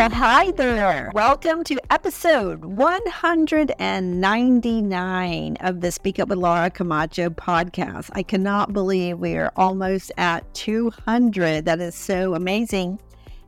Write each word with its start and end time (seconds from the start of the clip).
Hi 0.00 0.52
there. 0.52 1.10
Welcome 1.12 1.64
to 1.64 1.76
episode 1.90 2.64
199 2.64 5.56
of 5.58 5.80
the 5.80 5.90
Speak 5.90 6.20
Up 6.20 6.28
with 6.28 6.38
Laura 6.38 6.70
Camacho 6.70 7.30
podcast. 7.30 8.08
I 8.12 8.22
cannot 8.22 8.72
believe 8.72 9.18
we 9.18 9.34
are 9.34 9.50
almost 9.56 10.12
at 10.16 10.54
200. 10.54 11.64
That 11.64 11.80
is 11.80 11.96
so 11.96 12.34
amazing. 12.34 13.00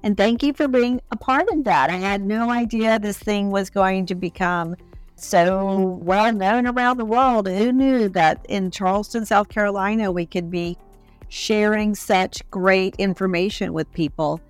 And 0.03 0.17
thank 0.17 0.43
you 0.43 0.53
for 0.53 0.67
being 0.67 1.01
a 1.13 1.17
part 1.17 1.49
of 1.51 1.63
that. 1.65 1.89
I 1.89 1.99
had 1.99 2.27
no 2.27 2.51
idea 2.51 2.99
this 2.99 3.21
thing 3.21 3.53
was 3.53 3.71
going 3.71 4.07
to 4.07 4.17
become 4.17 4.75
so 5.15 6.01
well 6.03 6.33
known 6.33 6.67
around 6.67 6.97
the 6.97 7.05
world. 7.05 7.47
Who 7.47 7.71
knew 7.71 8.09
that 8.09 8.45
in 8.49 8.73
Charleston, 8.73 9.25
South 9.25 9.51
Carolina, 9.51 10.11
we 10.11 10.27
could 10.27 10.51
be 10.51 10.77
sharing 11.29 11.95
such 11.95 12.43
great 12.51 12.97
information 12.97 13.73
with 13.73 13.93
people? 13.93 14.41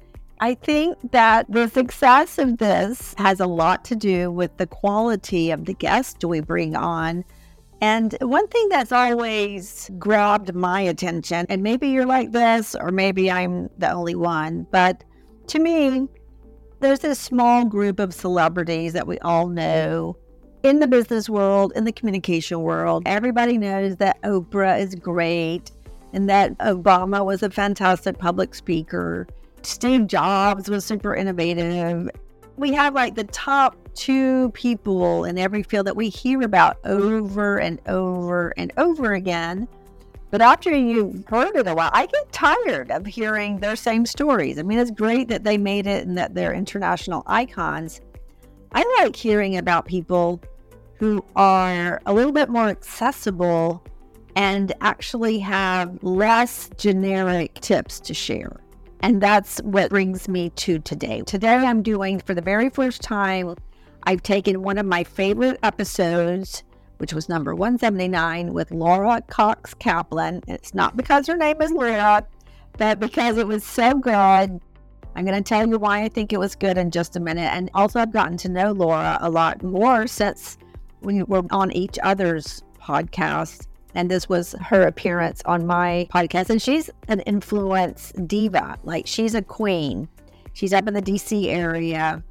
I 0.42 0.54
think 0.54 0.96
that 1.12 1.46
the 1.50 1.68
success 1.68 2.38
of 2.38 2.56
this 2.56 3.14
has 3.18 3.40
a 3.40 3.46
lot 3.46 3.84
to 3.86 3.94
do 3.94 4.30
with 4.30 4.56
the 4.56 4.66
quality 4.66 5.50
of 5.50 5.66
the 5.66 5.74
guests 5.74 6.24
we 6.24 6.40
bring 6.40 6.74
on. 6.74 7.24
And 7.82 8.16
one 8.22 8.48
thing 8.48 8.70
that's 8.70 8.90
always 8.90 9.90
grabbed 9.98 10.54
my 10.54 10.80
attention, 10.80 11.44
and 11.50 11.62
maybe 11.62 11.88
you're 11.88 12.06
like 12.06 12.32
this, 12.32 12.74
or 12.74 12.90
maybe 12.90 13.30
I'm 13.30 13.68
the 13.76 13.90
only 13.90 14.14
one, 14.14 14.66
but 14.70 15.04
to 15.48 15.58
me, 15.58 16.08
there's 16.80 17.00
this 17.00 17.18
small 17.18 17.66
group 17.66 17.98
of 17.98 18.14
celebrities 18.14 18.94
that 18.94 19.06
we 19.06 19.18
all 19.18 19.48
know 19.48 20.16
in 20.62 20.80
the 20.80 20.86
business 20.86 21.28
world, 21.28 21.72
in 21.76 21.84
the 21.84 21.92
communication 21.92 22.60
world. 22.60 23.02
Everybody 23.04 23.58
knows 23.58 23.96
that 23.96 24.20
Oprah 24.22 24.80
is 24.80 24.94
great 24.94 25.70
and 26.14 26.28
that 26.30 26.56
Obama 26.58 27.24
was 27.24 27.42
a 27.42 27.50
fantastic 27.50 28.18
public 28.18 28.54
speaker. 28.54 29.26
Steve 29.66 30.06
Jobs 30.06 30.68
was 30.68 30.84
super 30.84 31.14
innovative. 31.14 32.10
We 32.56 32.72
have 32.72 32.94
like 32.94 33.14
the 33.14 33.24
top 33.24 33.76
two 33.94 34.50
people 34.50 35.24
in 35.24 35.38
every 35.38 35.62
field 35.62 35.86
that 35.86 35.96
we 35.96 36.08
hear 36.08 36.42
about 36.42 36.78
over 36.84 37.58
and 37.58 37.80
over 37.86 38.52
and 38.56 38.72
over 38.76 39.14
again. 39.14 39.68
But 40.30 40.42
after 40.42 40.70
you've 40.70 41.26
heard 41.26 41.56
it 41.56 41.66
a 41.66 41.74
while, 41.74 41.90
I 41.92 42.06
get 42.06 42.30
tired 42.32 42.90
of 42.90 43.04
hearing 43.04 43.58
their 43.58 43.74
same 43.76 44.06
stories. 44.06 44.58
I 44.58 44.62
mean, 44.62 44.78
it's 44.78 44.92
great 44.92 45.28
that 45.28 45.42
they 45.42 45.58
made 45.58 45.86
it 45.86 46.06
and 46.06 46.16
that 46.16 46.34
they're 46.34 46.54
international 46.54 47.24
icons. 47.26 48.00
I 48.72 48.84
like 49.00 49.16
hearing 49.16 49.56
about 49.56 49.86
people 49.86 50.40
who 50.94 51.24
are 51.34 52.00
a 52.06 52.12
little 52.12 52.30
bit 52.30 52.48
more 52.48 52.68
accessible 52.68 53.82
and 54.36 54.72
actually 54.80 55.40
have 55.40 56.02
less 56.04 56.70
generic 56.76 57.54
tips 57.54 57.98
to 58.00 58.14
share. 58.14 58.60
And 59.02 59.20
that's 59.20 59.58
what 59.60 59.90
brings 59.90 60.28
me 60.28 60.50
to 60.50 60.78
today. 60.78 61.22
Today, 61.22 61.56
I'm 61.56 61.82
doing 61.82 62.20
for 62.20 62.34
the 62.34 62.42
very 62.42 62.68
first 62.68 63.02
time, 63.02 63.56
I've 64.04 64.22
taken 64.22 64.62
one 64.62 64.78
of 64.78 64.86
my 64.86 65.04
favorite 65.04 65.58
episodes 65.62 66.62
which 67.00 67.14
was 67.14 67.30
number 67.30 67.54
179 67.54 68.52
with 68.52 68.70
Laura 68.70 69.22
Cox 69.28 69.72
Kaplan. 69.72 70.42
It's 70.46 70.74
not 70.74 70.98
because 70.98 71.26
her 71.28 71.36
name 71.36 71.62
is 71.62 71.72
Laura, 71.72 72.26
but 72.76 73.00
because 73.00 73.38
it 73.38 73.46
was 73.46 73.64
so 73.64 73.94
good. 73.94 74.60
I'm 75.16 75.24
going 75.24 75.34
to 75.34 75.40
tell 75.42 75.66
you 75.66 75.78
why 75.78 76.02
I 76.02 76.10
think 76.10 76.30
it 76.30 76.38
was 76.38 76.54
good 76.54 76.76
in 76.76 76.90
just 76.90 77.16
a 77.16 77.20
minute. 77.20 77.50
And 77.54 77.70
also, 77.72 78.00
I've 78.00 78.12
gotten 78.12 78.36
to 78.38 78.50
know 78.50 78.72
Laura 78.72 79.16
a 79.22 79.30
lot 79.30 79.62
more 79.62 80.06
since 80.06 80.58
we 81.00 81.22
were 81.22 81.42
on 81.50 81.72
each 81.72 81.98
other's 82.02 82.62
podcast. 82.78 83.66
And 83.94 84.10
this 84.10 84.28
was 84.28 84.54
her 84.60 84.82
appearance 84.82 85.42
on 85.44 85.66
my 85.66 86.08
podcast. 86.12 86.50
And 86.50 86.60
she's 86.60 86.90
an 87.08 87.20
influence 87.20 88.12
diva. 88.26 88.78
Like, 88.84 89.06
she's 89.06 89.34
a 89.34 89.42
queen. 89.42 90.08
She's 90.52 90.72
up 90.72 90.86
in 90.88 90.94
the 90.94 91.02
DC 91.02 91.46
area. 91.46 92.22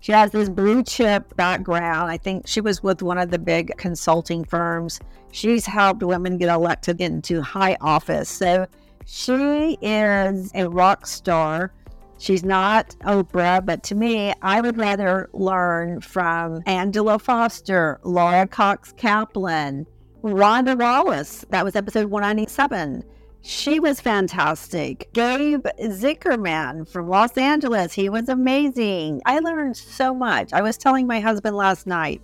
She 0.00 0.10
has 0.12 0.32
this 0.32 0.48
blue 0.48 0.82
chip 0.82 1.36
background. 1.36 2.10
I 2.10 2.16
think 2.16 2.46
she 2.46 2.60
was 2.60 2.82
with 2.82 3.02
one 3.02 3.18
of 3.18 3.30
the 3.30 3.38
big 3.38 3.76
consulting 3.76 4.44
firms. 4.44 4.98
She's 5.30 5.64
helped 5.64 6.02
women 6.02 6.38
get 6.38 6.48
elected 6.48 7.00
into 7.00 7.40
high 7.40 7.76
office. 7.80 8.28
So 8.28 8.66
she 9.06 9.78
is 9.80 10.50
a 10.54 10.68
rock 10.68 11.06
star. 11.06 11.72
She's 12.18 12.44
not 12.44 12.96
Oprah, 13.00 13.64
but 13.64 13.82
to 13.84 13.94
me, 13.94 14.32
I 14.42 14.60
would 14.60 14.76
rather 14.76 15.28
learn 15.32 16.00
from 16.00 16.62
Angela 16.66 17.18
Foster, 17.18 17.98
Laura 18.04 18.46
Cox 18.46 18.92
Kaplan, 18.96 19.86
Rhonda 20.22 20.78
Wallace. 20.78 21.44
That 21.50 21.64
was 21.64 21.74
episode 21.74 22.06
197. 22.06 23.04
She 23.42 23.80
was 23.80 24.00
fantastic. 24.00 25.08
Gabe 25.12 25.66
Zichermann 25.80 26.88
from 26.88 27.08
Los 27.08 27.36
Angeles, 27.36 27.92
he 27.92 28.08
was 28.08 28.28
amazing. 28.28 29.20
I 29.26 29.40
learned 29.40 29.76
so 29.76 30.14
much. 30.14 30.52
I 30.52 30.62
was 30.62 30.78
telling 30.78 31.08
my 31.08 31.18
husband 31.18 31.56
last 31.56 31.88
night, 31.88 32.22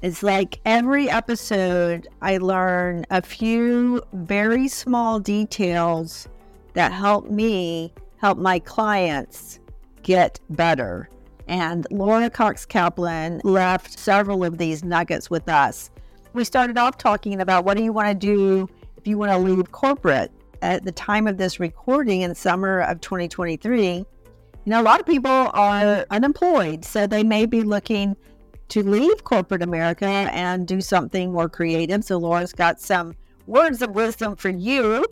it's 0.00 0.22
like 0.22 0.60
every 0.64 1.10
episode, 1.10 2.06
I 2.22 2.38
learn 2.38 3.04
a 3.10 3.20
few 3.20 4.00
very 4.12 4.68
small 4.68 5.18
details 5.18 6.28
that 6.74 6.92
help 6.92 7.28
me 7.28 7.92
help 8.18 8.38
my 8.38 8.60
clients 8.60 9.58
get 10.04 10.38
better. 10.50 11.08
And 11.48 11.84
Laura 11.90 12.30
Cox 12.30 12.64
Kaplan 12.64 13.40
left 13.42 13.98
several 13.98 14.44
of 14.44 14.58
these 14.58 14.84
nuggets 14.84 15.30
with 15.30 15.48
us. 15.48 15.90
We 16.38 16.44
started 16.44 16.78
off 16.78 16.98
talking 16.98 17.40
about 17.40 17.64
what 17.64 17.76
do 17.76 17.82
you 17.82 17.92
want 17.92 18.08
to 18.10 18.14
do 18.14 18.68
if 18.96 19.08
you 19.08 19.18
want 19.18 19.32
to 19.32 19.38
leave 19.38 19.72
corporate 19.72 20.30
at 20.62 20.84
the 20.84 20.92
time 20.92 21.26
of 21.26 21.36
this 21.36 21.58
recording 21.58 22.20
in 22.20 22.32
summer 22.32 22.82
of 22.82 23.00
2023, 23.00 23.96
you 23.96 24.06
know, 24.64 24.80
a 24.80 24.84
lot 24.84 25.00
of 25.00 25.06
people 25.06 25.32
are 25.32 26.06
unemployed. 26.12 26.84
So 26.84 27.08
they 27.08 27.24
may 27.24 27.44
be 27.44 27.64
looking 27.64 28.16
to 28.68 28.88
leave 28.88 29.24
corporate 29.24 29.64
America 29.64 30.06
and 30.06 30.64
do 30.64 30.80
something 30.80 31.32
more 31.32 31.48
creative. 31.48 32.04
So 32.04 32.18
Laura's 32.18 32.52
got 32.52 32.80
some 32.80 33.16
words 33.48 33.82
of 33.82 33.90
wisdom 33.96 34.36
for 34.36 34.50
you. 34.50 35.04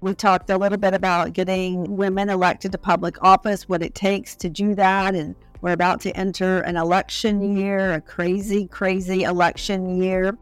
We 0.00 0.14
talked 0.14 0.50
a 0.50 0.58
little 0.58 0.78
bit 0.78 0.94
about 0.94 1.32
getting 1.32 1.96
women 1.96 2.28
elected 2.28 2.72
to 2.72 2.78
public 2.78 3.22
office, 3.22 3.68
what 3.68 3.84
it 3.84 3.94
takes 3.94 4.34
to 4.34 4.50
do 4.50 4.74
that. 4.74 5.14
And 5.14 5.36
we're 5.60 5.74
about 5.74 6.00
to 6.00 6.10
enter 6.16 6.62
an 6.62 6.76
election 6.76 7.56
year, 7.56 7.92
a 7.92 8.00
crazy, 8.00 8.66
crazy 8.66 9.22
election 9.22 10.02
year 10.02 10.36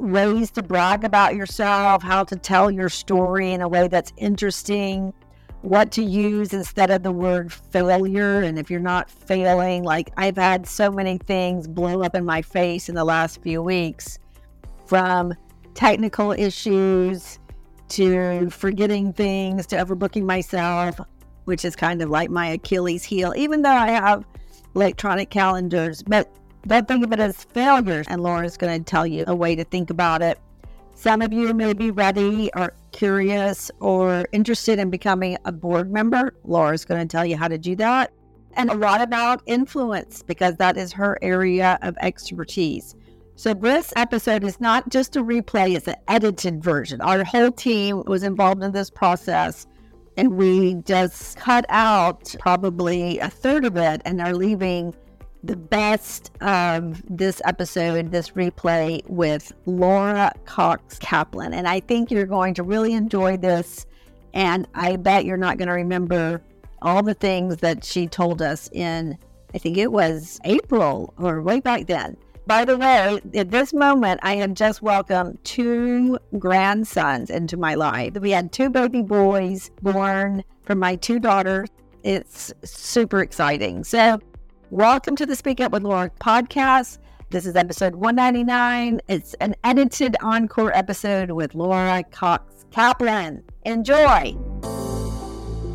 ways 0.00 0.50
to 0.52 0.62
brag 0.62 1.04
about 1.04 1.34
yourself, 1.34 2.02
how 2.02 2.24
to 2.24 2.36
tell 2.36 2.70
your 2.70 2.88
story 2.88 3.52
in 3.52 3.60
a 3.60 3.68
way 3.68 3.88
that's 3.88 4.12
interesting, 4.16 5.12
what 5.62 5.92
to 5.92 6.02
use 6.02 6.52
instead 6.52 6.90
of 6.90 7.02
the 7.02 7.12
word 7.12 7.52
failure. 7.52 8.40
And 8.40 8.58
if 8.58 8.70
you're 8.70 8.80
not 8.80 9.10
failing, 9.10 9.84
like 9.84 10.10
I've 10.16 10.36
had 10.36 10.66
so 10.66 10.90
many 10.90 11.18
things 11.18 11.68
blow 11.68 12.02
up 12.02 12.14
in 12.14 12.24
my 12.24 12.42
face 12.42 12.88
in 12.88 12.94
the 12.94 13.04
last 13.04 13.42
few 13.42 13.62
weeks 13.62 14.18
from 14.86 15.34
technical 15.74 16.32
issues 16.32 17.38
to 17.88 18.48
forgetting 18.50 19.12
things 19.12 19.66
to 19.66 19.76
overbooking 19.76 20.24
myself, 20.24 21.00
which 21.44 21.64
is 21.64 21.76
kind 21.76 22.00
of 22.00 22.08
like 22.08 22.30
my 22.30 22.46
Achilles 22.48 23.04
heel, 23.04 23.34
even 23.36 23.62
though 23.62 23.70
I 23.70 23.88
have 23.88 24.24
electronic 24.74 25.30
calendars. 25.30 26.02
But 26.02 26.32
don't 26.66 26.86
think 26.86 27.04
of 27.04 27.12
it 27.12 27.20
as 27.20 27.44
failures. 27.44 28.06
And 28.08 28.22
Laura's 28.22 28.56
going 28.56 28.78
to 28.78 28.84
tell 28.84 29.06
you 29.06 29.24
a 29.26 29.34
way 29.34 29.54
to 29.56 29.64
think 29.64 29.90
about 29.90 30.22
it. 30.22 30.38
Some 30.94 31.22
of 31.22 31.32
you 31.32 31.54
may 31.54 31.72
be 31.72 31.90
ready 31.90 32.50
or 32.54 32.74
curious 32.92 33.70
or 33.80 34.26
interested 34.32 34.78
in 34.78 34.90
becoming 34.90 35.38
a 35.46 35.52
board 35.52 35.90
member. 35.90 36.34
Laura's 36.44 36.84
going 36.84 37.00
to 37.00 37.10
tell 37.10 37.24
you 37.24 37.36
how 37.38 37.48
to 37.48 37.56
do 37.56 37.74
that. 37.76 38.12
And 38.54 38.70
a 38.70 38.74
lot 38.74 39.00
about 39.00 39.42
influence 39.46 40.22
because 40.22 40.56
that 40.56 40.76
is 40.76 40.92
her 40.92 41.18
area 41.22 41.78
of 41.82 41.96
expertise. 42.00 42.94
So, 43.36 43.54
this 43.54 43.94
episode 43.96 44.44
is 44.44 44.60
not 44.60 44.90
just 44.90 45.16
a 45.16 45.22
replay, 45.22 45.74
it's 45.74 45.88
an 45.88 45.94
edited 46.08 46.62
version. 46.62 47.00
Our 47.00 47.24
whole 47.24 47.50
team 47.50 48.02
was 48.06 48.22
involved 48.22 48.62
in 48.62 48.72
this 48.72 48.90
process, 48.90 49.66
and 50.18 50.34
we 50.34 50.74
just 50.84 51.38
cut 51.38 51.64
out 51.70 52.34
probably 52.38 53.18
a 53.20 53.30
third 53.30 53.64
of 53.64 53.78
it 53.78 54.02
and 54.04 54.20
are 54.20 54.34
leaving 54.34 54.94
the 55.42 55.56
best 55.56 56.30
of 56.40 57.02
this 57.08 57.40
episode, 57.44 58.10
this 58.10 58.30
replay 58.30 59.06
with 59.08 59.52
Laura 59.66 60.32
Cox 60.44 60.98
Kaplan. 60.98 61.54
And 61.54 61.66
I 61.66 61.80
think 61.80 62.10
you're 62.10 62.26
going 62.26 62.54
to 62.54 62.62
really 62.62 62.92
enjoy 62.92 63.36
this. 63.36 63.86
And 64.34 64.68
I 64.74 64.96
bet 64.96 65.24
you're 65.24 65.36
not 65.36 65.58
going 65.58 65.68
to 65.68 65.74
remember 65.74 66.42
all 66.82 67.02
the 67.02 67.14
things 67.14 67.58
that 67.58 67.84
she 67.84 68.06
told 68.06 68.42
us 68.42 68.68
in, 68.72 69.18
I 69.54 69.58
think 69.58 69.76
it 69.76 69.92
was 69.92 70.40
April 70.44 71.12
or 71.18 71.42
way 71.42 71.60
back 71.60 71.86
then. 71.86 72.16
By 72.46 72.64
the 72.64 72.76
way, 72.76 73.20
at 73.34 73.50
this 73.50 73.72
moment, 73.72 74.20
I 74.22 74.36
had 74.36 74.56
just 74.56 74.82
welcomed 74.82 75.38
two 75.44 76.18
grandsons 76.38 77.30
into 77.30 77.56
my 77.56 77.74
life. 77.74 78.14
We 78.14 78.30
had 78.30 78.50
two 78.50 78.70
baby 78.70 79.02
boys 79.02 79.70
born 79.82 80.42
from 80.62 80.78
my 80.78 80.96
two 80.96 81.20
daughters. 81.20 81.68
It's 82.02 82.52
super 82.64 83.20
exciting. 83.20 83.84
So, 83.84 84.20
Welcome 84.70 85.16
to 85.16 85.26
the 85.26 85.34
Speak 85.34 85.60
Up 85.60 85.72
with 85.72 85.82
Laura 85.82 86.10
podcast. 86.20 86.98
This 87.30 87.46
is 87.46 87.56
episode 87.56 87.96
199. 87.96 89.00
It's 89.08 89.34
an 89.34 89.54
edited 89.64 90.16
encore 90.20 90.72
episode 90.76 91.32
with 91.32 91.54
Laura 91.54 92.04
Cox 92.10 92.64
Kaplan. 92.70 93.42
Enjoy. 93.64 94.36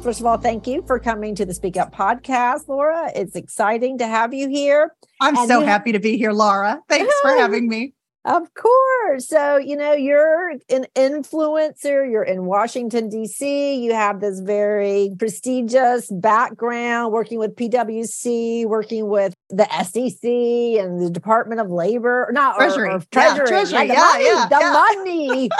first 0.02 0.20
of 0.20 0.26
all, 0.26 0.38
thank 0.38 0.66
you 0.68 0.84
for 0.88 1.00
coming 1.00 1.36
to 1.36 1.46
the 1.46 1.54
Speak 1.54 1.76
Up 1.78 1.94
podcast, 1.94 2.68
Laura. 2.68 3.12
It's 3.16 3.36
exciting 3.36 3.98
to 3.98 4.08
have 4.08 4.34
you 4.34 4.48
here. 4.48 4.94
I'm 5.20 5.36
and 5.36 5.48
so 5.48 5.60
you- 5.62 5.66
happy 5.66 5.92
to 5.92 6.00
be 6.00 6.18
here, 6.18 6.32
Laura. 6.32 6.82
Thanks 6.88 7.14
for 7.22 7.30
having 7.38 7.68
me. 7.68 7.95
Of 8.26 8.52
course. 8.56 9.30
So, 9.30 9.58
you 9.58 9.78
know, 9.78 9.94
you're 9.94 10.50
an 10.70 10.88
influencer, 10.96 12.10
you're 12.10 12.24
in 12.24 12.46
Washington, 12.46 13.08
D.C., 13.08 13.76
you 13.76 13.94
have 13.94 14.20
this 14.20 14.40
very 14.40 15.12
prestigious 15.20 16.10
background 16.10 17.14
working 17.14 17.38
with 17.38 17.56
PWC, 17.56 18.66
working 18.66 19.10
with 19.10 19.36
the 19.50 19.68
SEC 19.84 20.24
and 20.24 21.00
the 21.00 21.12
Department 21.12 21.62
of 21.62 21.70
Labor, 21.70 22.28
not 22.32 22.56
Treasury, 22.56 22.90
or, 22.90 22.98
or 22.98 23.04
Treasury, 23.12 23.46
yeah, 23.46 23.46
Treasury. 23.46 23.88
the 23.88 23.94
yeah, 23.94 24.02
money, 24.02 24.26
yeah, 24.26 24.48
the 24.50 24.58
yeah. 24.60 24.72
money. 24.96 25.50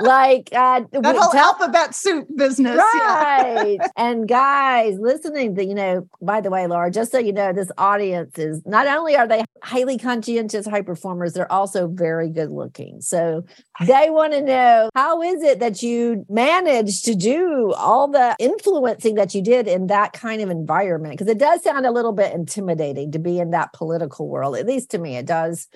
like 0.00 0.50
uh, 0.52 0.82
that 0.92 1.16
whole 1.16 1.32
tell, 1.32 1.54
alphabet 1.54 1.94
soup 1.94 2.28
business, 2.36 2.76
right? 2.76 3.78
and 3.96 4.28
guys, 4.28 4.98
listening 4.98 5.54
to 5.54 5.64
you 5.64 5.74
know, 5.74 6.06
by 6.20 6.40
the 6.40 6.50
way, 6.50 6.66
Laura, 6.66 6.90
just 6.90 7.12
so 7.12 7.18
you 7.18 7.32
know, 7.32 7.52
this 7.52 7.70
audience 7.78 8.38
is 8.38 8.62
not 8.66 8.86
only 8.86 9.16
are 9.16 9.26
they 9.26 9.44
highly 9.62 9.98
conscientious 9.98 10.66
high 10.66 10.82
performers, 10.82 11.32
they're 11.32 11.50
also 11.50 11.88
very 11.96 12.28
good 12.30 12.50
looking. 12.50 13.00
So 13.00 13.44
they 13.86 14.10
want 14.10 14.32
to 14.32 14.42
know 14.42 14.90
how 14.94 15.22
is 15.22 15.42
it 15.42 15.60
that 15.60 15.82
you 15.82 16.24
managed 16.28 17.04
to 17.06 17.14
do 17.14 17.72
all 17.76 18.08
the 18.08 18.36
influencing 18.38 19.16
that 19.16 19.34
you 19.34 19.42
did 19.42 19.66
in 19.66 19.88
that 19.88 20.12
kind 20.12 20.42
of 20.42 20.50
environment? 20.50 21.14
Because 21.14 21.30
it 21.30 21.38
does 21.38 21.62
sound 21.62 21.86
a 21.86 21.90
little 21.90 22.12
bit 22.12 22.34
intimidating 22.34 23.12
to 23.12 23.18
be 23.18 23.38
in 23.38 23.50
that 23.50 23.72
political 23.72 24.28
world, 24.28 24.56
at 24.56 24.66
least 24.66 24.90
to 24.90 24.98
me, 24.98 25.16
it 25.16 25.26
does. 25.26 25.68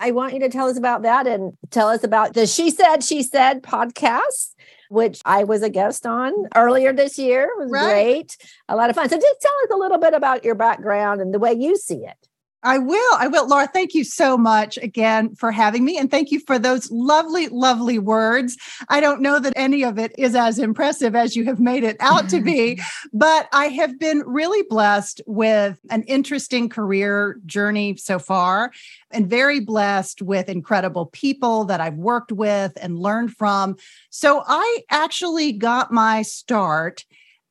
I 0.00 0.12
want 0.12 0.34
you 0.34 0.40
to 0.40 0.48
tell 0.48 0.68
us 0.68 0.78
about 0.78 1.02
that 1.02 1.26
and 1.26 1.52
tell 1.70 1.88
us 1.88 2.04
about 2.04 2.34
the 2.34 2.46
She 2.46 2.70
Said, 2.70 3.02
She 3.02 3.22
Said 3.22 3.62
podcast, 3.62 4.54
which 4.90 5.20
I 5.24 5.44
was 5.44 5.62
a 5.62 5.70
guest 5.70 6.06
on 6.06 6.32
earlier 6.54 6.92
this 6.92 7.18
year. 7.18 7.44
It 7.44 7.58
was 7.58 7.70
right. 7.70 7.90
great, 7.90 8.36
a 8.68 8.76
lot 8.76 8.90
of 8.90 8.96
fun. 8.96 9.08
So 9.08 9.16
just 9.16 9.40
tell 9.40 9.52
us 9.64 9.70
a 9.72 9.76
little 9.76 9.98
bit 9.98 10.14
about 10.14 10.44
your 10.44 10.54
background 10.54 11.20
and 11.20 11.34
the 11.34 11.38
way 11.38 11.52
you 11.52 11.76
see 11.76 12.04
it. 12.04 12.27
I 12.64 12.78
will. 12.78 13.14
I 13.16 13.28
will. 13.28 13.46
Laura, 13.46 13.68
thank 13.68 13.94
you 13.94 14.02
so 14.02 14.36
much 14.36 14.78
again 14.78 15.34
for 15.36 15.52
having 15.52 15.84
me. 15.84 15.96
And 15.96 16.10
thank 16.10 16.32
you 16.32 16.40
for 16.40 16.58
those 16.58 16.90
lovely, 16.90 17.46
lovely 17.48 18.00
words. 18.00 18.56
I 18.88 19.00
don't 19.00 19.22
know 19.22 19.38
that 19.38 19.52
any 19.54 19.84
of 19.84 19.96
it 19.96 20.12
is 20.18 20.34
as 20.34 20.58
impressive 20.58 21.14
as 21.14 21.36
you 21.36 21.44
have 21.44 21.60
made 21.60 21.84
it 21.84 21.96
out 22.00 22.28
to 22.30 22.40
be, 22.40 22.80
but 23.12 23.48
I 23.52 23.66
have 23.66 24.00
been 24.00 24.24
really 24.26 24.62
blessed 24.68 25.20
with 25.26 25.78
an 25.90 26.02
interesting 26.04 26.68
career 26.68 27.40
journey 27.46 27.96
so 27.96 28.18
far 28.18 28.72
and 29.12 29.30
very 29.30 29.60
blessed 29.60 30.20
with 30.20 30.48
incredible 30.48 31.06
people 31.06 31.64
that 31.66 31.80
I've 31.80 31.94
worked 31.94 32.32
with 32.32 32.72
and 32.80 32.98
learned 32.98 33.36
from. 33.36 33.76
So 34.10 34.42
I 34.44 34.82
actually 34.90 35.52
got 35.52 35.92
my 35.92 36.22
start 36.22 37.04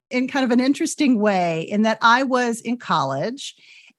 in 0.09 0.27
kind 0.27 0.43
of 0.43 0.51
an 0.51 0.59
interesting 0.59 1.19
way 1.19 1.61
in 1.61 1.83
that 1.83 1.97
I 2.01 2.23
was 2.23 2.61
in 2.61 2.77
college 2.77 3.55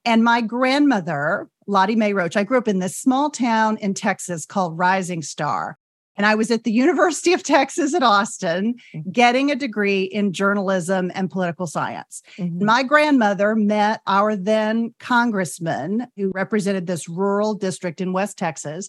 and 0.09 0.25
my 0.25 0.41
grandmother, 0.41 1.51
Lottie 1.67 1.95
Mae 1.95 2.15
Roach, 2.15 2.35
I 2.35 2.43
grew 2.43 2.57
up 2.57 2.67
in 2.67 2.79
this 2.79 2.97
small 2.97 3.29
town 3.29 3.77
in 3.77 3.93
Texas 3.93 4.47
called 4.47 4.79
Rising 4.79 5.21
Star. 5.21 5.77
And 6.17 6.25
I 6.25 6.35
was 6.35 6.51
at 6.51 6.65
the 6.65 6.73
University 6.87 7.35
of 7.35 7.43
Texas 7.43 7.93
at 7.93 8.03
Austin 8.03 8.77
mm-hmm. 8.95 9.11
getting 9.11 9.51
a 9.51 9.55
degree 9.55 10.05
in 10.05 10.33
journalism 10.33 11.13
and 11.15 11.31
political 11.31 11.67
science. 11.67 12.23
Mm-hmm. 12.39 12.65
My 12.65 12.83
grandmother 12.83 13.55
met 13.55 14.01
our 14.07 14.35
then 14.35 14.95
congressman 14.99 16.07
who 16.17 16.33
represented 16.35 16.87
this 16.87 17.07
rural 17.07 17.53
district 17.53 18.01
in 18.01 18.15
West 18.15 18.39
Texas. 18.39 18.89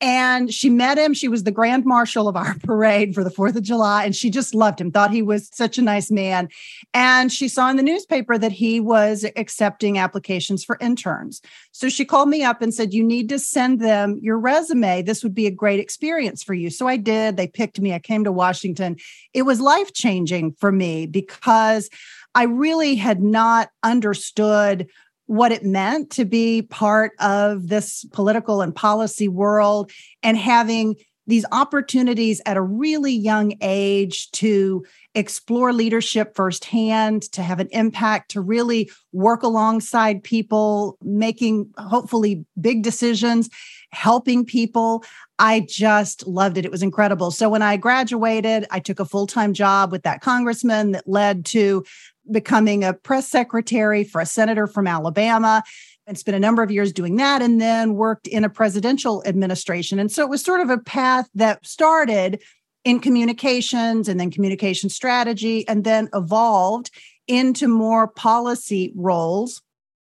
And 0.00 0.54
she 0.54 0.70
met 0.70 0.96
him. 0.96 1.12
She 1.12 1.26
was 1.26 1.42
the 1.42 1.50
grand 1.50 1.84
marshal 1.84 2.28
of 2.28 2.36
our 2.36 2.56
parade 2.62 3.14
for 3.14 3.24
the 3.24 3.30
4th 3.30 3.56
of 3.56 3.62
July. 3.62 4.04
And 4.04 4.14
she 4.14 4.30
just 4.30 4.54
loved 4.54 4.80
him, 4.80 4.92
thought 4.92 5.10
he 5.10 5.22
was 5.22 5.50
such 5.52 5.76
a 5.76 5.82
nice 5.82 6.10
man. 6.10 6.48
And 6.94 7.32
she 7.32 7.48
saw 7.48 7.68
in 7.68 7.76
the 7.76 7.82
newspaper 7.82 8.38
that 8.38 8.52
he 8.52 8.78
was 8.78 9.24
accepting 9.36 9.98
applications 9.98 10.64
for 10.64 10.78
interns. 10.80 11.42
So 11.72 11.88
she 11.88 12.04
called 12.04 12.28
me 12.28 12.44
up 12.44 12.62
and 12.62 12.72
said, 12.72 12.94
You 12.94 13.02
need 13.02 13.28
to 13.30 13.38
send 13.38 13.80
them 13.80 14.18
your 14.22 14.38
resume. 14.38 15.02
This 15.02 15.22
would 15.22 15.34
be 15.34 15.46
a 15.46 15.50
great 15.50 15.80
experience 15.80 16.42
for 16.42 16.54
you. 16.54 16.70
So 16.70 16.86
I 16.86 16.96
did. 16.96 17.36
They 17.36 17.48
picked 17.48 17.80
me. 17.80 17.92
I 17.92 17.98
came 17.98 18.24
to 18.24 18.32
Washington. 18.32 18.96
It 19.34 19.42
was 19.42 19.60
life 19.60 19.92
changing 19.92 20.52
for 20.52 20.70
me 20.70 21.06
because 21.06 21.90
I 22.34 22.44
really 22.44 22.94
had 22.94 23.20
not 23.20 23.70
understood 23.82 24.88
what 25.28 25.52
it 25.52 25.62
meant 25.62 26.10
to 26.10 26.24
be 26.24 26.62
part 26.62 27.12
of 27.20 27.68
this 27.68 28.04
political 28.12 28.62
and 28.62 28.74
policy 28.74 29.28
world 29.28 29.92
and 30.22 30.38
having 30.38 30.96
these 31.26 31.44
opportunities 31.52 32.40
at 32.46 32.56
a 32.56 32.62
really 32.62 33.12
young 33.12 33.52
age 33.60 34.30
to 34.30 34.82
explore 35.14 35.74
leadership 35.74 36.34
firsthand, 36.34 37.30
to 37.32 37.42
have 37.42 37.60
an 37.60 37.68
impact, 37.72 38.30
to 38.30 38.40
really 38.40 38.90
work 39.12 39.42
alongside 39.42 40.24
people, 40.24 40.96
making 41.02 41.70
hopefully 41.76 42.46
big 42.58 42.82
decisions, 42.82 43.50
helping 43.90 44.46
people. 44.46 45.04
I 45.38 45.60
just 45.60 46.26
loved 46.26 46.56
it. 46.56 46.64
It 46.64 46.70
was 46.70 46.82
incredible. 46.82 47.30
So 47.30 47.50
when 47.50 47.62
I 47.62 47.76
graduated, 47.76 48.64
I 48.70 48.80
took 48.80 48.98
a 48.98 49.04
full 49.04 49.26
time 49.26 49.52
job 49.52 49.92
with 49.92 50.04
that 50.04 50.22
congressman 50.22 50.92
that 50.92 51.06
led 51.06 51.44
to 51.46 51.84
becoming 52.30 52.84
a 52.84 52.94
press 52.94 53.28
secretary 53.28 54.04
for 54.04 54.20
a 54.20 54.26
senator 54.26 54.66
from 54.66 54.86
Alabama 54.86 55.62
and 56.06 56.18
spent 56.18 56.36
a 56.36 56.40
number 56.40 56.62
of 56.62 56.70
years 56.70 56.92
doing 56.92 57.16
that 57.16 57.42
and 57.42 57.60
then 57.60 57.94
worked 57.94 58.26
in 58.26 58.44
a 58.44 58.48
presidential 58.48 59.22
administration. 59.26 59.98
And 59.98 60.10
so 60.10 60.22
it 60.22 60.30
was 60.30 60.42
sort 60.42 60.60
of 60.60 60.70
a 60.70 60.78
path 60.78 61.28
that 61.34 61.64
started 61.66 62.42
in 62.84 63.00
communications 63.00 64.08
and 64.08 64.18
then 64.18 64.30
communication 64.30 64.88
strategy 64.88 65.68
and 65.68 65.84
then 65.84 66.08
evolved 66.14 66.90
into 67.26 67.68
more 67.68 68.08
policy 68.08 68.92
roles. 68.96 69.60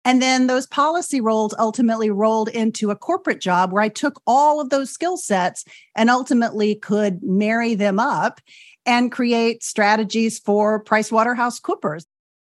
And 0.03 0.21
then 0.21 0.47
those 0.47 0.67
policy 0.67 1.19
roles 1.21 1.55
ultimately 1.57 2.11
rolled 2.11 2.49
into 2.49 2.91
a 2.91 2.95
corporate 2.95 3.41
job 3.41 3.71
where 3.71 3.81
I 3.81 3.89
took 3.89 4.21
all 4.27 4.59
of 4.59 4.69
those 4.69 4.91
skill 4.91 5.17
sets 5.17 5.63
and 5.95 6.09
ultimately 6.09 6.75
could 6.75 7.23
marry 7.23 7.73
them 7.73 7.99
up 7.99 8.39
and 8.85 9.11
create 9.11 9.63
strategies 9.63 10.39
for 10.39 10.83
PricewaterhouseCoopers. 10.83 12.05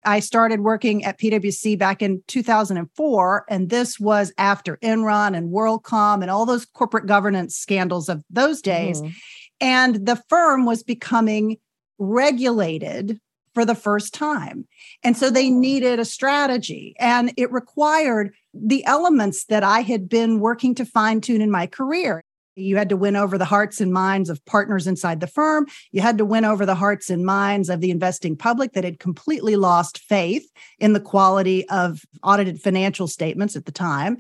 I 0.05 0.21
started 0.21 0.61
working 0.61 1.05
at 1.05 1.19
PwC 1.19 1.79
back 1.79 2.03
in 2.03 2.23
2004, 2.27 3.45
and 3.49 3.71
this 3.71 4.01
was 4.01 4.33
after 4.37 4.77
Enron 4.79 5.37
and 5.37 5.53
WorldCom 5.53 6.23
and 6.23 6.31
all 6.31 6.45
those 6.45 6.65
corporate 6.65 7.07
governance 7.07 7.57
scandals 7.57 8.09
of 8.09 8.25
those 8.29 8.61
days. 8.61 9.01
Mm. 9.01 9.15
And 9.61 10.07
the 10.07 10.21
firm 10.29 10.65
was 10.65 10.83
becoming 10.83 11.59
regulated 11.99 13.21
for 13.55 13.65
the 13.65 13.75
first 13.75 14.13
time. 14.15 14.67
And 15.05 15.17
so 15.17 15.31
they 15.31 15.51
needed 15.51 16.01
a 16.01 16.05
strategy, 16.05 16.97
and 16.99 17.33
it 17.37 17.53
required 17.53 18.35
the 18.55 18.85
elements 18.87 19.45
that 19.47 19.63
I 19.63 19.81
had 19.81 20.09
been 20.09 20.41
working 20.41 20.75
to 20.77 20.85
fine 20.85 21.21
tune 21.21 21.41
in 21.43 21.51
my 21.51 21.67
career. 21.67 22.25
You 22.55 22.77
had 22.77 22.91
to 22.91 22.97
win 22.97 23.17
over 23.17 23.39
the 23.39 23.45
hearts 23.45 23.81
and 23.81 23.93
minds 23.93 24.29
of 24.29 24.45
partners 24.45 24.87
inside 24.87 25.21
the 25.21 25.27
firm. 25.27 25.67
You 25.91 26.03
had 26.03 26.19
to 26.19 26.25
win 26.25 26.45
over 26.45 26.67
the 26.67 26.75
hearts 26.75 27.09
and 27.09 27.25
minds 27.25 27.71
of 27.71 27.81
the 27.81 27.91
investing 27.91 28.37
public 28.37 28.73
that 28.73 28.85
had 28.85 28.99
completely 28.99 29.57
lost 29.57 29.99
faith 29.99 30.47
in 30.79 30.93
the 30.93 31.01
quality 31.01 31.67
of 31.71 32.03
audited 32.23 32.61
financial 32.61 33.09
statements 33.09 33.57
at 33.57 33.65
the 33.65 33.73
time. 33.73 34.19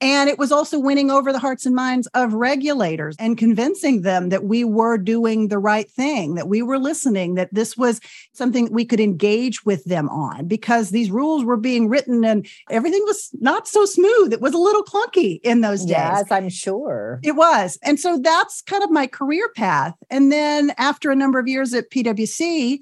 And 0.00 0.30
it 0.30 0.38
was 0.38 0.50
also 0.50 0.78
winning 0.78 1.10
over 1.10 1.30
the 1.30 1.38
hearts 1.38 1.66
and 1.66 1.74
minds 1.74 2.06
of 2.14 2.32
regulators 2.32 3.16
and 3.18 3.36
convincing 3.36 4.00
them 4.00 4.30
that 4.30 4.44
we 4.44 4.64
were 4.64 4.96
doing 4.96 5.48
the 5.48 5.58
right 5.58 5.90
thing, 5.90 6.36
that 6.36 6.48
we 6.48 6.62
were 6.62 6.78
listening, 6.78 7.34
that 7.34 7.52
this 7.52 7.76
was 7.76 8.00
something 8.32 8.72
we 8.72 8.86
could 8.86 9.00
engage 9.00 9.64
with 9.66 9.84
them 9.84 10.08
on 10.08 10.46
because 10.46 10.90
these 10.90 11.10
rules 11.10 11.44
were 11.44 11.58
being 11.58 11.88
written 11.88 12.24
and 12.24 12.48
everything 12.70 13.02
was 13.04 13.28
not 13.40 13.68
so 13.68 13.84
smooth. 13.84 14.32
It 14.32 14.40
was 14.40 14.54
a 14.54 14.58
little 14.58 14.82
clunky 14.82 15.38
in 15.42 15.60
those 15.60 15.80
days. 15.80 15.90
Yes, 15.90 16.30
I'm 16.30 16.48
sure. 16.48 17.20
It 17.22 17.36
was. 17.36 17.78
And 17.82 18.00
so 18.00 18.18
that's 18.18 18.62
kind 18.62 18.82
of 18.82 18.90
my 18.90 19.06
career 19.06 19.50
path. 19.54 19.94
And 20.08 20.32
then 20.32 20.72
after 20.78 21.10
a 21.10 21.16
number 21.16 21.38
of 21.38 21.46
years 21.46 21.74
at 21.74 21.90
PwC, 21.90 22.78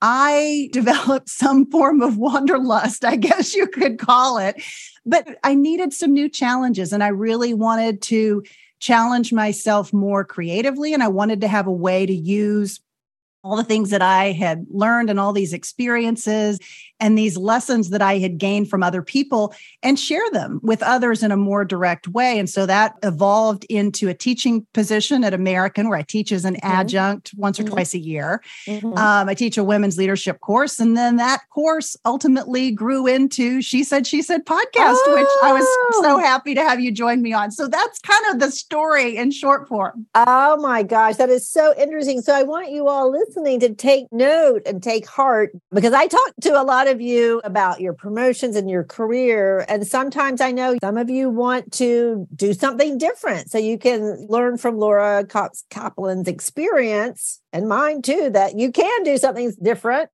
I 0.00 0.68
developed 0.72 1.28
some 1.28 1.70
form 1.70 2.00
of 2.00 2.16
wanderlust, 2.16 3.04
I 3.04 3.16
guess 3.16 3.54
you 3.54 3.66
could 3.66 3.98
call 3.98 4.38
it. 4.38 4.62
But 5.06 5.38
I 5.42 5.54
needed 5.54 5.92
some 5.92 6.12
new 6.12 6.28
challenges 6.28 6.92
and 6.92 7.02
I 7.02 7.08
really 7.08 7.54
wanted 7.54 8.02
to 8.02 8.42
challenge 8.80 9.32
myself 9.32 9.92
more 9.92 10.24
creatively. 10.24 10.94
And 10.94 11.02
I 11.02 11.08
wanted 11.08 11.40
to 11.42 11.48
have 11.48 11.66
a 11.66 11.72
way 11.72 12.06
to 12.06 12.14
use 12.14 12.80
all 13.42 13.56
the 13.56 13.64
things 13.64 13.90
that 13.90 14.02
I 14.02 14.32
had 14.32 14.66
learned 14.70 15.10
and 15.10 15.20
all 15.20 15.32
these 15.32 15.52
experiences 15.52 16.58
and 17.00 17.18
these 17.18 17.36
lessons 17.36 17.90
that 17.90 18.02
I 18.02 18.18
had 18.18 18.38
gained 18.38 18.70
from 18.70 18.82
other 18.82 19.02
people 19.02 19.54
and 19.82 19.98
share 19.98 20.28
them 20.30 20.60
with 20.62 20.82
others 20.82 21.22
in 21.22 21.32
a 21.32 21.36
more 21.36 21.64
direct 21.64 22.08
way. 22.08 22.38
And 22.38 22.48
so 22.48 22.66
that 22.66 22.94
evolved 23.02 23.64
into 23.68 24.08
a 24.08 24.14
teaching 24.14 24.66
position 24.72 25.24
at 25.24 25.34
American, 25.34 25.88
where 25.88 25.98
I 25.98 26.02
teach 26.02 26.32
as 26.32 26.44
an 26.44 26.54
mm-hmm. 26.54 26.66
adjunct 26.66 27.32
once 27.36 27.60
or 27.60 27.64
mm-hmm. 27.64 27.74
twice 27.74 27.94
a 27.94 27.98
year. 27.98 28.42
Mm-hmm. 28.66 28.96
Um, 28.96 29.28
I 29.28 29.34
teach 29.34 29.58
a 29.58 29.64
women's 29.64 29.98
leadership 29.98 30.40
course. 30.40 30.80
And 30.80 30.96
then 30.96 31.16
that 31.16 31.42
course 31.50 31.96
ultimately 32.04 32.70
grew 32.70 33.06
into 33.06 33.60
She 33.60 33.84
Said, 33.84 34.06
She 34.06 34.22
Said 34.22 34.46
podcast, 34.46 34.96
oh. 35.06 35.14
which 35.14 35.28
I 35.42 35.52
was 35.52 35.64
so 36.02 36.16
oh. 36.16 36.18
happy 36.18 36.54
to 36.54 36.62
have 36.62 36.80
you 36.80 36.90
join 36.92 37.22
me 37.22 37.32
on. 37.32 37.50
So 37.50 37.68
that's 37.68 37.98
kind 38.00 38.24
of 38.30 38.40
the 38.40 38.50
story 38.50 39.16
in 39.16 39.30
short 39.30 39.68
form. 39.68 40.06
Oh 40.14 40.56
my 40.58 40.82
gosh, 40.82 41.16
that 41.16 41.30
is 41.30 41.48
so 41.48 41.74
interesting. 41.76 42.20
So 42.20 42.34
I 42.34 42.42
want 42.42 42.70
you 42.70 42.88
all 42.88 43.10
listening 43.10 43.34
listening 43.34 43.60
to 43.60 43.74
take 43.74 44.06
note 44.12 44.62
and 44.66 44.82
take 44.82 45.06
heart 45.06 45.52
because 45.72 45.92
I 45.92 46.06
talk 46.06 46.32
to 46.42 46.60
a 46.60 46.62
lot 46.62 46.83
of 46.88 47.00
you 47.00 47.40
about 47.44 47.80
your 47.80 47.92
promotions 47.92 48.56
and 48.56 48.70
your 48.70 48.84
career. 48.84 49.64
And 49.68 49.86
sometimes 49.86 50.40
I 50.40 50.50
know 50.52 50.76
some 50.82 50.96
of 50.96 51.10
you 51.10 51.28
want 51.30 51.72
to 51.74 52.26
do 52.34 52.52
something 52.52 52.98
different. 52.98 53.50
So 53.50 53.58
you 53.58 53.78
can 53.78 54.26
learn 54.28 54.58
from 54.58 54.78
Laura 54.78 55.24
Kaplan's 55.24 56.28
experience 56.28 57.40
and 57.52 57.68
mine 57.68 58.02
too, 58.02 58.30
that 58.30 58.58
you 58.58 58.72
can 58.72 59.02
do 59.02 59.16
something 59.18 59.52
different. 59.62 60.10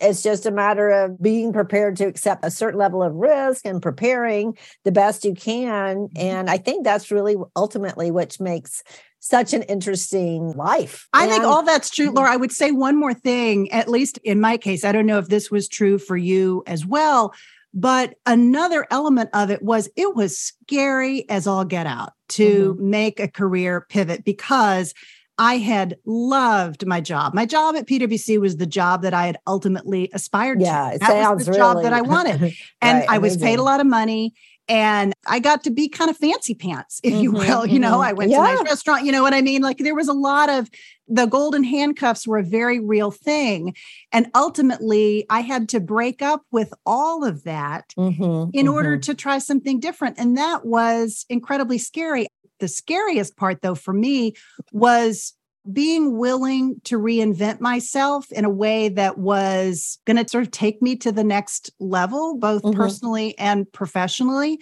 It's 0.00 0.22
just 0.22 0.44
a 0.44 0.50
matter 0.50 0.90
of 0.90 1.22
being 1.22 1.52
prepared 1.52 1.96
to 1.98 2.06
accept 2.06 2.44
a 2.44 2.50
certain 2.50 2.80
level 2.80 3.02
of 3.02 3.14
risk 3.14 3.64
and 3.64 3.80
preparing 3.80 4.58
the 4.82 4.90
best 4.90 5.24
you 5.24 5.34
can. 5.34 5.96
Mm-hmm. 6.08 6.18
And 6.18 6.50
I 6.50 6.58
think 6.58 6.84
that's 6.84 7.10
really 7.12 7.36
ultimately 7.54 8.10
which 8.10 8.40
makes 8.40 8.82
such 9.24 9.54
an 9.54 9.62
interesting 9.62 10.52
life. 10.52 11.08
I 11.14 11.22
and, 11.22 11.32
think 11.32 11.44
all 11.44 11.62
that's 11.62 11.88
true, 11.88 12.08
mm-hmm. 12.08 12.16
Laura. 12.16 12.32
I 12.32 12.36
would 12.36 12.52
say 12.52 12.72
one 12.72 13.00
more 13.00 13.14
thing, 13.14 13.72
at 13.72 13.88
least 13.88 14.18
in 14.18 14.38
my 14.38 14.58
case. 14.58 14.84
I 14.84 14.92
don't 14.92 15.06
know 15.06 15.18
if 15.18 15.28
this 15.28 15.50
was 15.50 15.66
true 15.66 15.96
for 15.96 16.14
you 16.14 16.62
as 16.66 16.84
well, 16.84 17.32
but 17.72 18.16
another 18.26 18.86
element 18.90 19.30
of 19.32 19.50
it 19.50 19.62
was 19.62 19.88
it 19.96 20.14
was 20.14 20.36
scary 20.36 21.26
as 21.30 21.46
all 21.46 21.64
get 21.64 21.86
out 21.86 22.12
to 22.30 22.74
mm-hmm. 22.74 22.90
make 22.90 23.18
a 23.18 23.26
career 23.26 23.86
pivot 23.88 24.24
because 24.24 24.92
I 25.38 25.56
had 25.56 25.96
loved 26.04 26.86
my 26.86 27.00
job. 27.00 27.32
My 27.32 27.46
job 27.46 27.76
at 27.76 27.86
PwC 27.86 28.38
was 28.38 28.58
the 28.58 28.66
job 28.66 29.02
that 29.02 29.14
I 29.14 29.24
had 29.24 29.38
ultimately 29.46 30.10
aspired 30.12 30.60
yeah, 30.60 30.90
to. 30.92 30.98
That 30.98 31.34
was 31.34 31.46
the 31.46 31.52
really... 31.52 31.60
job 31.60 31.82
that 31.82 31.94
I 31.94 32.02
wanted. 32.02 32.54
And 32.82 32.98
right, 32.98 33.08
I 33.08 33.18
was 33.18 33.38
paid 33.38 33.58
a 33.58 33.62
lot 33.62 33.80
of 33.80 33.86
money 33.86 34.34
and 34.68 35.12
I 35.26 35.40
got 35.40 35.62
to 35.64 35.70
be 35.70 35.88
kind 35.88 36.10
of 36.10 36.16
fancy 36.16 36.54
pants, 36.54 37.00
if 37.02 37.12
mm-hmm, 37.12 37.22
you 37.22 37.32
will. 37.32 37.62
Mm-hmm. 37.62 37.72
You 37.72 37.78
know, 37.80 37.92
mm-hmm. 37.92 38.08
I 38.08 38.12
went 38.12 38.30
yeah. 38.30 38.38
to 38.38 38.42
a 38.42 38.54
nice 38.54 38.64
restaurant. 38.64 39.04
You 39.04 39.12
know 39.12 39.22
what 39.22 39.34
I 39.34 39.42
mean? 39.42 39.62
Like 39.62 39.78
there 39.78 39.94
was 39.94 40.08
a 40.08 40.14
lot 40.14 40.48
of 40.48 40.70
the 41.06 41.26
golden 41.26 41.64
handcuffs 41.64 42.26
were 42.26 42.38
a 42.38 42.42
very 42.42 42.80
real 42.80 43.10
thing. 43.10 43.74
And 44.12 44.30
ultimately, 44.34 45.26
I 45.28 45.40
had 45.40 45.68
to 45.70 45.80
break 45.80 46.22
up 46.22 46.42
with 46.50 46.72
all 46.86 47.24
of 47.24 47.44
that 47.44 47.92
mm-hmm, 47.98 48.50
in 48.54 48.68
order 48.68 48.94
mm-hmm. 48.94 49.02
to 49.02 49.14
try 49.14 49.38
something 49.38 49.80
different. 49.80 50.18
And 50.18 50.36
that 50.38 50.64
was 50.64 51.26
incredibly 51.28 51.78
scary. 51.78 52.26
The 52.60 52.68
scariest 52.68 53.36
part, 53.36 53.60
though, 53.60 53.74
for 53.74 53.92
me 53.92 54.34
was 54.72 55.34
being 55.72 56.18
willing 56.18 56.80
to 56.84 56.98
reinvent 56.98 57.60
myself 57.60 58.30
in 58.30 58.44
a 58.44 58.50
way 58.50 58.88
that 58.90 59.18
was 59.18 59.98
going 60.04 60.22
to 60.22 60.28
sort 60.28 60.44
of 60.44 60.50
take 60.50 60.82
me 60.82 60.96
to 60.96 61.10
the 61.10 61.24
next 61.24 61.70
level, 61.80 62.36
both 62.36 62.62
mm-hmm. 62.62 62.78
personally 62.78 63.38
and 63.38 63.70
professionally. 63.72 64.60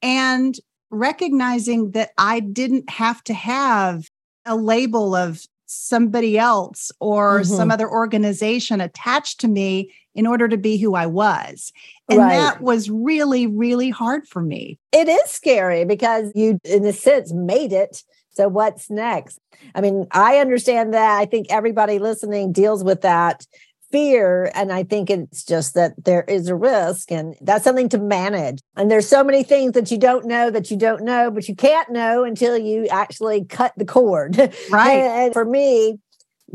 And 0.00 0.58
recognizing 0.90 1.90
that 1.90 2.10
I 2.16 2.40
didn't 2.40 2.88
have 2.88 3.22
to 3.24 3.34
have 3.34 4.08
a 4.46 4.56
label 4.56 5.14
of 5.14 5.44
somebody 5.66 6.38
else 6.38 6.90
or 6.98 7.40
mm-hmm. 7.40 7.54
some 7.54 7.70
other 7.70 7.90
organization 7.90 8.80
attached 8.80 9.40
to 9.40 9.48
me 9.48 9.92
in 10.14 10.26
order 10.26 10.48
to 10.48 10.56
be 10.56 10.78
who 10.78 10.94
I 10.94 11.06
was. 11.06 11.72
And 12.08 12.20
right. 12.20 12.30
that 12.30 12.62
was 12.62 12.88
really, 12.90 13.46
really 13.46 13.90
hard 13.90 14.26
for 14.26 14.40
me. 14.42 14.78
It 14.92 15.08
is 15.08 15.30
scary 15.30 15.84
because 15.84 16.32
you, 16.34 16.58
in 16.64 16.86
a 16.86 16.92
sense, 16.92 17.32
made 17.32 17.72
it 17.72 18.02
so 18.38 18.46
what's 18.46 18.88
next? 18.88 19.40
I 19.74 19.80
mean, 19.80 20.06
I 20.12 20.38
understand 20.38 20.94
that. 20.94 21.18
I 21.18 21.26
think 21.26 21.48
everybody 21.50 21.98
listening 21.98 22.52
deals 22.52 22.84
with 22.84 23.00
that 23.00 23.44
fear 23.90 24.52
and 24.54 24.70
i 24.70 24.82
think 24.82 25.08
it's 25.08 25.42
just 25.42 25.72
that 25.72 25.94
there 26.04 26.22
is 26.24 26.48
a 26.48 26.54
risk 26.54 27.10
and 27.10 27.34
that's 27.40 27.64
something 27.64 27.88
to 27.88 27.96
manage 27.96 28.60
and 28.76 28.90
there's 28.90 29.08
so 29.08 29.24
many 29.24 29.42
things 29.42 29.72
that 29.72 29.90
you 29.90 29.96
don't 29.96 30.26
know 30.26 30.50
that 30.50 30.70
you 30.70 30.76
don't 30.76 31.02
know 31.02 31.30
but 31.30 31.48
you 31.48 31.54
can't 31.54 31.88
know 31.88 32.22
until 32.22 32.58
you 32.58 32.86
actually 32.88 33.46
cut 33.46 33.72
the 33.78 33.86
cord 33.86 34.36
right 34.70 34.90
and 34.90 35.32
for 35.32 35.46
me 35.46 35.98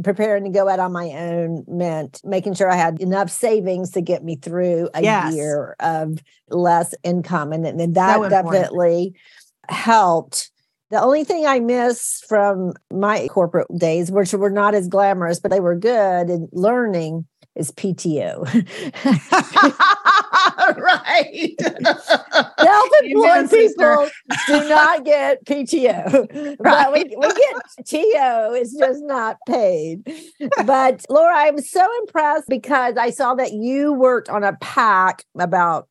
preparing 0.04 0.44
to 0.44 0.52
go 0.52 0.70
out 0.70 0.80
on 0.80 0.92
my 0.92 1.10
own 1.10 1.66
meant 1.68 2.22
making 2.24 2.54
sure 2.54 2.70
i 2.70 2.76
had 2.76 3.02
enough 3.02 3.32
savings 3.32 3.90
to 3.90 4.00
get 4.00 4.24
me 4.24 4.36
through 4.36 4.88
a 4.94 5.02
yes. 5.02 5.34
year 5.34 5.76
of 5.80 6.20
less 6.50 6.94
income 7.02 7.52
and, 7.52 7.66
and 7.66 7.96
that 7.96 8.18
so 8.18 8.30
definitely 8.30 9.16
helped 9.70 10.52
the 10.94 11.02
only 11.02 11.24
thing 11.24 11.48
I 11.48 11.60
miss 11.60 12.22
from 12.28 12.74
my 12.92 13.28
corporate 13.28 13.68
days, 13.76 14.12
which 14.12 14.32
were 14.34 14.52
not 14.52 14.76
as 14.76 14.88
glamorous, 14.88 15.40
but 15.40 15.50
they 15.50 15.60
were 15.60 15.76
good 15.76 16.30
in 16.30 16.48
learning, 16.52 17.26
is 17.56 17.72
PTO. 17.72 18.44
right. 20.78 21.56
Self-employed 22.60 23.50
people 23.50 24.08
do 24.48 24.70
not 24.70 25.04
get 25.04 25.44
PTO. 25.46 26.60
Right. 26.60 26.60
But 26.84 26.94
we, 26.94 27.16
we 27.18 27.28
get 27.28 27.56
TO, 27.88 28.54
it's 28.54 28.78
just 28.78 29.02
not 29.04 29.38
paid. 29.48 30.06
But 30.64 31.04
Laura, 31.10 31.36
I'm 31.36 31.60
so 31.60 31.88
impressed 32.02 32.48
because 32.48 32.98
I 32.98 33.10
saw 33.10 33.34
that 33.36 33.54
you 33.54 33.94
worked 33.94 34.30
on 34.30 34.44
a 34.44 34.54
pack 34.62 35.24
about 35.40 35.88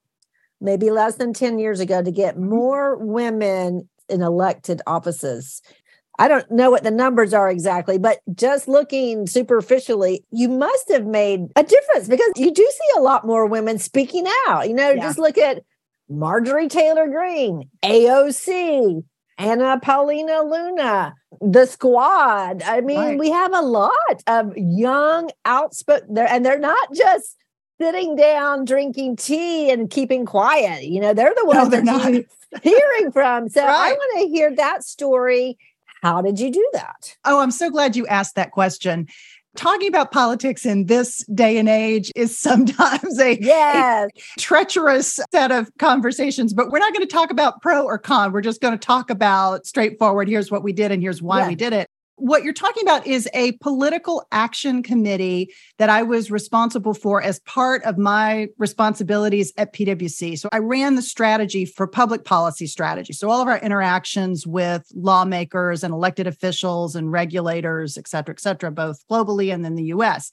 maybe 0.61 0.90
less 0.90 1.16
than 1.16 1.32
10 1.32 1.59
years 1.59 1.80
ago 1.80 2.02
to 2.02 2.12
get 2.12 2.37
mm-hmm. 2.37 2.49
more 2.49 2.97
women 2.99 3.88
in 4.12 4.23
elected 4.23 4.83
offices. 4.87 5.62
I 6.19 6.28
don't 6.28 6.49
know 6.50 6.71
what 6.71 6.85
the 6.85 6.90
numbers 6.90 7.33
are 7.33 7.50
exactly, 7.50 7.99
but 7.99 8.21
just 8.35 8.69
looking 8.69 9.26
superficially, 9.26 10.25
you 10.31 10.49
must 10.49 10.90
have 10.92 11.07
made 11.07 11.47
a 11.57 11.62
difference 11.62 12.07
because 12.07 12.31
you 12.37 12.52
do 12.52 12.71
see 12.71 12.99
a 12.99 13.00
lot 13.00 13.26
more 13.26 13.47
women 13.47 13.78
speaking 13.78 14.26
out. 14.47 14.69
You 14.69 14.75
know, 14.75 14.90
yeah. 14.90 15.02
just 15.02 15.19
look 15.19 15.38
at 15.38 15.62
Marjorie 16.09 16.69
Taylor 16.69 17.09
Greene, 17.09 17.69
AOC, 17.83 19.02
Anna 19.38 19.81
Paulina 19.81 20.42
Luna, 20.42 21.14
the 21.40 21.66
squad. 21.66 22.62
I 22.62 22.83
mean, 22.83 22.99
right. 22.99 23.19
we 23.19 23.31
have 23.31 23.54
a 23.54 23.62
lot 23.62 24.23
of 24.26 24.52
young, 24.57 25.31
outspoken 25.45 26.14
there, 26.14 26.28
and 26.28 26.45
they're 26.45 26.59
not 26.59 26.92
just 26.95 27.37
sitting 27.81 28.14
down 28.16 28.64
drinking 28.64 29.16
tea 29.16 29.71
and 29.71 29.90
keeping 29.90 30.26
quiet. 30.26 30.85
You 30.85 31.00
know, 31.00 31.14
they're 31.14 31.35
the 31.35 31.47
ones 31.47 31.64
no, 31.64 31.69
they're 31.69 31.83
not. 31.83 32.12
Hearing 32.62 33.12
from. 33.12 33.49
So 33.49 33.64
right. 33.64 33.75
I 33.75 33.92
want 33.92 34.21
to 34.21 34.28
hear 34.28 34.54
that 34.56 34.85
story. 34.85 35.59
How 36.02 36.21
did 36.21 36.40
you 36.40 36.50
do 36.50 36.68
that? 36.73 37.16
Oh, 37.25 37.40
I'm 37.40 37.50
so 37.50 37.71
glad 37.71 37.94
you 37.94 38.06
asked 38.09 38.35
that 38.35 38.50
question. 38.50 39.06
Talking 39.54 39.88
about 39.88 40.12
politics 40.12 40.64
in 40.64 40.87
this 40.87 41.18
day 41.26 41.59
and 41.59 41.68
age 41.68 42.11
is 42.16 42.37
sometimes 42.38 43.21
a, 43.21 43.38
yes. 43.40 44.11
a 44.16 44.40
treacherous 44.40 45.21
set 45.30 45.52
of 45.52 45.71
conversations, 45.78 46.54
but 46.54 46.71
we're 46.71 46.78
not 46.78 46.92
going 46.92 47.06
to 47.06 47.12
talk 47.12 47.30
about 47.30 47.61
pro 47.61 47.85
or 47.85 47.99
con. 47.99 48.32
We're 48.32 48.40
just 48.40 48.61
going 48.61 48.76
to 48.76 48.85
talk 48.85 49.11
about 49.11 49.66
straightforward 49.66 50.28
here's 50.28 50.50
what 50.50 50.62
we 50.62 50.73
did 50.73 50.90
and 50.90 51.02
here's 51.02 51.23
why 51.23 51.47
we 51.47 51.54
did 51.54 51.73
it 51.73 51.88
what 52.16 52.45
you're 52.45 52.52
talking 52.52 52.83
about 52.83 53.07
is 53.07 53.28
a 53.35 53.52
political 53.52 54.26
action 54.31 54.83
committee 54.83 55.52
that 55.78 55.88
I 55.88 56.02
was 56.02 56.31
responsible 56.31 56.95
for 56.95 57.23
as 57.23 57.40
part 57.40 57.83
of 57.85 57.99
my 57.99 58.49
responsibilities 58.59 59.52
at 59.57 59.73
PwC. 59.73 60.38
So 60.38 60.49
I 60.52 60.59
ran 60.59 60.95
the 60.95 61.02
strategy 61.02 61.64
for 61.64 61.87
public 61.87 62.25
policy 62.25 62.66
strategy. 62.66 63.12
So 63.12 63.31
all 63.31 63.40
of 63.40 63.49
our 63.49 63.59
interactions 63.59 64.47
with 64.47 64.87
lawmakers 64.95 65.83
and 65.83 65.92
elected 65.92 66.26
officials 66.26 66.95
and 66.95 67.11
regulators, 67.11 67.99
et 67.99 68.07
cetera, 68.07 68.35
et 68.35 68.40
cetera, 68.40 68.71
both 68.71 69.07
globally 69.09 69.52
and 69.52 69.64
in 69.66 69.75
the 69.75 69.85
US. 69.85 70.31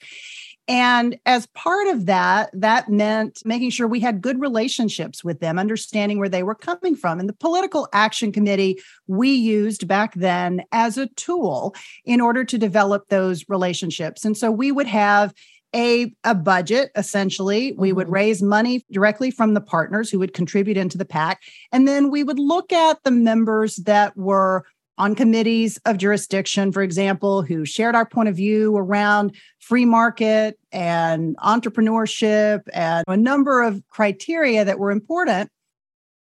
And 0.70 1.18
as 1.26 1.48
part 1.48 1.88
of 1.88 2.06
that, 2.06 2.52
that 2.54 2.90
meant 2.90 3.42
making 3.44 3.72
sure 3.72 3.88
we 3.88 4.00
had 4.00 4.22
good 4.22 4.40
relationships 4.40 5.24
with 5.24 5.40
them, 5.40 5.58
understanding 5.58 6.20
where 6.20 6.30
they 6.30 6.44
were 6.44 6.54
coming 6.54 6.96
from. 6.96 7.20
And 7.20 7.28
the 7.28 7.34
Political 7.34 7.88
Action 7.92 8.32
Committee 8.32 8.80
we 9.08 9.32
used 9.32 9.88
back 9.88 10.14
then 10.14 10.62
as 10.72 10.96
a 10.96 11.08
tool 11.08 11.74
in 12.06 12.22
order 12.22 12.44
to 12.46 12.60
develop 12.60 13.10
those 13.10 13.50
relationships. 13.50 14.24
And 14.24 14.38
so 14.38 14.52
we 14.52 14.72
would 14.72 14.86
have 14.86 15.34
a, 15.76 16.14
a 16.24 16.34
budget 16.34 16.90
essentially 16.96 17.74
we 17.74 17.90
mm-hmm. 17.90 17.98
would 17.98 18.10
raise 18.10 18.42
money 18.42 18.84
directly 18.92 19.30
from 19.30 19.54
the 19.54 19.62
partners 19.62 20.10
who 20.10 20.18
would 20.18 20.34
contribute 20.34 20.78
into 20.78 20.98
the 20.98 21.06
pac 21.06 21.44
and 21.72 21.88
then 21.88 22.10
we 22.10 22.24
would 22.24 22.40
look 22.40 22.74
at 22.74 23.04
the 23.04 23.12
members 23.12 23.76
that 23.76 24.18
were 24.18 24.66
on 25.00 25.16
committees 25.16 25.80
of 25.86 25.98
jurisdiction, 25.98 26.74
for 26.74 26.84
example, 26.84 27.42
who 27.42 27.66
shared 27.66 27.96
our 27.96 28.06
point 28.06 28.28
of 28.28 28.36
view 28.36 28.76
around 28.76 29.34
free 29.60 29.86
market 29.86 30.60
and 30.74 31.38
entrepreneurship 31.38 32.62
and 32.74 33.06
a 33.08 33.16
number 33.16 33.64
of 33.64 33.82
criteria 33.88 34.66
that 34.66 34.78
were 34.78 34.92
important. 34.92 35.50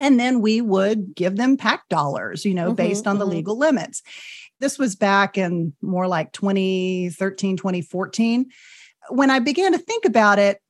And 0.01 0.21
then 0.21 0.43
we 0.43 0.61
would 0.61 1.15
give 1.17 1.37
them 1.37 1.57
PAC 1.57 1.89
dollars, 1.89 2.45
you 2.45 2.55
know, 2.55 2.67
mm-hmm, 2.67 2.75
based 2.75 3.07
on 3.07 3.15
mm-hmm. 3.15 3.21
the 3.21 3.37
legal 3.37 3.59
limits. 3.59 4.03
This 4.61 4.79
was 4.79 4.95
back 4.95 5.39
in 5.39 5.73
more 5.81 6.07
like 6.07 6.33
2013, 6.33 7.57
2014. 7.57 8.51
When 9.09 9.31
I 9.31 9.39
began 9.39 9.73
to 9.73 9.79
think 9.79 10.05
about 10.05 10.39
it, 10.39 10.61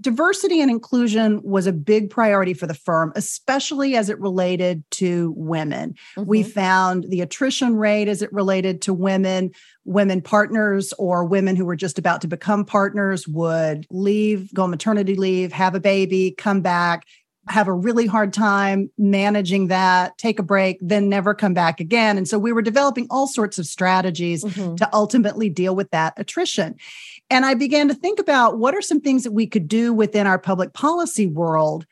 diversity 0.00 0.60
and 0.60 0.70
inclusion 0.70 1.40
was 1.42 1.66
a 1.66 1.72
big 1.72 2.10
priority 2.10 2.54
for 2.54 2.66
the 2.66 2.74
firm, 2.74 3.12
especially 3.16 3.96
as 3.96 4.08
it 4.08 4.20
related 4.20 4.88
to 4.92 5.32
women. 5.36 5.94
Mm-hmm. 6.16 6.28
We 6.28 6.42
found 6.42 7.04
the 7.08 7.20
attrition 7.20 7.76
rate 7.76 8.08
as 8.08 8.22
it 8.22 8.32
related 8.32 8.82
to 8.82 8.94
women, 8.94 9.50
women 9.84 10.20
partners 10.20 10.92
or 10.98 11.24
women 11.24 11.56
who 11.56 11.64
were 11.64 11.76
just 11.76 11.98
about 11.98 12.20
to 12.20 12.28
become 12.28 12.64
partners 12.64 13.26
would 13.26 13.86
leave, 13.90 14.52
go 14.54 14.64
on 14.64 14.70
maternity 14.70 15.16
leave, 15.16 15.52
have 15.52 15.74
a 15.74 15.80
baby, 15.80 16.34
come 16.36 16.60
back, 16.60 17.04
have 17.50 17.68
a 17.68 17.72
really 17.72 18.06
hard 18.06 18.32
time 18.32 18.90
managing 18.98 19.68
that, 19.68 20.16
take 20.18 20.38
a 20.38 20.42
break, 20.42 20.78
then 20.80 21.08
never 21.08 21.34
come 21.34 21.54
back 21.54 21.80
again. 21.80 22.16
And 22.18 22.28
so 22.28 22.38
we 22.38 22.52
were 22.52 22.62
developing 22.62 23.06
all 23.10 23.26
sorts 23.26 23.58
of 23.58 23.66
strategies 23.66 24.44
mm-hmm. 24.44 24.76
to 24.76 24.88
ultimately 24.92 25.48
deal 25.48 25.74
with 25.74 25.90
that 25.90 26.14
attrition. 26.16 26.76
And 27.30 27.44
I 27.44 27.54
began 27.54 27.88
to 27.88 27.94
think 27.94 28.18
about 28.18 28.58
what 28.58 28.74
are 28.74 28.82
some 28.82 29.00
things 29.00 29.24
that 29.24 29.32
we 29.32 29.46
could 29.46 29.68
do 29.68 29.92
within 29.92 30.26
our 30.26 30.38
public 30.38 30.72
policy 30.72 31.26
world 31.26 31.86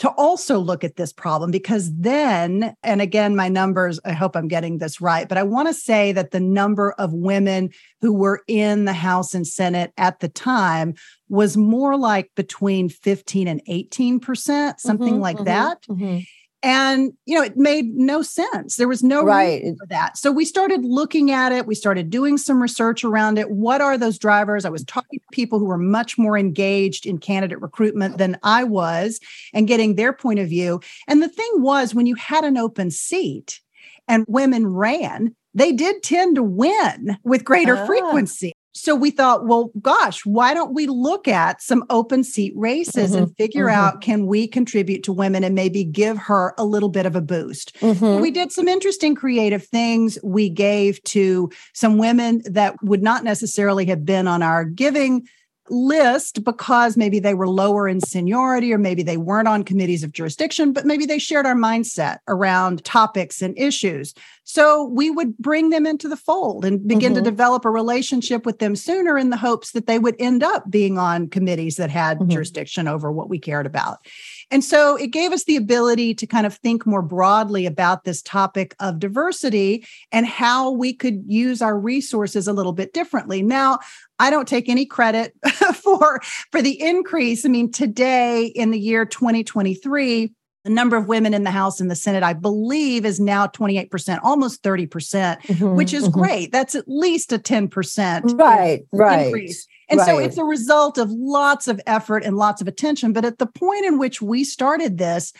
to 0.00 0.08
also 0.12 0.58
look 0.58 0.82
at 0.82 0.96
this 0.96 1.12
problem 1.12 1.50
because 1.50 1.94
then, 1.94 2.74
and 2.82 3.02
again, 3.02 3.36
my 3.36 3.50
numbers, 3.50 4.00
I 4.02 4.12
hope 4.12 4.34
I'm 4.34 4.48
getting 4.48 4.78
this 4.78 4.98
right, 4.98 5.28
but 5.28 5.36
I 5.36 5.42
want 5.42 5.68
to 5.68 5.74
say 5.74 6.12
that 6.12 6.30
the 6.30 6.40
number 6.40 6.92
of 6.92 7.12
women 7.12 7.68
who 8.00 8.14
were 8.14 8.40
in 8.48 8.86
the 8.86 8.94
House 8.94 9.34
and 9.34 9.46
Senate 9.46 9.92
at 9.98 10.20
the 10.20 10.28
time 10.28 10.94
was 11.28 11.58
more 11.58 11.98
like 11.98 12.30
between 12.34 12.88
15 12.88 13.46
and 13.46 13.62
18%, 13.66 14.80
something 14.80 15.06
mm-hmm, 15.06 15.20
like 15.20 15.36
mm-hmm, 15.36 15.44
that. 15.44 15.82
Mm-hmm. 15.82 16.20
And, 16.62 17.12
you 17.24 17.34
know, 17.34 17.42
it 17.42 17.56
made 17.56 17.94
no 17.94 18.20
sense. 18.20 18.76
There 18.76 18.88
was 18.88 19.02
no 19.02 19.22
right. 19.22 19.60
reason 19.62 19.76
for 19.78 19.86
that. 19.86 20.18
So 20.18 20.30
we 20.30 20.44
started 20.44 20.84
looking 20.84 21.30
at 21.30 21.52
it. 21.52 21.66
We 21.66 21.74
started 21.74 22.10
doing 22.10 22.36
some 22.36 22.60
research 22.60 23.02
around 23.02 23.38
it. 23.38 23.50
What 23.50 23.80
are 23.80 23.96
those 23.96 24.18
drivers? 24.18 24.66
I 24.66 24.70
was 24.70 24.84
talking 24.84 25.20
to 25.20 25.26
people 25.32 25.58
who 25.58 25.64
were 25.64 25.78
much 25.78 26.18
more 26.18 26.36
engaged 26.36 27.06
in 27.06 27.18
candidate 27.18 27.62
recruitment 27.62 28.18
than 28.18 28.38
I 28.42 28.64
was 28.64 29.20
and 29.54 29.68
getting 29.68 29.94
their 29.94 30.12
point 30.12 30.38
of 30.38 30.48
view. 30.48 30.80
And 31.08 31.22
the 31.22 31.28
thing 31.28 31.50
was, 31.56 31.94
when 31.94 32.06
you 32.06 32.14
had 32.16 32.44
an 32.44 32.58
open 32.58 32.90
seat 32.90 33.60
and 34.06 34.26
women 34.28 34.66
ran, 34.66 35.34
they 35.54 35.72
did 35.72 36.02
tend 36.02 36.36
to 36.36 36.42
win 36.42 37.16
with 37.24 37.44
greater 37.44 37.76
ah. 37.76 37.86
frequency 37.86 38.52
so 38.72 38.94
we 38.94 39.10
thought, 39.10 39.46
well, 39.46 39.72
gosh, 39.80 40.24
why 40.24 40.54
don't 40.54 40.74
we 40.74 40.86
look 40.86 41.26
at 41.26 41.60
some 41.60 41.84
open 41.90 42.22
seat 42.22 42.52
races 42.54 43.10
mm-hmm, 43.10 43.24
and 43.24 43.36
figure 43.36 43.66
mm-hmm. 43.66 43.80
out 43.80 44.00
can 44.00 44.26
we 44.26 44.46
contribute 44.46 45.02
to 45.04 45.12
women 45.12 45.42
and 45.42 45.54
maybe 45.54 45.82
give 45.82 46.16
her 46.16 46.54
a 46.56 46.64
little 46.64 46.88
bit 46.88 47.04
of 47.04 47.16
a 47.16 47.20
boost? 47.20 47.76
Mm-hmm. 47.80 48.22
We 48.22 48.30
did 48.30 48.52
some 48.52 48.68
interesting 48.68 49.14
creative 49.14 49.66
things. 49.66 50.18
We 50.22 50.48
gave 50.48 51.02
to 51.04 51.50
some 51.74 51.98
women 51.98 52.42
that 52.44 52.76
would 52.82 53.02
not 53.02 53.24
necessarily 53.24 53.86
have 53.86 54.04
been 54.04 54.28
on 54.28 54.42
our 54.42 54.64
giving 54.64 55.26
list 55.70 56.44
because 56.44 56.96
maybe 56.96 57.18
they 57.20 57.34
were 57.34 57.48
lower 57.48 57.88
in 57.88 58.00
seniority 58.00 58.72
or 58.72 58.78
maybe 58.78 59.02
they 59.02 59.16
weren't 59.16 59.48
on 59.48 59.62
committees 59.62 60.02
of 60.02 60.12
jurisdiction, 60.12 60.72
but 60.72 60.84
maybe 60.84 61.06
they 61.06 61.18
shared 61.18 61.46
our 61.46 61.54
mindset 61.54 62.18
around 62.28 62.84
topics 62.84 63.40
and 63.40 63.56
issues. 63.58 64.14
So 64.44 64.84
we 64.84 65.10
would 65.10 65.38
bring 65.38 65.70
them 65.70 65.86
into 65.86 66.08
the 66.08 66.16
fold 66.16 66.64
and 66.64 66.86
begin 66.86 67.12
mm-hmm. 67.12 67.22
to 67.22 67.30
develop 67.30 67.64
a 67.64 67.70
relationship 67.70 68.44
with 68.44 68.58
them 68.58 68.74
sooner 68.74 69.16
in 69.16 69.30
the 69.30 69.36
hopes 69.36 69.72
that 69.72 69.86
they 69.86 69.98
would 69.98 70.16
end 70.18 70.42
up 70.42 70.68
being 70.70 70.98
on 70.98 71.28
committees 71.28 71.76
that 71.76 71.90
had 71.90 72.18
mm-hmm. 72.18 72.30
jurisdiction 72.30 72.88
over 72.88 73.12
what 73.12 73.28
we 73.28 73.38
cared 73.38 73.66
about. 73.66 73.98
And 74.50 74.64
so 74.64 74.96
it 74.96 75.08
gave 75.08 75.32
us 75.32 75.44
the 75.44 75.56
ability 75.56 76.14
to 76.14 76.26
kind 76.26 76.46
of 76.46 76.54
think 76.56 76.86
more 76.86 77.02
broadly 77.02 77.66
about 77.66 78.04
this 78.04 78.20
topic 78.22 78.74
of 78.80 78.98
diversity 78.98 79.86
and 80.10 80.26
how 80.26 80.70
we 80.70 80.92
could 80.92 81.22
use 81.26 81.62
our 81.62 81.78
resources 81.78 82.48
a 82.48 82.52
little 82.52 82.72
bit 82.72 82.92
differently. 82.92 83.42
Now, 83.42 83.78
I 84.18 84.30
don't 84.30 84.48
take 84.48 84.68
any 84.68 84.86
credit 84.86 85.34
for 85.74 86.20
for 86.50 86.60
the 86.60 86.80
increase. 86.80 87.46
I 87.46 87.48
mean, 87.48 87.70
today 87.70 88.46
in 88.46 88.70
the 88.70 88.78
year 88.78 89.04
2023, 89.04 90.32
the 90.64 90.70
number 90.70 90.96
of 90.96 91.08
women 91.08 91.32
in 91.32 91.44
the 91.44 91.50
House 91.50 91.80
and 91.80 91.90
the 91.90 91.96
Senate, 91.96 92.22
I 92.22 92.34
believe, 92.34 93.06
is 93.06 93.18
now 93.18 93.46
28%, 93.46 94.20
almost 94.22 94.62
30%, 94.62 94.90
percent 94.90 95.40
mm-hmm, 95.42 95.74
which 95.74 95.94
is 95.94 96.04
mm-hmm. 96.04 96.20
great. 96.20 96.52
That's 96.52 96.74
at 96.74 96.84
least 96.86 97.32
a 97.32 97.38
10% 97.38 98.38
right, 98.38 98.82
right. 98.92 99.26
increase. 99.26 99.66
And 99.90 99.98
right. 99.98 100.06
so 100.06 100.18
it's 100.18 100.38
a 100.38 100.44
result 100.44 100.98
of 100.98 101.10
lots 101.10 101.68
of 101.68 101.80
effort 101.86 102.24
and 102.24 102.36
lots 102.36 102.60
of 102.60 102.68
attention. 102.68 103.12
But 103.12 103.24
at 103.24 103.38
the 103.38 103.46
point 103.46 103.84
in 103.84 103.98
which 103.98 104.22
we 104.22 104.44
started 104.44 104.98
this, 104.98 105.32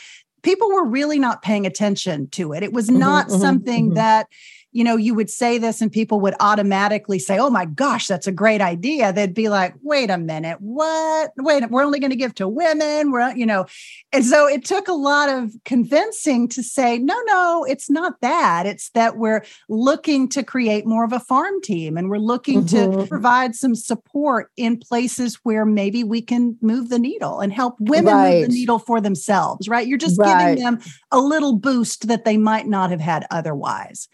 people 0.42 0.70
were 0.72 0.84
really 0.84 1.18
not 1.18 1.42
paying 1.42 1.66
attention 1.66 2.28
to 2.30 2.52
it. 2.52 2.62
It 2.62 2.72
was 2.72 2.88
mm-hmm, 2.88 2.98
not 2.98 3.28
mm-hmm, 3.28 3.40
something 3.40 3.84
mm-hmm. 3.86 3.94
that 3.94 4.26
you 4.72 4.84
know, 4.84 4.96
you 4.96 5.14
would 5.14 5.30
say 5.30 5.58
this 5.58 5.80
and 5.80 5.90
people 5.90 6.20
would 6.20 6.34
automatically 6.38 7.18
say, 7.18 7.38
Oh 7.38 7.50
my 7.50 7.64
gosh, 7.64 8.06
that's 8.06 8.26
a 8.26 8.32
great 8.32 8.60
idea. 8.60 9.12
They'd 9.12 9.34
be 9.34 9.48
like, 9.48 9.74
wait 9.82 10.10
a 10.10 10.18
minute, 10.18 10.58
what? 10.60 11.32
Wait, 11.36 11.68
we're 11.70 11.84
only 11.84 11.98
going 11.98 12.10
to 12.10 12.16
give 12.16 12.34
to 12.36 12.48
women. 12.48 13.10
We're, 13.10 13.34
you 13.34 13.46
know, 13.46 13.66
and 14.12 14.24
so 14.24 14.46
it 14.46 14.64
took 14.64 14.88
a 14.88 14.92
lot 14.92 15.28
of 15.28 15.52
convincing 15.64 16.48
to 16.48 16.62
say, 16.62 16.98
no, 16.98 17.20
no, 17.26 17.64
it's 17.68 17.90
not 17.90 18.20
that. 18.20 18.66
It's 18.66 18.90
that 18.90 19.16
we're 19.16 19.44
looking 19.68 20.28
to 20.30 20.42
create 20.42 20.86
more 20.86 21.04
of 21.04 21.12
a 21.12 21.20
farm 21.20 21.60
team 21.62 21.96
and 21.96 22.08
we're 22.08 22.18
looking 22.18 22.64
mm-hmm. 22.64 23.00
to 23.00 23.06
provide 23.06 23.54
some 23.54 23.74
support 23.74 24.50
in 24.56 24.76
places 24.78 25.40
where 25.42 25.64
maybe 25.64 26.04
we 26.04 26.22
can 26.22 26.56
move 26.60 26.88
the 26.88 26.98
needle 26.98 27.40
and 27.40 27.52
help 27.52 27.76
women 27.80 28.14
right. 28.14 28.40
move 28.40 28.48
the 28.48 28.54
needle 28.54 28.78
for 28.78 29.00
themselves, 29.00 29.68
right? 29.68 29.86
You're 29.86 29.98
just 29.98 30.18
right. 30.18 30.54
giving 30.54 30.64
them 30.64 30.80
a 31.10 31.18
little 31.18 31.56
boost 31.56 32.06
that 32.06 32.24
they 32.24 32.36
might 32.36 32.66
not 32.66 32.90
have 32.90 33.00
had 33.00 33.26
otherwise. 33.30 34.08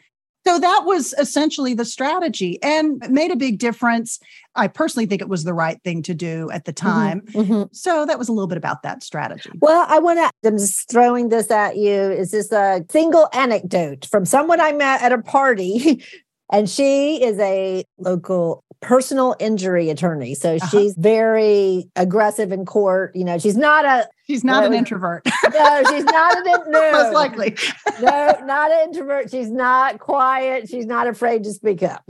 So 0.46 0.61
that 0.61 0.82
was 0.85 1.12
essentially 1.18 1.74
the 1.74 1.85
strategy 1.85 2.62
and 2.62 3.02
made 3.11 3.32
a 3.32 3.37
big 3.37 3.59
difference. 3.59 4.20
I 4.54 4.68
personally 4.68 5.06
think 5.06 5.20
it 5.20 5.28
was 5.28 5.42
the 5.42 5.52
right 5.52 5.82
thing 5.82 6.02
to 6.04 6.14
do 6.14 6.50
at 6.50 6.66
the 6.66 6.72
mm-hmm, 6.72 6.87
time. 6.87 7.20
Mm-hmm. 7.32 7.62
So 7.72 8.06
that 8.06 8.18
was 8.18 8.28
a 8.28 8.32
little 8.32 8.46
bit 8.46 8.56
about 8.56 8.82
that 8.85 9.02
strategy. 9.02 9.50
Well, 9.61 9.87
I 9.88 9.98
want 9.98 10.18
to, 10.18 10.48
I'm 10.48 10.56
just 10.56 10.88
throwing 10.88 11.30
this 11.30 11.50
at 11.50 11.76
you. 11.76 11.90
Is 11.90 12.30
this 12.30 12.52
a 12.52 12.85
single 12.90 13.28
anecdote 13.32 14.06
from 14.06 14.24
someone 14.24 14.61
I 14.61 14.72
met 14.72 15.02
at 15.02 15.12
a 15.12 15.20
party? 15.20 16.04
And 16.50 16.68
she 16.68 17.22
is 17.22 17.38
a 17.38 17.85
local 17.98 18.64
personal 18.80 19.35
injury 19.38 19.90
attorney. 19.90 20.35
So 20.35 20.56
uh-huh. 20.56 20.68
she's 20.68 20.94
very 20.96 21.90
aggressive 21.96 22.52
in 22.52 22.64
court. 22.66 23.14
You 23.16 23.24
know, 23.24 23.38
she's 23.38 23.56
not 23.56 23.85
a 23.85 24.09
She's 24.26 24.42
not 24.42 24.62
no, 24.62 24.66
an 24.66 24.74
introvert. 24.74 25.24
no, 25.54 25.82
she's 25.88 26.04
not 26.04 26.37
an 26.37 26.44
no. 26.70 26.92
most 26.92 27.14
likely. 27.14 27.56
no, 28.00 28.37
not 28.44 28.72
an 28.72 28.88
introvert. 28.88 29.30
She's 29.30 29.50
not 29.50 30.00
quiet. 30.00 30.68
She's 30.68 30.87
not 30.87 31.06
afraid 31.06 31.44
to 31.44 31.52
speak 31.52 31.85
up. 31.85 32.02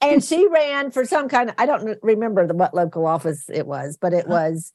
and 0.00 0.22
she 0.22 0.48
ran 0.48 0.90
for 0.90 1.04
some 1.04 1.28
kind 1.28 1.50
of 1.50 1.54
I 1.56 1.66
don't 1.66 1.96
remember 2.02 2.46
the, 2.48 2.54
what 2.54 2.74
local 2.74 3.06
office 3.06 3.44
it 3.48 3.68
was, 3.68 3.96
but 4.00 4.12
it 4.12 4.24
uh-huh. 4.24 4.50
was 4.50 4.72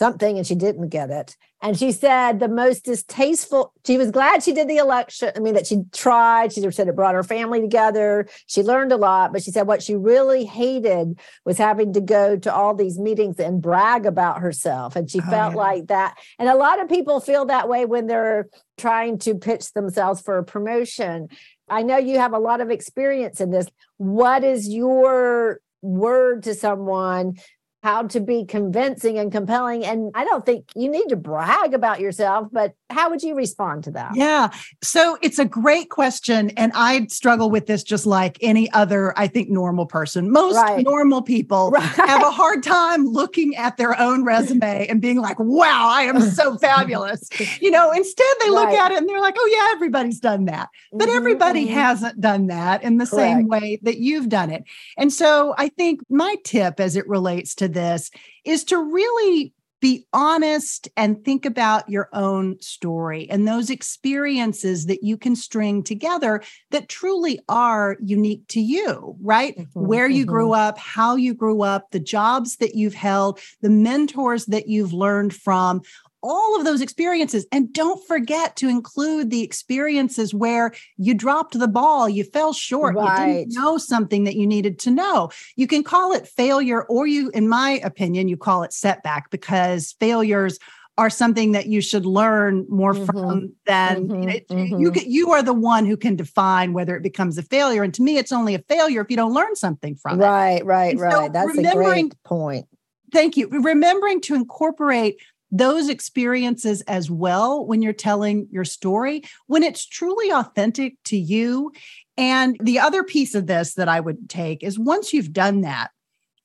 something 0.00 0.38
and 0.38 0.46
she 0.46 0.54
didn't 0.54 0.88
get 0.88 1.10
it. 1.10 1.36
And 1.62 1.78
she 1.78 1.92
said 1.92 2.40
the 2.40 2.48
most 2.48 2.86
distasteful, 2.86 3.74
she 3.86 3.98
was 3.98 4.10
glad 4.10 4.42
she 4.42 4.54
did 4.54 4.66
the 4.66 4.78
election. 4.78 5.30
I 5.36 5.40
mean, 5.40 5.52
that 5.52 5.66
she 5.66 5.82
tried. 5.92 6.54
She 6.54 6.62
said 6.70 6.88
it 6.88 6.96
brought 6.96 7.14
her 7.14 7.22
family 7.22 7.60
together. 7.60 8.26
She 8.46 8.62
learned 8.62 8.92
a 8.92 8.96
lot, 8.96 9.30
but 9.30 9.42
she 9.42 9.50
said 9.50 9.66
what 9.66 9.82
she 9.82 9.94
really 9.94 10.46
hated 10.46 11.20
was 11.44 11.58
having 11.58 11.92
to 11.92 12.00
go 12.00 12.38
to 12.38 12.52
all 12.52 12.74
these 12.74 12.98
meetings 12.98 13.38
and 13.38 13.60
brag 13.60 14.06
about 14.06 14.40
herself. 14.40 14.96
And 14.96 15.10
she 15.10 15.20
oh, 15.20 15.30
felt 15.30 15.52
yeah. 15.52 15.58
like 15.58 15.86
that. 15.88 16.16
And 16.38 16.48
a 16.48 16.56
lot 16.56 16.80
of 16.80 16.88
people 16.88 17.20
feel 17.20 17.44
that 17.46 17.68
way 17.68 17.84
when 17.84 18.06
they're 18.06 18.48
trying 18.78 19.18
to 19.18 19.34
pitch 19.34 19.74
themselves 19.74 20.22
for 20.22 20.38
a 20.38 20.44
promotion. 20.44 21.28
I 21.68 21.82
know 21.82 21.98
you 21.98 22.18
have 22.18 22.32
a 22.32 22.38
lot 22.38 22.62
of 22.62 22.70
experience 22.70 23.38
in 23.38 23.50
this. 23.50 23.66
What 23.98 24.44
is 24.44 24.66
your 24.66 25.60
word 25.82 26.44
to 26.44 26.54
someone 26.54 27.36
how 27.82 28.02
to 28.02 28.20
be 28.20 28.44
convincing 28.44 29.18
and 29.18 29.32
compelling. 29.32 29.84
And 29.84 30.12
I 30.14 30.24
don't 30.24 30.44
think 30.44 30.66
you 30.76 30.90
need 30.90 31.08
to 31.08 31.16
brag 31.16 31.72
about 31.72 31.98
yourself, 31.98 32.48
but 32.52 32.74
how 32.90 33.08
would 33.08 33.22
you 33.22 33.34
respond 33.34 33.84
to 33.84 33.90
that? 33.92 34.14
Yeah. 34.14 34.50
So 34.82 35.16
it's 35.22 35.38
a 35.38 35.46
great 35.46 35.88
question. 35.88 36.50
And 36.58 36.72
I 36.74 37.06
struggle 37.06 37.50
with 37.50 37.66
this 37.66 37.82
just 37.82 38.04
like 38.04 38.36
any 38.42 38.70
other, 38.72 39.18
I 39.18 39.28
think, 39.28 39.48
normal 39.48 39.86
person. 39.86 40.30
Most 40.30 40.56
right. 40.56 40.84
normal 40.84 41.22
people 41.22 41.70
right. 41.74 41.82
have 41.82 42.22
a 42.22 42.30
hard 42.30 42.62
time 42.62 43.06
looking 43.06 43.56
at 43.56 43.78
their 43.78 43.98
own 43.98 44.24
resume 44.24 44.86
and 44.86 45.00
being 45.00 45.18
like, 45.18 45.38
wow, 45.38 45.88
I 45.90 46.02
am 46.02 46.20
so 46.20 46.58
fabulous. 46.58 47.28
You 47.60 47.70
know, 47.70 47.92
instead 47.92 48.26
they 48.40 48.50
look 48.50 48.66
right. 48.66 48.78
at 48.78 48.92
it 48.92 48.98
and 48.98 49.08
they're 49.08 49.20
like, 49.20 49.36
oh, 49.38 49.50
yeah, 49.50 49.74
everybody's 49.74 50.20
done 50.20 50.44
that. 50.46 50.68
But 50.92 51.08
mm-hmm, 51.08 51.16
everybody 51.16 51.64
mm-hmm. 51.64 51.74
hasn't 51.74 52.20
done 52.20 52.48
that 52.48 52.82
in 52.82 52.98
the 52.98 53.06
Correct. 53.06 53.22
same 53.22 53.48
way 53.48 53.78
that 53.82 53.98
you've 53.98 54.28
done 54.28 54.50
it. 54.50 54.64
And 54.98 55.10
so 55.10 55.54
I 55.56 55.68
think 55.68 56.00
my 56.10 56.36
tip 56.44 56.78
as 56.78 56.94
it 56.94 57.08
relates 57.08 57.54
to 57.54 57.69
this 57.70 58.10
is 58.44 58.64
to 58.64 58.78
really 58.78 59.52
be 59.80 60.06
honest 60.12 60.88
and 60.96 61.24
think 61.24 61.46
about 61.46 61.88
your 61.88 62.08
own 62.12 62.60
story 62.60 63.28
and 63.30 63.48
those 63.48 63.70
experiences 63.70 64.86
that 64.86 65.02
you 65.02 65.16
can 65.16 65.34
string 65.34 65.82
together 65.82 66.42
that 66.70 66.88
truly 66.88 67.40
are 67.48 67.96
unique 68.00 68.46
to 68.48 68.60
you, 68.60 69.16
right? 69.22 69.56
Mm-hmm, 69.56 69.86
Where 69.86 70.08
you 70.08 70.24
mm-hmm. 70.24 70.32
grew 70.32 70.52
up, 70.52 70.78
how 70.78 71.16
you 71.16 71.34
grew 71.34 71.62
up, 71.62 71.90
the 71.90 72.00
jobs 72.00 72.56
that 72.56 72.74
you've 72.74 72.94
held, 72.94 73.40
the 73.62 73.70
mentors 73.70 74.46
that 74.46 74.68
you've 74.68 74.92
learned 74.92 75.34
from, 75.34 75.80
all 76.22 76.58
of 76.58 76.64
those 76.64 76.80
experiences. 76.80 77.46
And 77.52 77.72
don't 77.72 78.06
forget 78.06 78.56
to 78.56 78.68
include 78.68 79.30
the 79.30 79.42
experiences 79.42 80.34
where 80.34 80.72
you 80.96 81.14
dropped 81.14 81.58
the 81.58 81.68
ball, 81.68 82.08
you 82.08 82.24
fell 82.24 82.52
short, 82.52 82.94
right. 82.94 83.26
you 83.26 83.34
didn't 83.34 83.54
know 83.54 83.78
something 83.78 84.24
that 84.24 84.36
you 84.36 84.46
needed 84.46 84.78
to 84.80 84.90
know. 84.90 85.30
You 85.56 85.66
can 85.66 85.82
call 85.82 86.12
it 86.12 86.26
failure, 86.26 86.82
or 86.84 87.06
you, 87.06 87.30
in 87.30 87.48
my 87.48 87.80
opinion, 87.84 88.28
you 88.28 88.36
call 88.36 88.62
it 88.62 88.72
setback 88.72 89.30
because 89.30 89.94
failures 90.00 90.58
are 90.98 91.08
something 91.08 91.52
that 91.52 91.66
you 91.66 91.80
should 91.80 92.04
learn 92.04 92.66
more 92.68 92.92
mm-hmm. 92.92 93.06
from 93.06 93.52
than 93.64 94.08
mm-hmm. 94.08 94.78
you 94.78 94.90
mm-hmm. 94.90 95.10
you 95.10 95.30
are 95.30 95.42
the 95.42 95.54
one 95.54 95.86
who 95.86 95.96
can 95.96 96.14
define 96.14 96.74
whether 96.74 96.94
it 96.94 97.02
becomes 97.02 97.38
a 97.38 97.42
failure 97.42 97.82
and 97.82 97.94
to 97.94 98.02
me 98.02 98.18
it's 98.18 98.32
only 98.32 98.54
a 98.54 98.58
failure 98.58 99.00
if 99.00 99.10
you 99.10 99.16
don't 99.16 99.32
learn 99.32 99.56
something 99.56 99.94
from 99.94 100.18
right, 100.18 100.60
it 100.60 100.64
right 100.66 100.96
right 100.98 101.16
right 101.16 101.32
that's 101.32 101.56
a 101.56 101.74
great 101.74 102.12
point 102.22 102.66
thank 103.12 103.38
you 103.38 103.48
remembering 103.48 104.20
to 104.20 104.34
incorporate 104.34 105.16
those 105.50 105.88
experiences 105.88 106.80
as 106.82 107.10
well 107.10 107.66
when 107.66 107.82
you're 107.82 107.92
telling 107.92 108.48
your 108.50 108.64
story, 108.64 109.22
when 109.46 109.62
it's 109.62 109.86
truly 109.86 110.30
authentic 110.30 110.96
to 111.04 111.16
you. 111.16 111.72
And 112.16 112.56
the 112.62 112.78
other 112.78 113.02
piece 113.02 113.34
of 113.34 113.46
this 113.46 113.74
that 113.74 113.88
I 113.88 114.00
would 114.00 114.28
take 114.28 114.62
is 114.62 114.78
once 114.78 115.12
you've 115.12 115.32
done 115.32 115.62
that, 115.62 115.90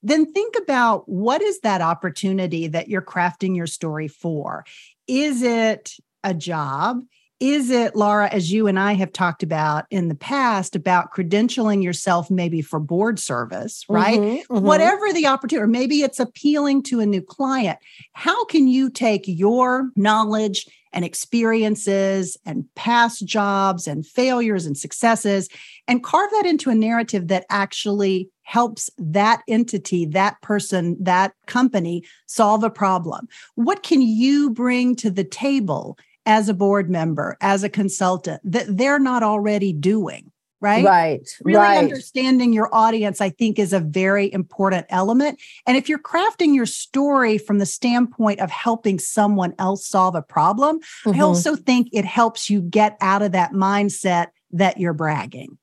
then 0.02 0.32
think 0.32 0.56
about 0.62 1.10
what 1.10 1.42
is 1.42 1.60
that 1.62 1.82
opportunity 1.82 2.68
that 2.68 2.88
you're 2.88 3.02
crafting 3.02 3.56
your 3.56 3.68
story 3.68 4.08
for? 4.08 4.66
Is 5.08 5.42
it 5.42 5.94
a 6.24 6.34
job? 6.34 7.02
Is 7.42 7.70
it, 7.70 7.98
Laura, 7.98 8.30
as 8.30 8.52
you 8.52 8.68
and 8.68 8.80
I 8.80 8.94
have 8.94 9.12
talked 9.12 9.44
about 9.44 9.86
in 9.92 10.08
the 10.08 10.16
past, 10.16 10.74
about 10.74 11.14
credentialing 11.14 11.84
yourself 11.84 12.32
maybe 12.32 12.62
for 12.62 12.80
board 12.80 13.20
service, 13.20 13.84
right? 13.90 14.20
Mm-hmm, 14.20 14.54
mm-hmm. 14.54 14.66
Whatever 14.66 15.12
the 15.12 15.28
opportunity, 15.28 15.64
or 15.64 15.68
maybe 15.68 16.02
it's 16.02 16.20
appealing 16.20 16.84
to 16.84 17.02
a 17.02 17.06
new 17.06 17.22
client. 17.22 17.78
How 18.14 18.46
can 18.46 18.70
you 18.70 18.90
take 18.90 19.24
your 19.26 19.90
knowledge 19.98 20.66
and 20.94 21.04
experiences 21.04 22.38
and 22.46 22.74
past 22.76 23.26
jobs 23.26 23.86
and 23.86 24.08
failures 24.08 24.66
and 24.66 24.78
successes 24.78 25.50
and 25.90 26.06
carve 26.06 26.32
that 26.32 26.46
into 26.46 26.70
a 26.70 26.76
narrative 26.76 27.28
that 27.28 27.46
actually 27.50 28.30
helps 28.44 28.90
that 28.98 29.42
entity, 29.50 30.06
that 30.06 30.42
person, 30.42 30.96
that 31.02 31.34
company 31.48 32.02
solve 32.28 32.64
a 32.64 32.70
problem? 32.70 33.28
What 33.56 33.84
can 33.84 34.02
you 34.02 34.52
bring 34.52 34.96
to 34.98 35.12
the 35.12 35.26
table 35.26 35.98
as 36.26 36.50
a 36.50 36.54
board 36.54 36.90
member, 36.90 37.38
as 37.42 37.64
a 37.64 37.70
consultant 37.70 38.42
that 38.44 38.78
they're 38.78 39.00
not 39.00 39.24
already 39.24 39.74
doing? 39.74 40.32
Right. 40.62 40.86
Right. 40.86 41.30
Really 41.44 41.60
right. 41.60 41.78
understanding 41.78 42.52
your 42.52 42.74
audience, 42.74 43.22
I 43.22 43.30
think, 43.30 43.60
is 43.60 43.72
a 43.72 43.80
very 43.80 44.32
important 44.34 44.88
element. 44.90 45.40
And 45.68 45.78
if 45.78 45.88
you're 45.88 46.00
crafting 46.00 46.56
your 46.56 46.66
story 46.66 47.38
from 47.38 47.60
the 47.60 47.66
standpoint 47.66 48.40
of 48.40 48.50
helping 48.50 48.98
someone 48.98 49.54
else 49.60 49.86
solve 49.86 50.16
a 50.16 50.22
problem, 50.24 50.80
mm-hmm. 50.80 51.20
I 51.20 51.24
also 51.24 51.56
think 51.56 51.90
it 51.92 52.06
helps 52.06 52.50
you 52.50 52.62
get 52.62 52.98
out 53.02 53.22
of 53.22 53.34
that 53.34 53.52
mindset 53.52 54.28
that 54.52 54.80
you're 54.80 54.94
bragging. 54.94 55.58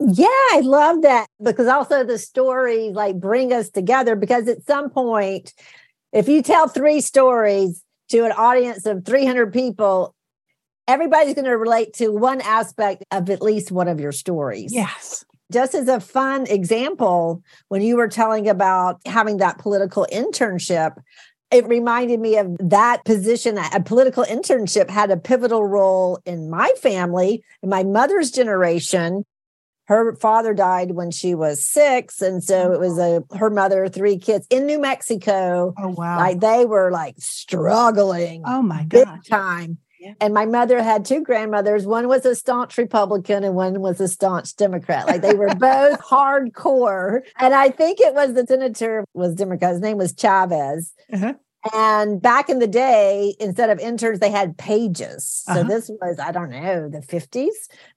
Yeah, 0.00 0.26
I 0.26 0.60
love 0.64 1.02
that 1.02 1.28
because 1.42 1.68
also 1.68 2.04
the 2.04 2.18
stories 2.18 2.92
like 2.92 3.20
bring 3.20 3.52
us 3.52 3.70
together 3.70 4.16
because 4.16 4.48
at 4.48 4.64
some 4.66 4.90
point, 4.90 5.54
if 6.12 6.28
you 6.28 6.42
tell 6.42 6.68
three 6.68 7.00
stories 7.00 7.82
to 8.12 8.24
an 8.24 8.32
audience 8.32 8.84
of 8.84 9.04
300 9.06 9.52
people, 9.52 10.14
everybody's 10.86 11.34
going 11.34 11.46
to 11.46 11.56
relate 11.56 11.94
to 11.94 12.10
one 12.10 12.42
aspect 12.42 13.04
of 13.10 13.30
at 13.30 13.40
least 13.40 13.72
one 13.72 13.88
of 13.88 13.98
your 13.98 14.12
stories. 14.12 14.72
Yes. 14.72 15.24
Just 15.50 15.74
as 15.74 15.88
a 15.88 15.98
fun 15.98 16.46
example, 16.46 17.42
when 17.68 17.80
you 17.80 17.96
were 17.96 18.08
telling 18.08 18.48
about 18.48 19.00
having 19.06 19.38
that 19.38 19.58
political 19.58 20.06
internship, 20.12 20.94
it 21.50 21.66
reminded 21.66 22.20
me 22.20 22.36
of 22.36 22.56
that 22.58 23.04
position. 23.04 23.58
A 23.58 23.82
political 23.82 24.24
internship 24.24 24.90
had 24.90 25.10
a 25.10 25.16
pivotal 25.16 25.66
role 25.66 26.20
in 26.26 26.50
my 26.50 26.70
family, 26.82 27.42
in 27.62 27.70
my 27.70 27.82
mother's 27.82 28.30
generation 28.30 29.24
her 29.86 30.14
father 30.16 30.54
died 30.54 30.92
when 30.92 31.10
she 31.10 31.34
was 31.34 31.64
six 31.64 32.22
and 32.22 32.42
so 32.42 32.72
it 32.72 32.80
was 32.80 32.98
a 32.98 33.22
her 33.36 33.50
mother 33.50 33.88
three 33.88 34.18
kids 34.18 34.46
in 34.50 34.66
new 34.66 34.80
mexico 34.80 35.74
oh 35.78 35.88
wow 35.88 36.18
like 36.18 36.40
they 36.40 36.64
were 36.64 36.90
like 36.90 37.14
struggling 37.18 38.42
oh 38.46 38.62
my 38.62 38.84
god 38.84 39.18
time 39.28 39.78
yeah. 40.00 40.12
and 40.20 40.34
my 40.34 40.46
mother 40.46 40.82
had 40.82 41.04
two 41.04 41.22
grandmothers 41.22 41.86
one 41.86 42.08
was 42.08 42.24
a 42.24 42.34
staunch 42.34 42.78
republican 42.78 43.44
and 43.44 43.54
one 43.54 43.80
was 43.80 44.00
a 44.00 44.08
staunch 44.08 44.54
democrat 44.56 45.06
like 45.06 45.20
they 45.20 45.34
were 45.34 45.54
both 45.58 46.00
hardcore 46.00 47.20
and 47.38 47.54
i 47.54 47.68
think 47.68 48.00
it 48.00 48.14
was 48.14 48.34
the 48.34 48.46
senator 48.46 49.04
was 49.14 49.34
democrat 49.34 49.72
his 49.72 49.80
name 49.80 49.98
was 49.98 50.14
chavez 50.14 50.92
uh-huh. 51.12 51.34
And 51.72 52.20
back 52.20 52.48
in 52.48 52.58
the 52.58 52.66
day, 52.66 53.36
instead 53.38 53.70
of 53.70 53.78
interns, 53.78 54.18
they 54.18 54.30
had 54.32 54.58
pages. 54.58 55.44
So 55.46 55.52
uh-huh. 55.52 55.62
this 55.62 55.88
was, 56.00 56.18
I 56.18 56.32
don't 56.32 56.50
know, 56.50 56.88
the 56.88 56.98
50s, 56.98 57.50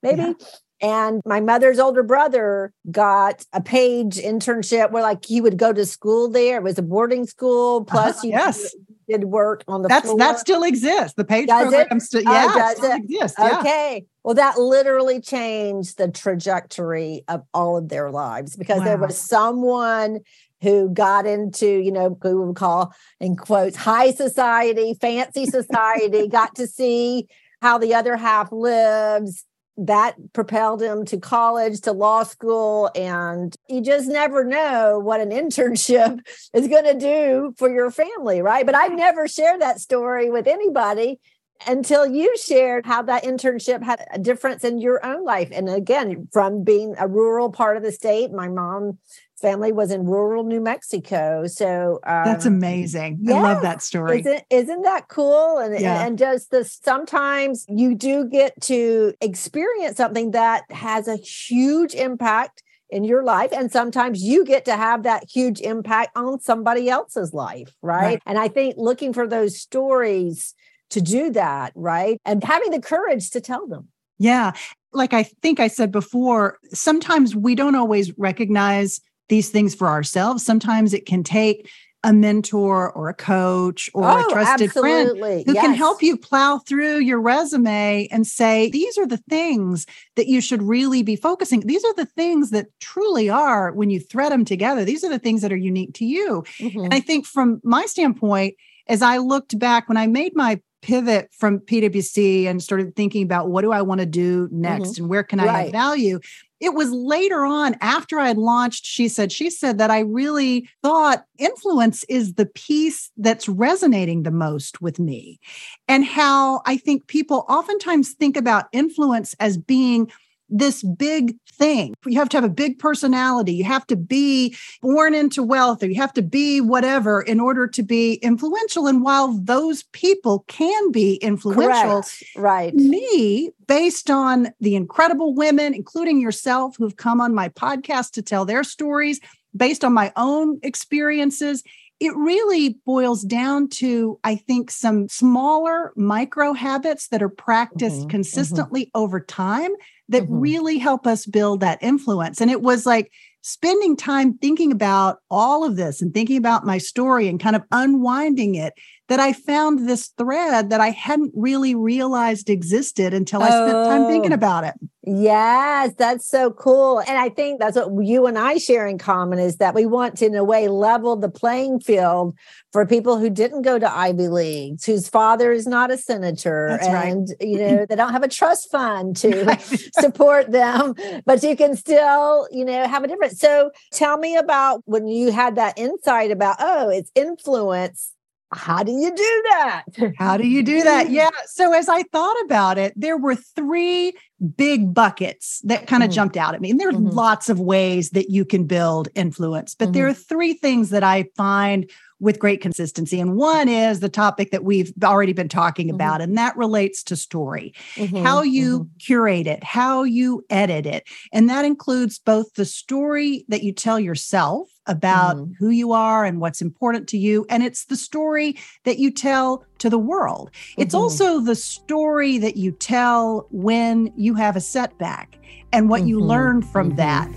maybe. 0.04 0.22
Yeah. 0.22 0.34
And 0.82 1.22
my 1.26 1.40
mother's 1.40 1.80
older 1.80 2.04
brother 2.04 2.74
got 2.92 3.46
a 3.54 3.62
page 3.62 4.18
internship 4.18 4.92
where 4.92 5.04
like 5.04 5.24
he 5.26 5.40
would 5.40 5.58
go 5.58 5.72
to 5.72 5.86
school 5.86 6.30
there. 6.30 6.58
It 6.58 6.64
was 6.64 6.78
a 6.78 6.82
boarding 6.84 7.26
school. 7.26 7.78
Uh-huh, 7.78 7.86
plus 7.86 8.18
uh-huh, 8.18 8.28
yes. 8.28 8.76
did 9.10 9.26
work 9.26 9.64
on 9.68 9.82
the 9.82 9.88
That's 9.88 10.06
floor. 10.06 10.18
that 10.18 10.40
still 10.40 10.64
exists. 10.64 11.14
The 11.16 11.24
page 11.24 11.48
does 11.48 11.74
program 11.74 12.00
still 12.00 12.24
oh, 12.28 12.32
yeah, 12.32 12.52
oh, 12.54 12.74
still 12.76 12.92
it? 12.92 13.04
exists. 13.04 13.38
Yeah. 13.40 13.60
Okay. 13.60 14.06
Well, 14.24 14.36
that 14.36 14.58
literally 14.58 15.22
changed 15.22 15.98
the 15.98 16.10
trajectory 16.10 17.24
of 17.28 17.44
all 17.54 17.78
of 17.78 17.90
their 17.90 18.12
lives 18.12 18.56
because 18.56 18.80
wow. 18.80 18.86
there 18.86 18.98
was 18.98 19.18
someone 19.18 20.20
who 20.62 20.90
got 20.90 21.26
into, 21.26 21.68
you 21.68 21.92
know, 21.92 22.18
who 22.22 22.40
we 22.40 22.48
would 22.48 22.56
call 22.56 22.94
in 23.20 23.36
quotes 23.36 23.76
high 23.76 24.12
society, 24.12 24.96
fancy 25.00 25.46
society, 25.46 26.28
got 26.28 26.56
to 26.56 26.68
see 26.68 27.28
how 27.62 27.78
the 27.78 27.94
other 27.94 28.18
half 28.18 28.52
lives 28.52 29.46
that 29.78 30.16
propelled 30.34 30.82
him 30.82 31.06
to 31.06 31.18
college, 31.18 31.82
to 31.82 31.92
law 31.92 32.24
school. 32.24 32.90
And 32.96 33.56
you 33.68 33.82
just 33.82 34.08
never 34.08 34.44
know 34.44 35.00
what 35.00 35.20
an 35.20 35.30
internship 35.32 36.20
is 36.54 36.68
going 36.68 36.86
to 36.86 36.98
do 36.98 37.54
for 37.58 37.70
your 37.70 37.92
family, 37.92 38.42
right? 38.42 38.66
But 38.66 38.76
I've 38.76 38.94
never 38.94 39.28
shared 39.28 39.62
that 39.62 39.80
story 39.80 40.30
with 40.30 40.48
anybody 40.48 41.20
until 41.68 42.06
you 42.06 42.36
shared 42.38 42.86
how 42.86 43.02
that 43.04 43.24
internship 43.24 43.82
had 43.84 44.06
a 44.12 44.20
difference 44.20 44.64
in 44.64 44.78
your 44.78 45.06
own 45.06 45.24
life. 45.24 45.50
And 45.52 45.70
again, 45.70 46.28
from 46.32 46.64
being 46.64 46.96
a 47.00 47.08
rural 47.08 47.50
part 47.50 47.78
of 47.78 47.84
the 47.84 47.92
state, 47.92 48.32
my 48.32 48.50
mom 48.50 48.98
family 49.46 49.72
was 49.72 49.92
in 49.92 50.06
rural 50.06 50.44
New 50.44 50.60
Mexico. 50.60 51.46
So 51.46 52.00
um, 52.08 52.26
that's 52.26 52.46
amazing. 52.46 53.24
I 53.30 53.42
love 53.42 53.62
that 53.62 53.84
story. 53.84 54.22
Isn't, 54.22 54.44
isn't 54.50 54.82
that 54.82 55.08
cool? 55.08 55.60
And, 55.60 55.80
yeah. 55.80 56.04
and 56.04 56.18
just 56.18 56.50
the 56.50 56.64
sometimes 56.64 57.64
you 57.70 57.94
do 57.94 58.26
get 58.26 58.60
to 58.62 59.14
experience 59.22 59.98
something 59.98 60.32
that 60.32 60.64
has 60.72 61.08
a 61.08 61.16
huge 61.16 61.94
impact 61.94 62.64
in 62.90 63.04
your 63.04 63.24
life. 63.24 63.52
And 63.54 63.72
sometimes 63.72 64.24
you 64.24 64.46
get 64.46 64.66
to 64.66 64.76
have 64.76 65.04
that 65.04 65.26
huge 65.32 65.62
impact 65.62 66.18
on 66.18 66.40
somebody 66.40 66.90
else's 66.90 67.32
life. 67.32 67.76
Right. 67.84 68.02
right. 68.02 68.22
And 68.26 68.40
I 68.40 68.48
think 68.48 68.76
looking 68.78 69.14
for 69.14 69.28
those 69.28 69.60
stories 69.60 70.56
to 70.90 71.02
do 71.02 71.32
that, 71.32 71.72
right? 71.76 72.20
And 72.26 72.44
having 72.44 72.72
the 72.72 72.82
courage 72.82 73.30
to 73.32 73.42
tell 73.42 73.68
them. 73.68 73.90
Yeah. 74.18 74.54
Like 74.92 75.14
I 75.14 75.24
think 75.24 75.60
I 75.60 75.68
said 75.68 75.92
before, 75.92 76.58
sometimes 76.72 77.36
we 77.36 77.54
don't 77.54 77.76
always 77.76 78.18
recognize 78.18 79.02
these 79.30 79.50
things 79.50 79.76
for 79.76 79.88
ourselves. 79.88 80.46
Sometimes 80.46 80.94
it 80.94 81.06
can 81.06 81.24
take 81.24 81.70
a 82.06 82.14
mentor 82.14 82.92
or 82.92 83.10
a 83.10 83.16
coach 83.16 83.90
or 83.96 84.04
oh, 84.04 84.28
a 84.28 84.32
trusted 84.32 84.68
absolutely. 84.68 85.20
friend 85.20 85.44
who 85.48 85.54
yes. 85.56 85.66
can 85.66 85.74
help 85.74 86.04
you 86.04 86.16
plow 86.16 86.60
through 86.60 87.00
your 87.00 87.20
resume 87.20 88.08
and 88.12 88.28
say, 88.28 88.70
these 88.70 88.96
are 89.00 89.08
the 89.08 89.18
things 89.28 89.88
that 90.16 90.28
you 90.28 90.40
should 90.40 90.62
really 90.62 91.02
be 91.02 91.16
focusing. 91.16 91.62
These 91.62 91.84
are 91.84 91.96
the 91.96 92.06
things 92.06 92.52
that 92.52 92.68
truly 92.80 93.28
are, 93.28 93.72
when 93.72 93.90
you 93.90 94.00
thread 94.00 94.32
them 94.32 94.46
together, 94.46 94.86
these 94.86 95.04
are 95.04 95.10
the 95.10 95.18
things 95.18 95.42
that 95.42 95.52
are 95.52 95.58
unique 95.58 95.96
to 95.96 96.06
you. 96.06 96.44
Mm-hmm. 96.60 96.80
And 96.82 96.94
I 96.94 97.00
think 97.00 97.26
from 97.26 97.60
my 97.64 97.88
standpoint, 97.88 98.54
as 98.88 99.02
I 99.02 99.18
looked 99.18 99.58
back 99.58 99.90
when 99.90 99.98
I 99.98 100.06
made 100.06 100.36
my 100.36 100.62
pivot 100.84 101.30
from 101.32 101.58
PwC 101.60 102.46
and 102.46 102.62
started 102.62 102.96
thinking 102.96 103.24
about 103.24 103.50
what 103.50 103.64
do 103.64 103.72
I 103.72 103.82
want 103.82 104.02
to 104.02 104.06
do 104.06 104.48
next 104.52 104.90
mm-hmm. 104.90 105.04
and 105.04 105.10
where 105.10 105.24
can 105.24 105.40
I 105.40 105.46
right. 105.46 105.66
add 105.68 105.72
value? 105.72 106.20
It 106.60 106.74
was 106.74 106.92
later 106.92 107.44
on 107.44 107.76
after 107.82 108.20
I 108.20 108.30
had 108.30 108.38
launched, 108.38 108.86
she 108.86 109.08
said, 109.08 109.32
she 109.32 109.50
said 109.50 109.78
that 109.78 109.92
I 109.92 110.00
really 110.00 110.70
thought 110.82 111.26
influence 111.38 112.04
is 112.06 112.36
the 112.36 112.46
piece 112.46 113.12
that's 113.18 113.50
resonating 113.50 114.24
the 114.24 114.32
most 114.32 114.82
with 114.82 115.00
me. 115.00 115.40
And 115.88 116.06
how 116.06 116.62
I 116.66 116.78
think 116.78 117.08
people 117.08 117.46
oftentimes 117.50 118.14
think 118.14 118.38
about 118.38 118.68
influence 118.72 119.36
as 119.40 119.58
being 119.58 120.10
this 120.50 120.84
big 120.84 121.36
thing. 121.52 121.94
You 122.06 122.20
have 122.20 122.30
to 122.30 122.38
have 122.38 122.44
a 122.44 122.50
big 122.50 122.80
personality. 122.80 123.54
You 123.54 123.64
have 123.64 123.88
to 123.88 123.96
be 123.96 124.56
born 124.82 125.14
into 125.14 125.42
wealth 125.42 125.82
or 125.84 125.88
you 125.88 125.96
have 125.96 126.14
to 126.14 126.22
be 126.22 126.62
whatever 126.62 127.22
in 127.22 127.40
order 127.40 127.68
to 127.68 127.84
be 127.84 128.16
influential. 128.16 128.88
And 128.88 129.02
while 129.02 129.38
those 129.38 129.84
people 129.92 130.46
can 130.48 130.92
be 130.92 131.16
influential, 131.16 132.02
Correct. 132.02 132.24
right. 132.36 132.74
Me, 132.74 133.52
based 133.68 134.10
on 134.10 134.50
the 134.60 134.76
incredible 134.76 135.34
women, 135.34 135.74
including 135.74 136.20
yourself, 136.20 136.76
who've 136.78 136.98
come 136.98 137.22
on 137.22 137.34
my 137.34 137.50
podcast 137.50 138.12
to 138.12 138.22
tell 138.22 138.46
their 138.46 138.64
stories, 138.64 139.20
based 139.56 139.84
on 139.84 139.94
my 139.94 140.12
own 140.16 140.60
experiences, 140.64 141.64
it 142.00 142.14
really 142.16 142.78
boils 142.86 143.24
down 143.24 143.70
to, 143.70 144.20
I 144.24 144.36
think, 144.36 144.70
some 144.70 145.08
smaller 145.08 145.94
micro 145.96 146.52
habits 146.52 147.08
that 147.08 147.24
are 147.24 147.30
practiced 147.30 147.96
mm-hmm, 147.96 148.02
mm-hmm. 148.02 148.10
consistently 148.10 148.86
mm-hmm. 148.88 149.02
over 149.02 149.20
time 149.22 149.72
that 150.10 150.24
mm-hmm. 150.24 150.40
really 150.40 150.78
help 150.78 151.08
us 151.08 151.26
build 151.26 151.60
that 151.62 151.80
influence. 151.82 152.42
And 152.42 152.52
it 152.52 152.62
was 152.62 152.86
like 152.86 153.12
spending 153.42 153.96
time 153.96 154.38
thinking 154.40 154.72
about 154.72 155.20
all 155.30 155.64
of 155.64 155.76
this 155.76 156.02
and 156.02 156.14
thinking 156.14 156.38
about 156.38 156.66
my 156.66 156.78
story 156.78 157.28
and 157.28 157.40
kind 157.40 157.56
of 157.56 157.64
unwinding 157.72 158.56
it 158.56 158.74
that 159.08 159.20
I 159.20 159.34
found 159.34 159.88
this 159.88 160.08
thread 160.18 160.70
that 160.72 160.82
I 160.82 160.90
hadn't 160.90 161.32
really 161.36 161.76
realized 161.76 162.50
existed 162.50 163.14
until 163.14 163.42
I 163.44 163.50
spent 163.50 163.72
time 163.88 164.08
thinking 164.08 164.32
Oh. 164.32 164.36
about 164.36 164.64
it. 164.64 164.74
Yes, 165.08 165.94
that's 166.00 166.28
so 166.28 166.50
cool. 166.50 166.98
And 167.00 167.16
I 167.20 167.30
think 167.30 167.60
that's 167.60 167.78
what 167.78 168.04
you 168.06 168.26
and 168.26 168.40
I 168.40 168.58
share 168.58 168.88
in 168.88 168.98
common 168.98 169.38
is 169.38 169.58
that 169.58 169.76
we 169.76 169.86
want 169.86 170.18
to, 170.18 170.26
in 170.26 170.34
a 170.36 170.44
way, 170.44 170.68
level 170.68 171.16
the 171.16 171.30
playing 171.30 171.80
field 171.80 172.36
for 172.74 172.88
people 172.88 173.20
who 173.20 173.30
didn't 173.30 173.62
go 173.62 173.78
to 173.78 173.90
Ivy 173.96 174.28
Leagues, 174.28 174.84
whose 174.84 175.08
father 175.08 175.52
is 175.52 175.68
not 175.68 175.92
a 175.92 175.98
senator, 175.98 176.70
That's 176.72 176.88
right. 176.88 177.08
and 177.08 177.28
you 177.40 177.60
know, 177.60 177.86
they 177.88 177.96
don't 177.96 178.14
have 178.14 178.24
a 178.24 178.28
trust 178.28 178.72
fund 178.72 179.16
to 179.18 179.56
support 180.00 180.52
them, 180.52 180.96
but 181.26 181.44
you 181.44 181.56
can 181.56 181.76
still, 181.76 182.48
you 182.52 182.66
know, 182.66 182.88
have 182.88 183.04
a 183.04 183.08
difference. 183.08 183.40
So 183.40 183.70
tell 183.92 184.18
me 184.18 184.36
about 184.36 184.82
when 184.86 185.08
you 185.08 185.32
had 185.32 185.56
that 185.56 185.78
insight 185.78 186.32
about, 186.32 186.56
oh, 186.60 186.90
it's 186.90 187.12
influence. 187.14 188.12
How 188.56 188.84
do 188.84 188.92
you 188.92 189.14
do 189.14 189.44
that? 189.50 189.84
How 190.18 190.38
do 190.38 190.48
you 190.48 190.64
do 190.64 190.82
that? 190.84 191.10
Yeah. 191.10 191.30
So 191.48 191.74
as 191.74 191.90
I 191.90 192.04
thought 192.04 192.36
about 192.46 192.78
it, 192.78 192.94
there 192.96 193.18
were 193.18 193.36
three 193.36 194.14
big 194.56 194.94
buckets 194.94 195.62
that 195.66 195.88
kind 195.88 196.04
of 196.04 196.10
Mhm. 196.10 196.14
jumped 196.14 196.38
out 196.38 196.56
at 196.56 196.62
me. 196.62 196.72
And 196.72 196.80
there's 196.80 196.96
Mhm. 196.96 197.14
lots 197.14 197.50
of 197.50 197.60
ways 197.60 198.12
that 198.12 198.30
you 198.30 198.46
can 198.46 198.66
build 198.66 199.10
influence, 199.16 199.76
but 199.76 199.94
there 199.94 200.08
Mhm. 200.08 200.12
are 200.12 200.14
three 200.14 200.54
things 200.54 200.90
that 200.90 201.04
I 201.04 201.26
find 201.36 201.90
with 202.22 202.40
great 202.40 202.62
consistency. 202.62 203.20
And 203.20 203.36
one 203.36 203.68
is 203.68 204.00
the 204.00 204.10
topic 204.10 204.52
that 204.52 204.64
we've 204.64 204.92
already 205.04 205.34
been 205.34 205.50
talking 205.50 205.90
Mhm. 205.90 205.96
about, 205.96 206.22
and 206.22 206.38
that 206.38 206.56
relates 206.56 207.04
to 207.04 207.16
story. 207.16 207.74
Mhm, 207.98 208.24
how 208.24 208.42
you 208.42 208.90
curate 209.00 209.48
it, 209.48 209.64
how 209.64 210.04
you 210.04 210.44
edit 210.50 210.86
it. 210.86 211.04
And 211.34 211.50
that 211.50 211.66
includes 211.66 212.18
both 212.18 212.54
the 212.56 212.66
story 212.66 213.46
that 213.50 213.64
you 213.64 213.74
tell 213.74 214.00
yourself 214.00 214.70
about 214.88 215.38
Mhm. 215.38 215.56
who 215.58 215.70
you 215.70 215.92
are 215.92 216.26
and 216.26 216.40
what's 216.40 216.62
important 216.62 217.08
to 217.10 217.18
you. 217.18 217.46
And 217.50 217.64
it's 217.64 217.86
the 217.86 217.96
story 217.96 218.58
that 218.84 219.00
you 219.00 219.12
tell 219.12 219.66
to 219.80 219.90
the 219.90 220.00
world. 220.00 220.52
It's 220.78 220.96
Mhm. 220.96 221.00
also 221.00 221.40
the 221.40 221.56
story 221.56 222.38
that 222.38 222.58
you 222.58 222.72
tell 222.72 223.48
when 223.52 224.12
you 224.16 224.36
have 224.36 224.56
a 224.56 224.62
setback 224.62 225.38
and 225.76 225.90
what 225.90 226.08
you 226.08 226.20
Mhm. 226.20 226.28
learn 226.28 226.62
from 226.62 226.92
Mhm. 226.94 226.96
that. 226.96 227.30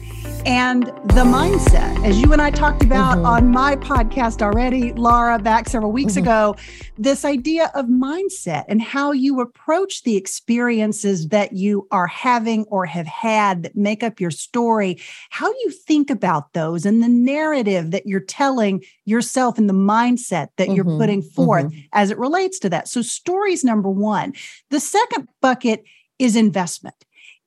And 0.46 0.84
the 1.16 1.24
mindset, 1.24 2.04
as 2.04 2.20
you 2.20 2.32
and 2.32 2.40
I 2.40 2.50
talked 2.50 2.82
about 2.84 3.18
Mhm. 3.18 3.26
on 3.26 3.50
my 3.50 3.74
podcast 3.76 4.40
already, 4.40 4.92
Laura, 4.92 5.38
back 5.38 5.68
several 5.68 5.90
weeks 5.90 6.14
Mhm. 6.14 6.22
ago, 6.22 6.54
this 6.96 7.24
idea 7.24 7.70
of 7.74 7.86
mindset 7.86 8.64
and 8.68 8.80
how 8.80 9.10
you 9.10 9.40
approach 9.40 10.04
the 10.04 10.16
experiences 10.16 11.28
that 11.28 11.54
you 11.54 11.86
are 11.90 12.06
having 12.06 12.64
or 12.70 12.86
have 12.86 13.06
had 13.06 13.64
that 13.64 13.76
make 13.76 14.02
up 14.04 14.20
your 14.20 14.30
story, 14.30 14.96
how 15.30 15.48
you 15.48 15.70
think 15.70 16.08
about 16.08 16.52
those 16.52 16.86
and 16.86 17.02
the 17.02 17.08
narrative 17.08 17.90
that 17.90 18.06
you're 18.06 18.20
telling 18.20 18.80
yourself 19.04 19.58
and 19.58 19.68
the 19.68 19.74
mindset 19.74 20.48
that 20.56 20.70
you're 20.72 20.84
Mhm. 20.84 20.98
putting 20.98 21.22
forth 21.22 21.66
Mhm. 21.66 21.84
as 21.92 22.10
it 22.12 22.18
relates 22.18 22.60
to 22.60 22.70
that. 22.70 22.86
So, 22.88 23.02
stories 23.02 23.64
number 23.64 23.90
one. 23.90 24.32
The 24.70 24.80
second 24.80 25.26
bucket 25.42 25.82
is 26.18 26.36
investment. 26.36 26.94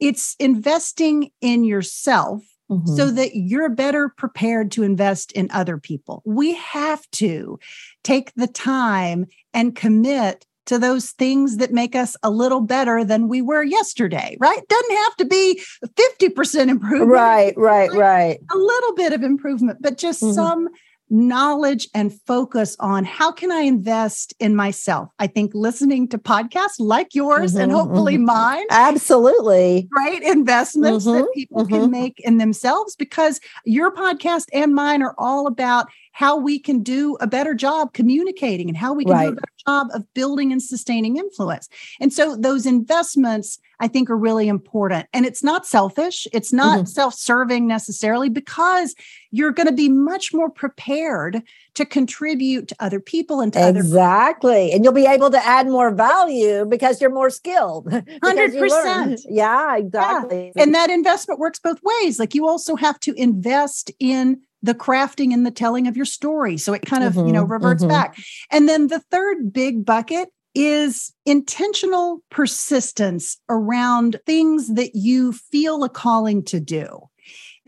It's 0.01 0.35
investing 0.39 1.29
in 1.39 1.63
yourself 1.63 2.41
Mhm. 2.69 2.95
so 2.97 3.11
that 3.11 3.35
you're 3.35 3.69
better 3.69 4.09
prepared 4.17 4.71
to 4.71 4.83
invest 4.83 5.31
in 5.33 5.49
other 5.51 5.77
people. 5.77 6.21
We 6.25 6.55
have 6.55 7.09
to 7.11 7.59
take 8.03 8.33
the 8.35 8.47
time 8.47 9.27
and 9.53 9.75
commit 9.75 10.45
to 10.65 10.79
those 10.79 11.11
things 11.11 11.57
that 11.57 11.71
make 11.73 11.95
us 11.95 12.15
a 12.23 12.29
little 12.29 12.61
better 12.61 13.03
than 13.03 13.27
we 13.27 13.41
were 13.41 13.63
yesterday, 13.63 14.37
right? 14.39 14.61
Doesn't 14.67 14.95
have 14.97 15.15
to 15.17 15.25
be 15.25 15.61
50% 15.97 16.69
improvement. 16.69 17.11
right, 17.11 17.53
right, 17.57 17.91
right. 17.93 18.39
A 18.51 18.57
little 18.57 18.93
bit 18.95 19.11
of 19.13 19.21
improvement, 19.23 19.79
but 19.81 19.97
just 19.97 20.21
Mhm. 20.23 20.33
some 20.33 20.69
knowledge 21.11 21.87
and 21.93 22.13
focus 22.25 22.75
on 22.79 23.05
how 23.05 23.31
can 23.31 23.51
I 23.51 23.61
invest 23.61 24.33
in 24.39 24.55
myself? 24.55 25.09
I 25.19 25.27
think 25.27 25.51
listening 25.53 26.07
to 26.09 26.17
podcasts 26.17 26.79
like 26.79 27.13
yours 27.13 27.55
and 27.55 27.71
Mhm, 27.71 27.75
hopefully 27.75 28.17
mhm. 28.17 28.25
mine 28.25 28.65
Absolutely. 28.71 29.91
great 29.91 30.23
investments 30.23 31.05
that 31.11 31.25
Mhm, 31.25 31.33
people 31.33 31.65
can 31.67 31.91
make 31.91 32.19
in 32.21 32.37
themselves 32.37 32.95
because 32.95 33.39
your 33.65 33.91
podcast 33.91 34.45
and 34.53 34.73
mine 34.73 35.01
are 35.03 35.15
all 35.17 35.47
about 35.47 35.87
how 36.13 36.35
we 36.37 36.59
can 36.59 36.83
do 36.83 37.17
a 37.21 37.27
better 37.27 37.53
job 37.53 37.93
communicating 37.93 38.67
and 38.67 38.77
how 38.77 38.93
we 38.93 39.05
can 39.05 39.17
do 39.17 39.27
a 39.29 39.35
better 39.35 39.47
job 39.67 39.87
of 39.93 40.13
building 40.13 40.51
and 40.51 40.61
sustaining 40.61 41.17
influence. 41.17 41.69
And 41.99 42.11
so 42.11 42.35
those 42.35 42.65
investments 42.65 43.59
I 43.79 43.87
think 43.87 44.11
are 44.11 44.17
really 44.17 44.47
important. 44.47 45.07
And 45.11 45.25
it's 45.25 45.43
not 45.43 45.65
selfish, 45.65 46.27
it's 46.33 46.53
not 46.53 46.81
Mhm. 46.81 46.87
self-serving 46.87 47.65
necessarily 47.65 48.29
because 48.29 48.93
you're 49.31 49.51
going 49.51 49.65
to 49.67 49.73
be 49.73 49.89
much 49.89 50.33
more 50.35 50.51
prepared 50.51 51.41
to 51.73 51.85
contribute 51.85 52.67
to 52.67 52.75
other 52.79 52.99
people 52.99 53.39
and 53.39 53.51
to 53.53 53.59
other 53.59 53.79
Exactly. 53.79 54.71
And 54.71 54.83
you'll 54.83 54.93
be 54.93 55.07
able 55.07 55.31
to 55.31 55.43
add 55.43 55.67
more 55.67 55.89
value 55.89 56.65
because 56.65 57.01
you're 57.01 57.09
more 57.09 57.29
skilled. 57.31 57.85
because 58.05 58.53
you 58.53 58.67
learn. 58.67 59.13
100%. 59.15 59.25
Yeah, 59.29 59.77
exactly. 59.77 60.51
and 60.55 60.75
that 60.75 60.89
investment 60.91 61.39
works 61.39 61.57
both 61.59 61.79
ways 61.83 62.19
like 62.19 62.35
you 62.35 62.47
also 62.47 62.75
have 62.75 62.99
to 62.99 63.13
invest 63.15 63.89
in 63.99 64.41
the 64.61 64.73
crafting 64.75 65.33
and 65.33 65.45
the 65.45 65.51
telling 65.51 65.87
of 65.87 65.95
your 65.95 66.05
story. 66.05 66.57
So 66.57 66.73
it 66.73 66.83
kind 66.85 67.03
of 67.03 67.15
you 67.15 67.31
know 67.31 67.43
Mhm, 67.43 67.51
reverts 67.51 67.83
mhm. 67.83 67.89
back. 67.89 68.17
And 68.51 68.67
then 68.69 68.87
the 68.87 68.99
third 68.99 69.51
big 69.53 69.85
bucket 69.85 70.29
is 70.53 71.13
intentional 71.25 72.21
persistence 72.29 73.37
around 73.49 74.19
things 74.25 74.73
that 74.75 74.95
you 74.95 75.31
feel 75.31 75.83
a 75.83 75.89
calling 75.89 76.43
to 76.43 76.59
do. 76.59 76.99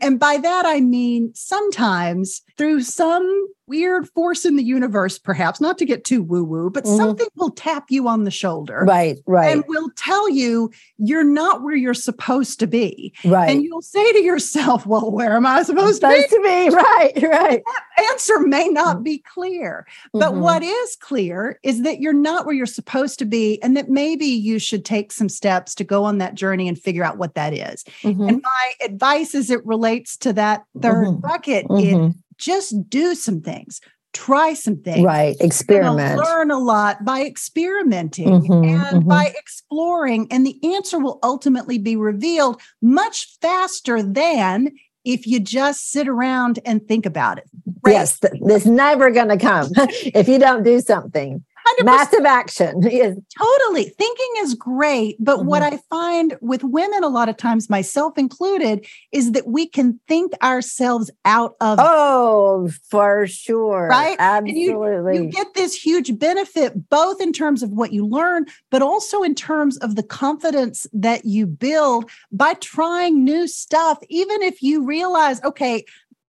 And 0.00 0.18
by 0.18 0.36
that 0.38 0.66
i 0.66 0.80
mean 0.80 1.30
sometimes 1.34 2.42
through 2.58 2.82
some 2.82 3.46
weird 3.66 4.08
force 4.10 4.44
in 4.44 4.56
the 4.56 4.62
universe 4.62 5.18
perhaps 5.18 5.60
not 5.60 5.78
to 5.78 5.84
get 5.84 6.04
too 6.04 6.22
woo 6.22 6.44
woo 6.44 6.70
but 6.70 6.84
Mhm. 6.84 6.96
something 6.96 7.26
will 7.36 7.50
tap 7.50 7.84
you 7.90 8.06
on 8.08 8.24
the 8.24 8.30
shoulder 8.30 8.84
right, 8.86 9.18
right, 9.26 9.52
and 9.52 9.64
will 9.68 9.90
tell 9.96 10.28
you 10.28 10.70
you're 10.98 11.24
not 11.24 11.62
where 11.62 11.74
you're 11.74 11.94
supposed 11.94 12.58
to 12.60 12.66
be. 12.66 13.12
right. 13.24 13.50
And 13.50 13.62
you'll 13.62 13.82
say 13.82 14.12
to 14.12 14.22
yourself, 14.22 14.86
Well, 14.86 15.10
where 15.10 15.34
am 15.36 15.46
I 15.46 15.62
supposed 15.62 16.00
to 16.02 16.08
supposed 16.10 16.30
to 16.30 16.40
be 16.42 16.68
right, 16.74 17.12
right. 17.22 17.62
be? 17.64 18.04
Answer 18.10 18.40
may 18.40 18.68
not 18.68 19.02
be 19.02 19.18
clear. 19.18 19.86
But 20.12 20.32
Mhm. 20.34 20.40
what 20.40 20.62
is 20.62 20.96
clear 20.96 21.58
is 21.62 21.82
that 21.82 22.00
you're 22.00 22.12
not 22.12 22.46
where 22.46 22.54
you're 22.54 22.66
supposed 22.66 23.18
to 23.20 23.24
be, 23.24 23.60
and 23.62 23.76
that 23.76 23.88
maybe 23.88 24.26
you 24.26 24.58
should 24.58 24.84
take 24.84 25.12
some 25.12 25.28
steps 25.28 25.74
to 25.76 25.84
go 25.84 26.04
on 26.04 26.18
that 26.18 26.34
journey 26.34 26.68
and 26.68 26.78
figure 26.78 27.04
out 27.04 27.18
what 27.18 27.34
that 27.34 27.52
is. 27.52 27.84
Mhm, 28.02 28.28
And 28.28 28.42
my 28.42 28.72
advice 28.84 29.34
as 29.34 29.50
it 29.50 29.64
relates 29.66 30.16
to 30.18 30.32
that 30.34 30.64
3rd 30.80 31.08
Mhm. 31.08 31.20
bucket 31.22 31.66
is 31.70 31.94
mhm. 31.94 32.14
Just 32.38 32.88
do 32.88 33.14
some 33.14 33.40
things, 33.40 33.80
try 34.12 34.54
some 34.54 34.76
things. 34.76 35.04
right. 35.04 35.36
Experiment. 35.40 36.20
learn 36.20 36.50
a 36.50 36.58
lot 36.58 37.04
by 37.04 37.24
experimenting 37.24 38.28
Mhm, 38.28 38.66
and 38.66 39.04
mhm. 39.04 39.08
by 39.08 39.32
exploring, 39.36 40.26
and 40.30 40.46
the 40.46 40.58
answer 40.74 40.98
will 40.98 41.18
ultimately 41.22 41.78
be 41.78 41.96
revealed 41.96 42.60
much 42.82 43.36
faster 43.40 44.02
than 44.02 44.70
if 45.04 45.26
you 45.26 45.38
just 45.38 45.90
sit 45.90 46.08
around 46.08 46.58
and 46.64 46.86
think 46.88 47.04
about 47.04 47.38
it. 47.38 47.44
Right? 47.82 47.92
Yes, 47.92 48.18
th- 48.20 48.32
it's 48.40 48.64
never 48.66 49.10
going 49.10 49.28
to 49.28 49.36
come 49.36 49.68
if 49.76 50.28
you 50.28 50.38
don't 50.38 50.62
do 50.62 50.80
something. 50.80 51.44
100%. 51.80 51.84
Massive 51.84 52.24
action. 52.24 52.82
Yes. 52.94 53.16
Totally. 53.38 53.84
Thinking 53.98 54.32
is 54.38 54.54
great. 54.54 55.16
But 55.18 55.44
what 55.44 55.62
Mm-hmm. 55.62 55.74
I 55.74 55.78
find 55.88 56.36
with 56.40 56.62
women, 56.62 57.02
a 57.02 57.08
lot 57.08 57.28
of 57.28 57.36
times, 57.36 57.70
myself 57.70 58.18
included, 58.18 58.86
is 59.12 59.32
that 59.32 59.46
we 59.46 59.66
can 59.66 59.98
think 60.08 60.32
ourselves 60.42 61.10
out 61.24 61.54
of 61.60 61.78
Oh, 61.80 62.68
for 62.90 63.26
sure. 63.26 63.88
Right? 63.88 64.16
Absolutely. 64.18 65.16
you 65.16 65.24
get 65.30 65.54
this 65.54 65.74
huge 65.74 66.18
benefit 66.18 66.88
both 66.90 67.20
in 67.20 67.32
terms 67.32 67.62
of 67.62 67.70
what 67.70 67.92
you 67.92 68.06
learn 68.06 68.46
but 68.70 68.82
also 68.82 69.22
in 69.22 69.34
terms 69.34 69.76
of 69.78 69.96
the 69.96 70.02
confidence 70.02 70.86
that 70.92 71.24
you 71.24 71.46
build 71.46 72.10
by 72.32 72.54
trying 72.54 73.24
new 73.24 73.46
stuff 73.46 73.98
even 74.08 74.42
if 74.42 74.62
you 74.62 74.84
realize 74.84 75.42
okay 75.44 75.84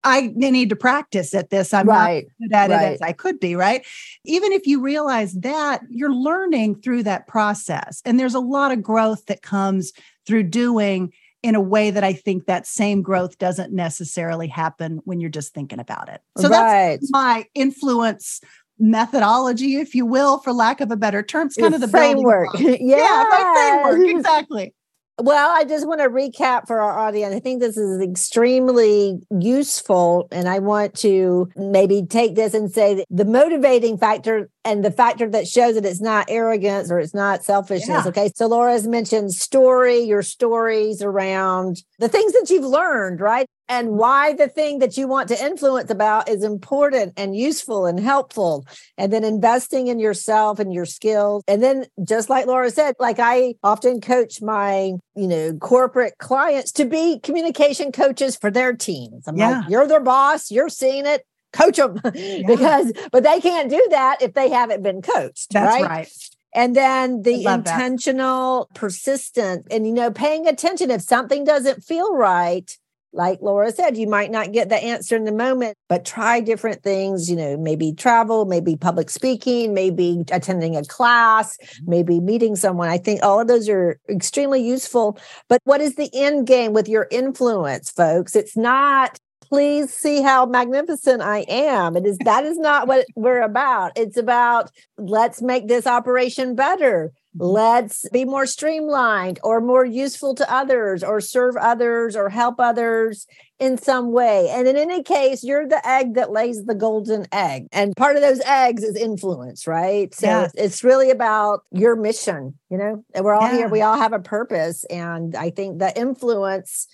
I 0.05 0.31
need 0.35 0.69
to 0.69 0.75
practice 0.75 1.33
at 1.33 1.49
this. 1.49 1.73
I'm 1.73 1.87
right. 1.87 2.27
not 2.39 2.49
good 2.49 2.55
at 2.55 2.71
it 2.71 2.93
as 2.93 3.01
I 3.01 3.11
could 3.11 3.39
be, 3.39 3.55
right? 3.55 3.85
Even 4.23 4.51
if 4.51 4.67
you 4.67 4.79
realize 4.79 5.33
that, 5.33 5.81
you're 5.89 6.13
learning 6.13 6.75
through 6.75 7.03
that 7.03 7.27
process. 7.27 8.01
And 8.05 8.19
there's 8.19 8.35
a 8.35 8.39
lot 8.39 8.71
of 8.71 8.83
growth 8.83 9.25
that 9.25 9.41
comes 9.41 9.91
through 10.27 10.43
doing 10.43 11.11
in 11.41 11.55
a 11.55 11.61
way 11.61 11.89
that 11.91 12.03
I 12.03 12.13
think 12.13 12.45
that 12.45 12.67
same 12.67 13.01
growth 13.01 13.39
doesn't 13.39 13.73
necessarily 13.73 14.47
happen 14.47 15.01
when 15.05 15.19
you're 15.19 15.29
just 15.29 15.53
thinking 15.53 15.79
about 15.79 16.09
it. 16.09 16.21
So 16.37 16.49
that's 16.49 17.11
my 17.11 17.45
influence 17.55 18.41
methodology, 18.77 19.77
if 19.77 19.95
you 19.95 20.05
will, 20.05 20.39
for 20.39 20.53
lack 20.53 20.81
of 20.81 20.91
a 20.91 20.97
better 20.97 21.23
term. 21.23 21.47
It's 21.47 21.57
Your 21.57 21.65
kind 21.65 21.75
of 21.75 21.81
the 21.81 21.87
framework. 21.87 22.51
block. 22.51 22.63
Yeah, 22.79 23.25
my 23.29 23.81
framework. 23.93 24.17
Exactly. 24.17 24.73
Well, 25.17 25.49
I 25.49 25.63
just 25.63 25.87
want 25.87 26.01
to 26.01 26.09
recap 26.09 26.67
for 26.67 26.81
our 26.81 26.99
audience. 26.99 27.33
I 27.33 27.39
think 27.39 27.61
this 27.61 27.77
is 27.77 28.01
extremely 28.01 29.19
useful. 29.39 30.27
And 30.31 30.49
I 30.49 30.59
want 30.59 30.93
to 30.95 31.49
maybe 31.55 32.05
take 32.05 32.35
this 32.35 32.53
and 32.53 32.69
say 32.69 32.95
that 32.95 33.05
the 33.09 33.23
motivating 33.23 33.97
factor 33.97 34.49
and 34.65 34.83
the 34.83 34.91
factor 34.91 35.29
that 35.29 35.47
shows 35.47 35.75
that 35.75 35.85
it's 35.85 36.01
not 36.01 36.25
arrogance 36.29 36.91
or 36.91 36.99
it's 36.99 37.13
not 37.13 37.45
selfishness. 37.45 38.03
Yeah. 38.03 38.09
Okay. 38.09 38.29
So 38.35 38.47
Laura's 38.47 38.87
mentioned 38.87 39.31
story, 39.33 39.99
your 39.99 40.21
stories 40.21 41.01
around 41.01 41.81
the 41.99 42.09
things 42.09 42.33
that 42.33 42.49
you've 42.49 42.65
learned, 42.65 43.21
right? 43.21 43.47
And 43.67 43.91
why 43.91 44.33
the 44.33 44.47
thing 44.47 44.79
that 44.79 44.97
you 44.97 45.07
want 45.07 45.29
to 45.29 45.43
influence 45.43 45.89
about 45.89 46.29
is 46.29 46.43
important 46.43 47.13
and 47.17 47.35
useful 47.35 47.85
and 47.85 47.99
helpful. 47.99 48.65
And 48.97 49.11
then 49.11 49.23
investing 49.23 49.87
in 49.87 49.99
yourself 49.99 50.59
and 50.59 50.73
your 50.73 50.85
skills. 50.85 51.43
And 51.47 51.63
then 51.63 51.85
just 52.07 52.29
like 52.29 52.45
Laura 52.45 52.69
said, 52.69 52.95
like 52.99 53.17
I 53.19 53.55
often 53.63 54.01
coach 54.01 54.41
my, 54.41 54.93
you 55.15 55.27
know, 55.27 55.53
corporate 55.53 56.17
clients 56.19 56.71
to 56.73 56.85
be 56.85 57.19
communication 57.19 57.91
coaches 57.91 58.35
for 58.35 58.51
their 58.51 58.73
teams. 58.73 59.27
I'm 59.27 59.37
yeah. 59.37 59.59
like, 59.59 59.69
you're 59.69 59.87
their 59.87 60.01
boss, 60.01 60.51
you're 60.51 60.69
seeing 60.69 61.05
it, 61.05 61.25
coach 61.51 61.77
them 61.77 61.99
yeah. 62.13 62.41
because 62.45 62.91
but 63.11 63.23
they 63.23 63.39
can't 63.39 63.69
do 63.69 63.87
that 63.89 64.21
if 64.21 64.33
they 64.33 64.49
haven't 64.49 64.83
been 64.83 65.01
coached. 65.01 65.51
That's 65.51 65.81
right. 65.81 65.89
right. 65.89 66.11
And 66.53 66.73
then 66.73 67.23
the 67.23 67.43
intentional, 67.43 68.69
that. 68.71 68.79
persistent, 68.79 69.67
and 69.69 69.85
you 69.85 69.91
know, 69.91 70.09
paying 70.09 70.47
attention 70.47 70.89
if 70.89 71.01
something 71.01 71.43
doesn't 71.43 71.83
feel 71.83 72.15
right, 72.15 72.71
like 73.15 73.39
Laura 73.41 73.71
said, 73.71 73.97
you 73.97 74.07
might 74.07 74.29
not 74.29 74.51
get 74.51 74.69
the 74.69 74.75
answer 74.75 75.15
in 75.15 75.23
the 75.23 75.31
moment, 75.31 75.77
but 75.87 76.05
try 76.05 76.41
different 76.41 76.83
things, 76.83 77.29
you 77.29 77.35
know, 77.35 77.57
maybe 77.57 77.93
travel, 77.93 78.45
maybe 78.45 78.75
public 78.75 79.09
speaking, 79.09 79.73
maybe 79.73 80.23
attending 80.31 80.75
a 80.75 80.83
class, 80.83 81.57
mm-hmm. 81.57 81.89
maybe 81.89 82.19
meeting 82.19 82.55
someone. 82.55 82.89
I 82.89 82.97
think 82.97 83.23
all 83.23 83.39
of 83.39 83.47
those 83.47 83.69
are 83.69 83.99
extremely 84.09 84.61
useful. 84.61 85.17
But 85.47 85.61
what 85.63 85.81
is 85.81 85.95
the 85.95 86.09
end 86.13 86.45
game 86.45 86.73
with 86.73 86.87
your 86.87 87.07
influence, 87.09 87.89
folks? 87.89 88.35
It's 88.35 88.57
not 88.57 89.19
please 89.41 89.93
see 89.93 90.23
how 90.23 90.45
magnificent 90.45 91.21
I 91.21 91.45
am. 91.47 91.95
It 91.95 92.05
is 92.05 92.17
that 92.25 92.45
is 92.45 92.57
not 92.57 92.87
what 92.87 93.05
we're 93.15 93.41
about. 93.41 93.91
It's 93.95 94.17
about 94.17 94.71
let's 94.97 95.41
make 95.41 95.67
this 95.67 95.85
operation 95.85 96.55
better. 96.55 97.11
Mm-hmm. 97.35 97.45
Let's 97.45 98.07
be 98.09 98.25
more 98.25 98.45
streamlined 98.45 99.39
or 99.43 99.61
more 99.61 99.85
useful 99.85 100.35
to 100.35 100.53
others 100.53 101.03
or 101.03 101.19
serve 101.21 101.55
others 101.57 102.15
or 102.15 102.29
help 102.29 102.59
others 102.59 103.27
in 103.59 103.77
some 103.77 104.11
way. 104.11 104.49
And 104.49 104.67
in 104.67 104.75
any 104.75 105.01
case, 105.03 105.43
you're 105.43 105.67
the 105.67 105.85
egg 105.87 106.15
that 106.15 106.31
lays 106.31 106.65
the 106.65 106.75
golden 106.75 107.25
egg. 107.31 107.67
And 107.71 107.95
part 107.95 108.15
of 108.15 108.21
those 108.21 108.41
eggs 108.41 108.83
is 108.83 108.95
influence, 108.95 109.65
right? 109.67 110.13
So 110.13 110.27
yeah. 110.27 110.47
it's 110.55 110.83
really 110.83 111.09
about 111.09 111.61
your 111.71 111.95
mission, 111.95 112.57
you 112.69 112.77
know, 112.77 113.03
and 113.13 113.23
we're 113.23 113.33
all 113.33 113.49
yeah. 113.49 113.57
here, 113.57 113.67
we 113.69 113.81
all 113.81 113.97
have 113.97 114.13
a 114.13 114.19
purpose. 114.19 114.83
And 114.85 115.35
I 115.35 115.49
think 115.51 115.79
the 115.79 115.97
influence 115.97 116.87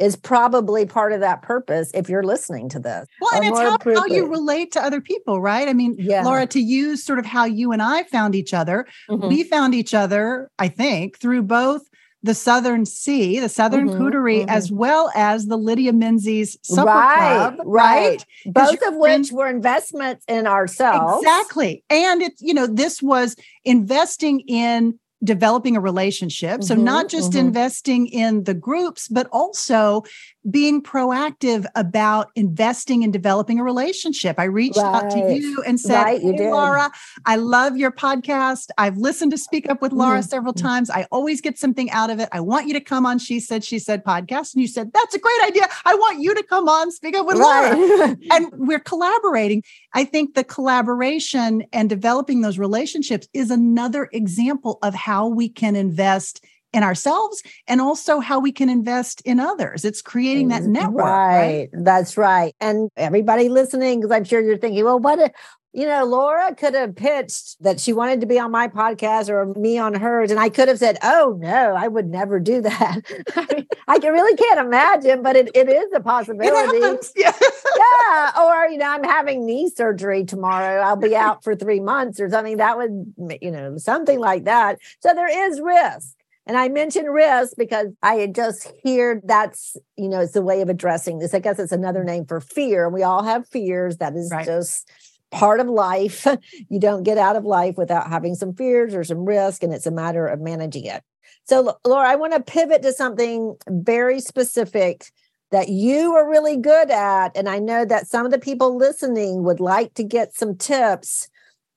is 0.00 0.16
probably 0.16 0.86
part 0.86 1.12
of 1.12 1.20
that 1.20 1.42
purpose 1.42 1.90
if 1.94 2.08
you're 2.08 2.24
listening 2.24 2.68
to 2.70 2.80
this. 2.80 3.06
Well, 3.20 3.30
and 3.34 3.44
it's 3.44 3.58
how, 3.58 3.76
how, 3.84 4.06
you 4.06 4.26
relate 4.26 4.72
to 4.72 4.82
other 4.82 5.00
people, 5.00 5.40
right? 5.40 5.68
I 5.68 5.74
mean, 5.74 5.94
yeah. 5.98 6.24
Laura, 6.24 6.46
to 6.46 6.60
use 6.60 7.04
sort 7.04 7.18
of 7.18 7.26
how 7.26 7.44
you 7.44 7.70
and 7.70 7.82
I 7.82 8.04
found 8.04 8.34
each 8.34 8.54
other, 8.54 8.86
mm-hmm. 9.08 9.28
we 9.28 9.44
found 9.44 9.74
each 9.74 9.92
other, 9.92 10.50
I 10.58 10.68
think, 10.68 11.18
through 11.18 11.42
both 11.42 11.82
the 12.22 12.34
Southern 12.34 12.86
C, 12.86 13.40
the 13.40 13.48
Southern 13.48 13.88
mm-hmm, 13.88 13.98
Coterie, 13.98 14.40
mm-hmm. 14.40 14.50
as 14.50 14.72
well 14.72 15.10
as 15.14 15.46
the 15.46 15.56
Lydia 15.56 15.92
Menzies 15.92 16.56
Supper 16.62 16.88
right, 16.88 17.54
Club, 17.56 17.66
right? 17.66 18.24
right. 18.46 18.54
Both 18.54 18.82
of 18.86 18.96
which 18.96 19.32
were 19.32 19.48
investments 19.48 20.24
in 20.28 20.46
ourselves. 20.46 21.22
Exactly. 21.22 21.84
And 21.90 22.22
it's, 22.22 22.40
you 22.40 22.54
know, 22.54 22.66
this 22.66 23.02
was 23.02 23.36
investing 23.64 24.40
in 24.40 24.98
developing 25.22 25.76
a 25.76 25.80
relationship. 25.80 26.62
So, 26.62 26.74
mm-hmm, 26.74 26.84
not 26.84 27.08
just 27.08 27.32
mm-hmm. 27.32 27.46
investing 27.46 28.06
in 28.06 28.44
the 28.44 28.54
groups, 28.54 29.08
but 29.08 29.28
also 29.32 30.04
being 30.48 30.82
proactive 30.82 31.66
about 31.74 32.30
investing 32.34 33.02
in 33.02 33.10
developing 33.10 33.58
a 33.58 33.64
relationship. 33.64 34.38
I 34.38 34.44
reached 34.44 34.78
right. 34.78 35.04
out 35.04 35.10
to 35.10 35.34
you 35.34 35.62
and 35.66 35.78
said, 35.78 36.02
right, 36.02 36.20
Hey, 36.20 36.50
Laura, 36.50 36.90
I 37.26 37.36
love 37.36 37.76
your 37.76 37.90
podcast. 37.90 38.70
I've 38.78 38.96
listened 38.96 39.32
to 39.32 39.38
Speak 39.38 39.68
Up 39.68 39.82
with 39.82 39.92
Laura 39.92 40.20
mm-hmm. 40.20 40.28
several 40.28 40.54
mm-hmm. 40.54 40.66
times. 40.66 40.90
I 40.90 41.06
always 41.10 41.40
get 41.40 41.58
something 41.58 41.90
out 41.90 42.08
of 42.08 42.20
it. 42.20 42.28
I 42.32 42.40
want 42.40 42.66
you 42.66 42.72
to 42.74 42.80
come 42.80 43.04
on 43.04 43.18
She 43.18 43.38
Said, 43.38 43.64
She 43.64 43.78
Said 43.78 44.04
podcast. 44.04 44.54
And 44.54 44.62
you 44.62 44.68
said, 44.68 44.92
That's 44.94 45.14
a 45.14 45.18
great 45.18 45.42
idea. 45.44 45.66
I 45.84 45.94
want 45.94 46.20
you 46.20 46.34
to 46.34 46.42
come 46.42 46.68
on 46.68 46.90
Speak 46.90 47.16
Up 47.16 47.26
with 47.26 47.36
right. 47.36 47.74
Laura. 47.76 48.16
and 48.30 48.46
we're 48.52 48.80
collaborating. 48.80 49.62
I 49.92 50.04
think 50.04 50.34
the 50.34 50.44
collaboration 50.44 51.64
and 51.72 51.90
developing 51.90 52.40
those 52.40 52.58
relationships 52.58 53.28
is 53.34 53.50
another 53.50 54.08
example 54.12 54.78
of 54.82 54.94
how 54.94 55.28
we 55.28 55.48
can 55.48 55.76
invest 55.76 56.44
in 56.72 56.82
ourselves 56.82 57.42
and 57.66 57.80
also 57.80 58.20
how 58.20 58.40
we 58.40 58.52
can 58.52 58.68
invest 58.68 59.20
in 59.22 59.40
others. 59.40 59.84
It's 59.84 60.02
creating 60.02 60.48
that 60.48 60.62
mm, 60.62 60.68
network. 60.68 61.04
Right. 61.04 61.38
right? 61.38 61.68
That's 61.72 62.16
right. 62.16 62.54
And 62.60 62.90
everybody 62.96 63.48
listening, 63.48 64.00
because 64.00 64.14
I'm 64.14 64.24
sure 64.24 64.40
you're 64.40 64.58
thinking, 64.58 64.84
well, 64.84 64.98
what 64.98 65.18
if 65.18 65.32
you 65.72 65.86
know, 65.86 66.04
Laura 66.04 66.52
could 66.54 66.74
have 66.74 66.96
pitched 66.96 67.62
that 67.62 67.78
she 67.78 67.92
wanted 67.92 68.20
to 68.22 68.26
be 68.26 68.40
on 68.40 68.50
my 68.50 68.66
podcast 68.66 69.28
or 69.28 69.46
me 69.54 69.78
on 69.78 69.94
hers. 69.94 70.32
And 70.32 70.40
I 70.40 70.48
could 70.48 70.66
have 70.66 70.78
said, 70.78 70.98
Oh 71.02 71.38
no, 71.40 71.74
I 71.76 71.86
would 71.86 72.06
never 72.06 72.40
do 72.40 72.60
that. 72.62 73.00
I, 73.36 73.46
mean, 73.54 73.66
I 73.86 73.98
can 74.00 74.12
really 74.12 74.36
can't 74.36 74.58
imagine, 74.58 75.22
but 75.22 75.36
it, 75.36 75.50
it 75.54 75.68
is 75.68 75.86
a 75.94 76.00
possibility. 76.00 76.80
Yeah. 77.16 77.32
yeah. 77.38 78.32
Or, 78.42 78.66
you 78.68 78.78
know, 78.78 78.88
I'm 78.88 79.04
having 79.04 79.46
knee 79.46 79.70
surgery 79.70 80.24
tomorrow. 80.24 80.80
I'll 80.80 80.96
be 80.96 81.14
out 81.14 81.44
for 81.44 81.54
three 81.54 81.80
months 81.80 82.18
or 82.18 82.28
something. 82.30 82.56
That 82.56 82.76
would, 82.76 83.14
you 83.40 83.50
know, 83.50 83.76
something 83.76 84.18
like 84.18 84.44
that. 84.44 84.78
So 85.00 85.14
there 85.14 85.50
is 85.50 85.60
risk. 85.60 86.14
And 86.46 86.56
I 86.56 86.68
mentioned 86.68 87.12
risk 87.12 87.52
because 87.56 87.88
I 88.02 88.14
had 88.14 88.34
just 88.34 88.72
hear 88.82 89.20
that's, 89.24 89.76
you 89.96 90.08
know, 90.08 90.20
it's 90.20 90.34
a 90.34 90.42
way 90.42 90.62
of 90.62 90.68
addressing 90.68 91.18
this. 91.18 91.34
I 91.34 91.38
guess 91.38 91.58
it's 91.58 91.72
another 91.72 92.02
name 92.02 92.24
for 92.24 92.40
fear. 92.40 92.88
We 92.88 93.02
all 93.02 93.22
have 93.22 93.46
fears. 93.46 93.98
That 93.98 94.14
is 94.14 94.30
right. 94.32 94.44
just 94.44 94.90
part 95.30 95.60
of 95.60 95.68
life. 95.68 96.26
you 96.68 96.80
don't 96.80 97.02
get 97.02 97.18
out 97.18 97.36
of 97.36 97.44
life 97.44 97.76
without 97.76 98.08
having 98.08 98.34
some 98.34 98.54
fears 98.54 98.94
or 98.94 99.04
some 99.04 99.24
risk, 99.24 99.62
and 99.62 99.72
it's 99.72 99.86
a 99.86 99.92
matter 99.92 100.26
of 100.26 100.40
managing 100.40 100.86
it. 100.86 101.02
So, 101.44 101.76
Laura, 101.86 102.08
I 102.08 102.16
want 102.16 102.32
to 102.32 102.40
pivot 102.40 102.82
to 102.82 102.92
something 102.92 103.56
very 103.68 104.20
specific 104.20 105.10
that 105.50 105.68
you 105.68 106.14
are 106.14 106.28
really 106.28 106.56
good 106.56 106.90
at. 106.90 107.36
And 107.36 107.48
I 107.48 107.58
know 107.58 107.84
that 107.84 108.06
some 108.06 108.24
of 108.24 108.32
the 108.32 108.38
people 108.38 108.76
listening 108.76 109.42
would 109.42 109.60
like 109.60 109.94
to 109.94 110.04
get 110.04 110.34
some 110.34 110.56
tips 110.56 111.28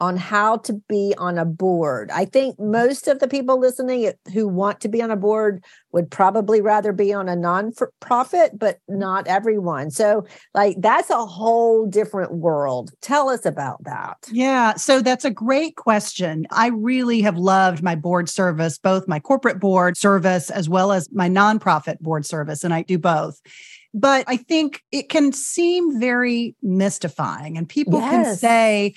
on 0.04 0.18
how 0.18 0.58
to 0.58 0.74
be 0.90 1.14
on 1.18 1.38
a 1.38 1.46
board. 1.46 2.12
I 2.12 2.26
think 2.26 2.58
mm-hmm. 2.58 2.72
most 2.72 3.08
of 3.08 3.20
the 3.20 3.28
people 3.28 3.58
listening 3.58 4.12
who 4.34 4.50
want 4.50 4.82
to 4.82 4.90
be 4.90 5.02
on 5.02 5.12
a 5.12 5.16
board 5.16 5.64
would 5.94 6.12
probably 6.12 6.60
rather 6.60 6.92
be 6.92 7.14
on 7.14 7.30
a 7.30 7.38
non-profit, 7.38 8.60
but 8.60 8.76
mm-hmm. 8.76 9.00
not 9.00 9.28
everyone. 9.28 9.92
So, 9.92 10.26
like 10.54 10.76
that's 10.80 11.10
a 11.10 11.26
whole 11.26 11.86
different 11.86 12.34
world. 12.34 12.92
Tell 13.02 13.30
us 13.30 13.46
about 13.46 13.82
that. 13.86 14.18
Yeah, 14.30 14.74
so 14.76 15.00
that's 15.00 15.24
a 15.24 15.32
great 15.32 15.78
question. 15.78 16.46
I 16.52 16.68
really 16.68 17.22
have 17.22 17.38
loved 17.38 17.82
my 17.82 17.96
board 17.96 18.28
service, 18.28 18.78
both 18.78 19.08
my 19.08 19.22
corporate 19.22 19.62
board 19.62 19.96
service 19.96 20.50
as 20.50 20.68
well 20.68 20.92
as 20.92 21.10
my 21.14 21.30
nonprofit 21.30 22.00
board 22.02 22.26
service, 22.26 22.66
and 22.66 22.74
I 22.74 22.82
do 22.82 22.98
both 22.98 23.40
but 23.94 24.26
I 24.28 24.38
think 24.38 24.82
it 24.92 25.10
can 25.10 25.32
seem 25.34 26.00
very 26.00 26.56
mystifying. 26.64 27.60
And 27.60 27.70
people 27.70 28.00
yes. 28.00 28.10
can 28.12 28.36
say, 28.36 28.96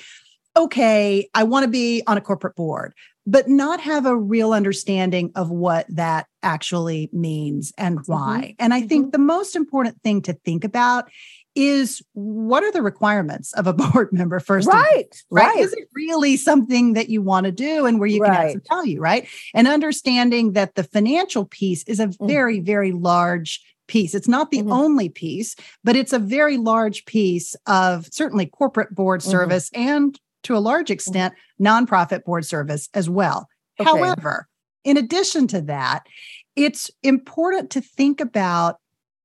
okay, 0.57 1.29
I 1.35 1.43
want 1.45 1.65
to 1.65 1.71
be 1.71 2.03
on 2.07 2.17
a 2.17 2.21
corporate 2.21 2.57
board, 2.57 2.95
but 3.27 3.49
not 3.49 3.81
have 3.81 4.07
a 4.07 4.17
real 4.17 4.53
understanding 4.53 5.33
of 5.35 5.51
what 5.51 5.87
that 5.89 6.27
actually 6.43 7.11
means 7.13 7.73
and 7.77 7.99
mm-hmm. 7.99 8.13
why. 8.13 8.39
Mm-hmm. 8.39 8.65
And 8.65 8.75
I 8.75 8.81
mm-hmm. 8.81 8.89
think 8.89 9.13
the 9.13 9.19
most 9.19 9.57
important 9.57 10.01
thing 10.03 10.23
to 10.23 10.33
think 10.33 10.65
about 10.65 11.11
is 11.55 12.03
what 12.13 12.63
are 12.63 12.73
the 12.73 12.83
requirements 12.83 13.53
of 13.55 13.67
a 13.67 13.73
board 13.93 14.13
member 14.13 14.39
first 14.39 14.69
right, 14.69 15.07
right 15.31 15.47
right 15.47 15.57
is 15.57 15.73
it 15.73 15.89
really 15.95 16.37
something 16.37 16.93
that 16.93 17.09
you 17.09 17.23
want 17.23 17.47
to 17.47 17.53
do 17.53 17.87
and 17.87 17.99
where 17.99 18.07
you 18.07 18.21
right. 18.21 18.37
can 18.37 18.47
add 18.47 18.53
some 18.53 18.63
value 18.69 19.01
right 19.01 19.27
and 19.55 19.67
understanding 19.67 20.53
that 20.53 20.75
the 20.75 20.85
financial 20.85 21.47
piece 21.47 21.83
is 21.85 21.99
a 21.99 22.09
mm. 22.09 22.29
very 22.29 22.61
very 22.61 22.93
large 22.93 23.63
piece. 23.87 24.15
It's 24.15 24.29
not 24.29 24.51
the 24.51 24.59
mm-hmm. 24.59 24.73
only 24.73 25.09
piece, 25.09 25.57
but 25.85 25.97
it's 25.97 26.13
a 26.13 26.19
very 26.19 26.57
large 26.57 27.05
piece 27.07 27.55
of 27.67 28.07
certainly 28.13 28.47
corporate 28.47 28.95
board 28.95 29.21
mm-hmm. 29.21 29.31
service 29.31 29.71
mm-hmm. 29.71 29.89
and 29.89 30.21
to 30.47 30.57
a 30.57 30.59
large 30.59 30.91
extent, 30.91 31.35
nonprofit 31.61 32.25
board 32.25 32.45
service 32.45 32.89
as 32.95 33.11
well. 33.11 33.49
Okay. 33.81 33.89
However, 33.89 34.49
in 34.85 34.97
addition 34.97 35.47
to 35.49 35.61
that, 35.63 36.07
it's 36.55 36.91
important 37.03 37.71
to 37.71 37.81
think 37.81 38.21
about 38.21 38.77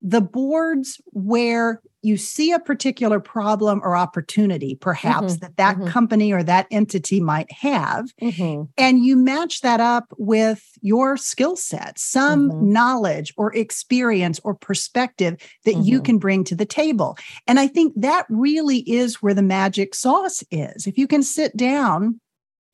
the 0.02 0.20
boards 0.20 1.00
where 1.06 1.80
you 2.02 2.16
see 2.16 2.52
a 2.52 2.58
particular 2.58 3.20
problem 3.20 3.80
or 3.82 3.96
opportunity 3.96 4.74
perhaps 4.74 5.34
mm-hmm, 5.34 5.40
that 5.40 5.56
that 5.56 5.76
mm-hmm. 5.76 5.86
company 5.86 6.32
or 6.32 6.42
that 6.42 6.66
entity 6.70 7.20
might 7.20 7.50
have 7.50 8.06
mm-hmm. 8.20 8.64
and 8.76 9.04
you 9.04 9.16
match 9.16 9.60
that 9.60 9.80
up 9.80 10.06
with 10.18 10.62
your 10.80 11.16
skill 11.16 11.56
set 11.56 11.98
some 11.98 12.50
mm-hmm. 12.50 12.72
knowledge 12.72 13.32
or 13.36 13.54
experience 13.54 14.40
or 14.44 14.54
perspective 14.54 15.36
that 15.64 15.76
you 15.76 15.98
mm-hmm. 15.98 16.04
can 16.04 16.18
bring 16.18 16.44
to 16.44 16.54
the 16.54 16.66
table 16.66 17.16
and 17.46 17.58
i 17.58 17.66
think 17.66 17.92
that 17.96 18.26
really 18.28 18.78
is 18.90 19.22
where 19.22 19.34
the 19.34 19.42
magic 19.42 19.94
sauce 19.94 20.42
is 20.50 20.86
if 20.86 20.98
you 20.98 21.06
can 21.06 21.22
sit 21.22 21.56
down 21.56 22.20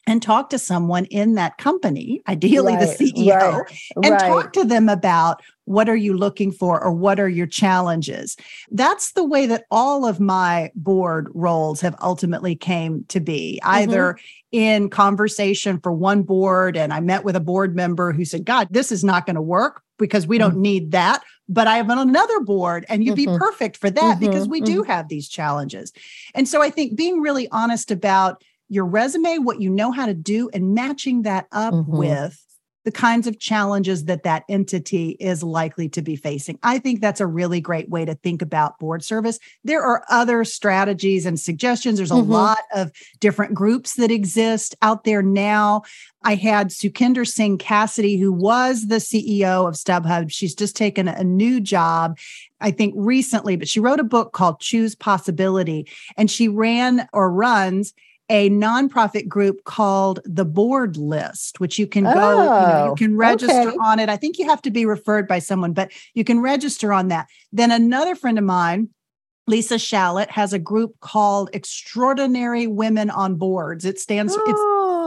and 0.09 0.23
talk 0.23 0.49
to 0.49 0.59
someone 0.59 1.05
in 1.07 1.35
that 1.35 1.59
company, 1.59 2.23
ideally 2.27 2.75
right, 2.75 2.97
the 2.99 3.05
CEO, 3.13 3.59
right, 3.59 3.81
and 3.97 4.13
right. 4.13 4.21
talk 4.21 4.55
to 4.55 4.65
them 4.65 4.89
about 4.89 5.43
what 5.67 5.87
are 5.87 5.97
you 5.97 6.17
looking 6.17 6.51
for 6.51 6.83
or 6.83 6.91
what 6.91 7.21
are 7.21 7.29
your 7.29 7.47
challenges. 7.47 8.35
That's 8.71 9.13
the 9.13 9.23
way 9.23 9.45
that 9.45 9.67
all 9.71 10.07
of 10.07 10.19
my 10.19 10.73
board 10.75 11.29
roles 11.35 11.83
have 11.83 11.95
ultimately 12.01 12.57
came 12.57 13.05
to 13.09 13.21
be, 13.21 13.61
mm-hmm. 13.63 13.75
either 13.77 14.19
in 14.51 14.89
conversation 14.89 15.79
for 15.79 15.93
one 15.93 16.23
board 16.23 16.75
and 16.75 16.91
I 16.91 17.01
met 17.01 17.23
with 17.23 17.37
a 17.37 17.41
board 17.41 17.77
member 17.77 18.15
who 18.15 18.25
said, 18.25 18.47
"God, 18.47 18.69
this 18.71 18.91
is 18.91 19.05
not 19.05 19.27
going 19.27 19.37
to 19.37 19.43
work 19.43 19.83
because 19.99 20.27
we 20.27 20.39
don't 20.39 20.53
mm-hmm. 20.53 20.63
need 20.63 20.93
that." 20.93 21.23
but 21.49 21.67
I 21.67 21.79
have 21.79 21.89
another 21.89 22.41
board 22.41 22.85
and 22.91 23.03
you'd 23.03 23.15
Mhm. 23.15 23.17
be 23.17 23.39
perfect 23.39 23.79
for 23.79 23.89
that 23.89 24.21
because 24.21 24.47
we 24.47 24.61
do 24.61 24.83
have 24.83 25.09
these 25.09 25.29
challenges. 25.29 25.93
And 26.35 26.47
so 26.47 26.61
I 26.61 26.69
think 26.69 26.95
being 26.95 27.23
really 27.23 27.49
honest 27.51 27.91
about 27.91 28.45
your 28.69 28.85
resume, 28.87 29.39
what 29.39 29.61
you 29.61 29.71
know 29.71 29.93
how 29.93 30.07
to 30.07 30.15
do, 30.15 30.49
and 30.53 30.75
matching 30.75 31.23
that 31.23 31.47
up 31.53 31.75
Mhm. 31.75 31.89
with 31.89 32.45
the 32.85 32.93
kinds 32.93 33.27
of 33.27 33.39
challenges 33.39 34.07
that 34.07 34.23
that 34.23 34.45
entity 34.49 35.11
is 35.21 35.43
likely 35.43 35.91
to 35.91 36.01
be 36.01 36.17
facing. 36.17 36.59
I 36.63 36.79
think 36.79 37.03
that's 37.03 37.21
a 37.21 37.27
really 37.27 37.61
great 37.61 37.91
way 37.91 38.07
to 38.07 38.15
think 38.15 38.41
about 38.41 38.79
board 38.79 39.05
service. 39.05 39.39
There 39.63 39.83
are 39.83 40.05
other 40.09 40.43
strategies 40.43 41.27
and 41.27 41.39
suggestions. 41.39 41.99
There's 41.99 42.11
a 42.11 42.15
Mhm. 42.15 42.29
lot 42.29 42.61
of 42.75 42.91
different 43.21 43.53
groups 43.53 43.97
that 43.97 44.11
exist 44.11 44.75
out 44.81 45.05
there 45.05 45.21
now. 45.21 45.83
I 46.23 46.37
had 46.37 46.69
Sukhinder 46.71 47.27
Singh 47.27 47.59
Cassidy, 47.59 48.17
who 48.17 48.33
was 48.33 48.87
the 48.87 49.01
CEO 49.01 49.67
of 49.67 49.75
StubHub. 49.75 50.31
She's 50.31 50.55
just 50.55 50.75
taken 50.75 51.09
a 51.09 51.25
new 51.25 51.61
job, 51.61 52.17
I 52.59 52.71
think 52.71 52.95
recently, 52.97 53.57
but 53.57 53.69
she 53.69 53.81
wrote 53.81 54.01
a 54.01 54.05
book 54.05 54.33
called 54.33 54.61
Choose 54.61 54.95
Possibility, 54.95 55.87
and 56.17 56.31
she 56.31 56.49
ran 56.49 57.07
or 57.13 57.31
runs 57.31 57.93
a 58.31 58.51
nonprofit 58.51 59.27
group 59.29 59.65
called 59.65 60.21
the 60.25 60.45
Board 60.45 60.97
List, 60.97 61.61
which 61.61 61.79
you 61.79 61.87
can 61.87 62.05
go, 62.05 62.11
you, 62.61 62.67
know, 62.67 62.85
you 62.85 62.91
Oh, 62.91 62.95
can 62.97 63.17
register 63.17 63.69
okay. 63.69 63.77
on 63.81 63.99
it. 63.99 64.09
I 64.09 64.17
think 64.17 64.39
you 64.39 64.47
have 64.47 64.61
to 64.63 64.71
be 64.71 64.85
referred 64.85 65.27
by 65.27 65.39
someone, 65.39 65.73
but 65.73 65.91
you 66.15 66.25
can 66.25 66.41
register 66.41 66.93
on 66.93 67.09
that. 67.09 67.27
Then 67.53 67.71
another 67.71 68.15
friend 68.15 68.39
of 68.39 68.45
mine, 68.45 68.91
Lisa 69.47 69.77
Shalett, 69.77 70.29
has 70.31 70.53
a 70.53 70.59
group 70.59 71.01
called 71.01 71.49
Extraordinary 71.55 72.67
Women 72.67 73.09
on 73.09 73.37
Boards. 73.37 73.85
It 73.87 73.99
stands 73.99 74.35
for 74.35 74.43
it's 74.47 74.61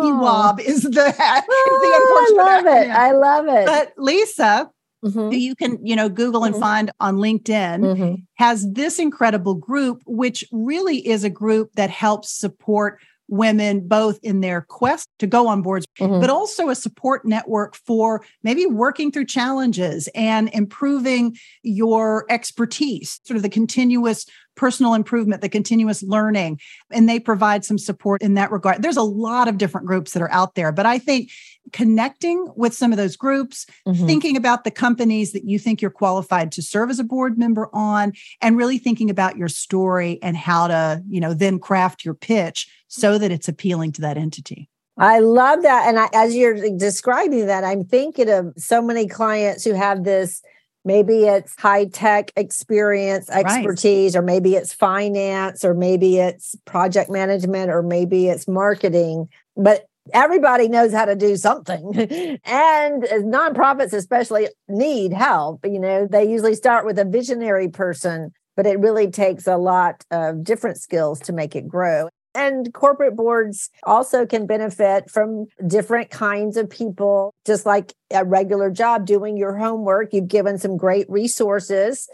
EWOB 0.03 0.59
is 0.61 0.81
the, 0.81 0.87
is 0.89 0.91
the 0.91 1.13
Oh, 1.13 2.33
I 2.39 2.43
love 2.43 2.65
it. 2.65 2.87
acronym. 2.89 2.95
I 2.95 3.11
love 3.11 3.45
it. 3.47 3.65
But 3.67 3.93
Lisa, 3.97 4.69
Mhm, 5.03 5.31
who 5.31 5.35
you 5.35 5.55
can, 5.55 5.83
you 5.83 5.95
know, 5.95 6.09
Google 6.09 6.43
and 6.43 6.53
Mhm. 6.53 6.59
find 6.59 6.91
on 6.99 7.15
LinkedIn, 7.17 7.79
mhm. 7.79 8.23
has 8.35 8.71
this 8.71 8.99
incredible 8.99 9.55
group, 9.55 10.01
which 10.05 10.43
really 10.51 11.07
is 11.07 11.23
a 11.23 11.29
group 11.29 11.71
that 11.73 11.89
helps 11.89 12.31
support 12.31 12.99
women 13.31 13.87
both 13.87 14.19
in 14.21 14.41
their 14.41 14.61
quest 14.61 15.07
to 15.17 15.25
go 15.25 15.47
on 15.47 15.61
boards, 15.63 15.87
Mhm. 15.99 16.21
but 16.21 16.29
also 16.29 16.69
a 16.69 16.75
support 16.75 17.25
network 17.25 17.75
for 17.75 18.23
maybe 18.43 18.65
working 18.67 19.11
through 19.11 19.25
challenges 19.25 20.07
and 20.13 20.49
improving 20.53 21.35
your 21.63 22.25
expertise, 22.29 23.19
sort 23.23 23.37
of 23.37 23.41
the 23.41 23.49
continuous 23.49 24.25
personal 24.61 24.93
improvement, 24.93 25.41
the 25.41 25.49
continuous 25.49 26.03
learning. 26.03 26.59
And 26.91 27.09
they 27.09 27.19
provide 27.19 27.65
some 27.65 27.79
support 27.79 28.21
in 28.21 28.35
that 28.35 28.51
regard. 28.51 28.83
There's 28.83 28.95
a 28.95 29.01
lot 29.01 29.47
of 29.47 29.57
different 29.57 29.87
groups 29.87 30.11
that 30.11 30.21
are 30.21 30.31
out 30.31 30.53
there, 30.53 30.71
but 30.71 30.85
I 30.85 30.99
think 30.99 31.31
connecting 31.73 32.47
with 32.55 32.71
some 32.75 32.91
of 32.91 32.97
those 32.97 33.15
groups, 33.15 33.65
Mhm. 33.87 34.05
thinking 34.05 34.37
about 34.37 34.63
the 34.63 34.69
companies 34.69 35.31
that 35.31 35.45
you 35.45 35.57
think 35.57 35.81
you're 35.81 35.89
qualified 35.89 36.51
to 36.51 36.61
serve 36.61 36.91
as 36.91 36.99
a 36.99 37.03
board 37.03 37.39
member 37.39 37.69
on 37.73 38.13
and 38.39 38.55
really 38.55 38.77
thinking 38.77 39.09
about 39.09 39.35
your 39.35 39.47
story 39.47 40.19
and 40.21 40.37
how 40.37 40.67
to 40.67 41.01
you 41.09 41.19
know 41.19 41.33
then 41.33 41.57
craft 41.57 42.05
your 42.05 42.13
pitch 42.13 42.67
so 42.87 43.17
that 43.17 43.31
it's 43.31 43.47
appealing 43.47 43.91
to 43.93 44.01
that 44.01 44.15
entity 44.15 44.69
I 44.97 45.19
love 45.19 45.63
that. 45.63 45.87
And 45.87 45.97
I, 45.97 46.09
as 46.13 46.35
you're 46.35 46.77
describing 46.77 47.47
that, 47.47 47.63
I'm 47.63 47.83
thinking 47.83 48.29
of 48.29 48.53
so 48.57 48.81
many 48.81 49.07
clients 49.07 49.63
who 49.63 49.73
have 49.73 50.03
this 50.03 50.43
maybe 50.83 51.25
it's 51.25 51.53
high 51.59 51.85
tech 51.85 52.31
experience, 52.35 53.29
expertise, 53.29 54.15
or 54.15 54.21
maybe 54.21 54.55
it's 54.55 54.73
finance, 54.73 55.63
or 55.63 55.73
maybe 55.73 56.17
it's 56.17 56.55
project 56.65 57.09
management, 57.09 57.71
or 57.71 57.81
maybe 57.81 58.27
it's 58.27 58.47
marketing. 58.47 59.29
But 59.55 59.85
everybody 60.13 60.67
knows 60.67 60.93
how 60.93 61.05
to 61.05 61.15
do 61.15 61.35
something. 61.35 61.95
and 62.45 63.03
nonprofits, 63.03 63.93
especially, 63.93 64.47
need 64.67 65.13
help. 65.13 65.65
You 65.65 65.79
know, 65.79 66.07
they 66.09 66.29
usually 66.29 66.55
start 66.55 66.85
with 66.85 66.97
a 66.99 67.05
visionary 67.05 67.67
person, 67.67 68.31
but 68.55 68.65
it 68.65 68.79
really 68.79 69.09
takes 69.09 69.47
a 69.47 69.57
lot 69.57 70.03
of 70.11 70.43
different 70.43 70.77
skills 70.77 71.19
to 71.21 71.33
make 71.33 71.55
it 71.55 71.67
grow. 71.67 72.09
And 72.33 72.73
corporate 72.73 73.15
boards 73.15 73.69
also 73.83 74.25
can 74.25 74.45
benefit 74.45 75.09
from 75.09 75.47
different 75.67 76.09
kinds 76.09 76.55
of 76.55 76.69
people, 76.69 77.33
just 77.45 77.65
like 77.65 77.93
a 78.09 78.23
regular 78.23 78.69
job, 78.69 79.05
doing 79.05 79.35
your 79.35 79.57
homework. 79.57 80.13
You've 80.13 80.29
given 80.29 80.57
some 80.57 80.77
great 80.77 81.09
resources. 81.09 82.07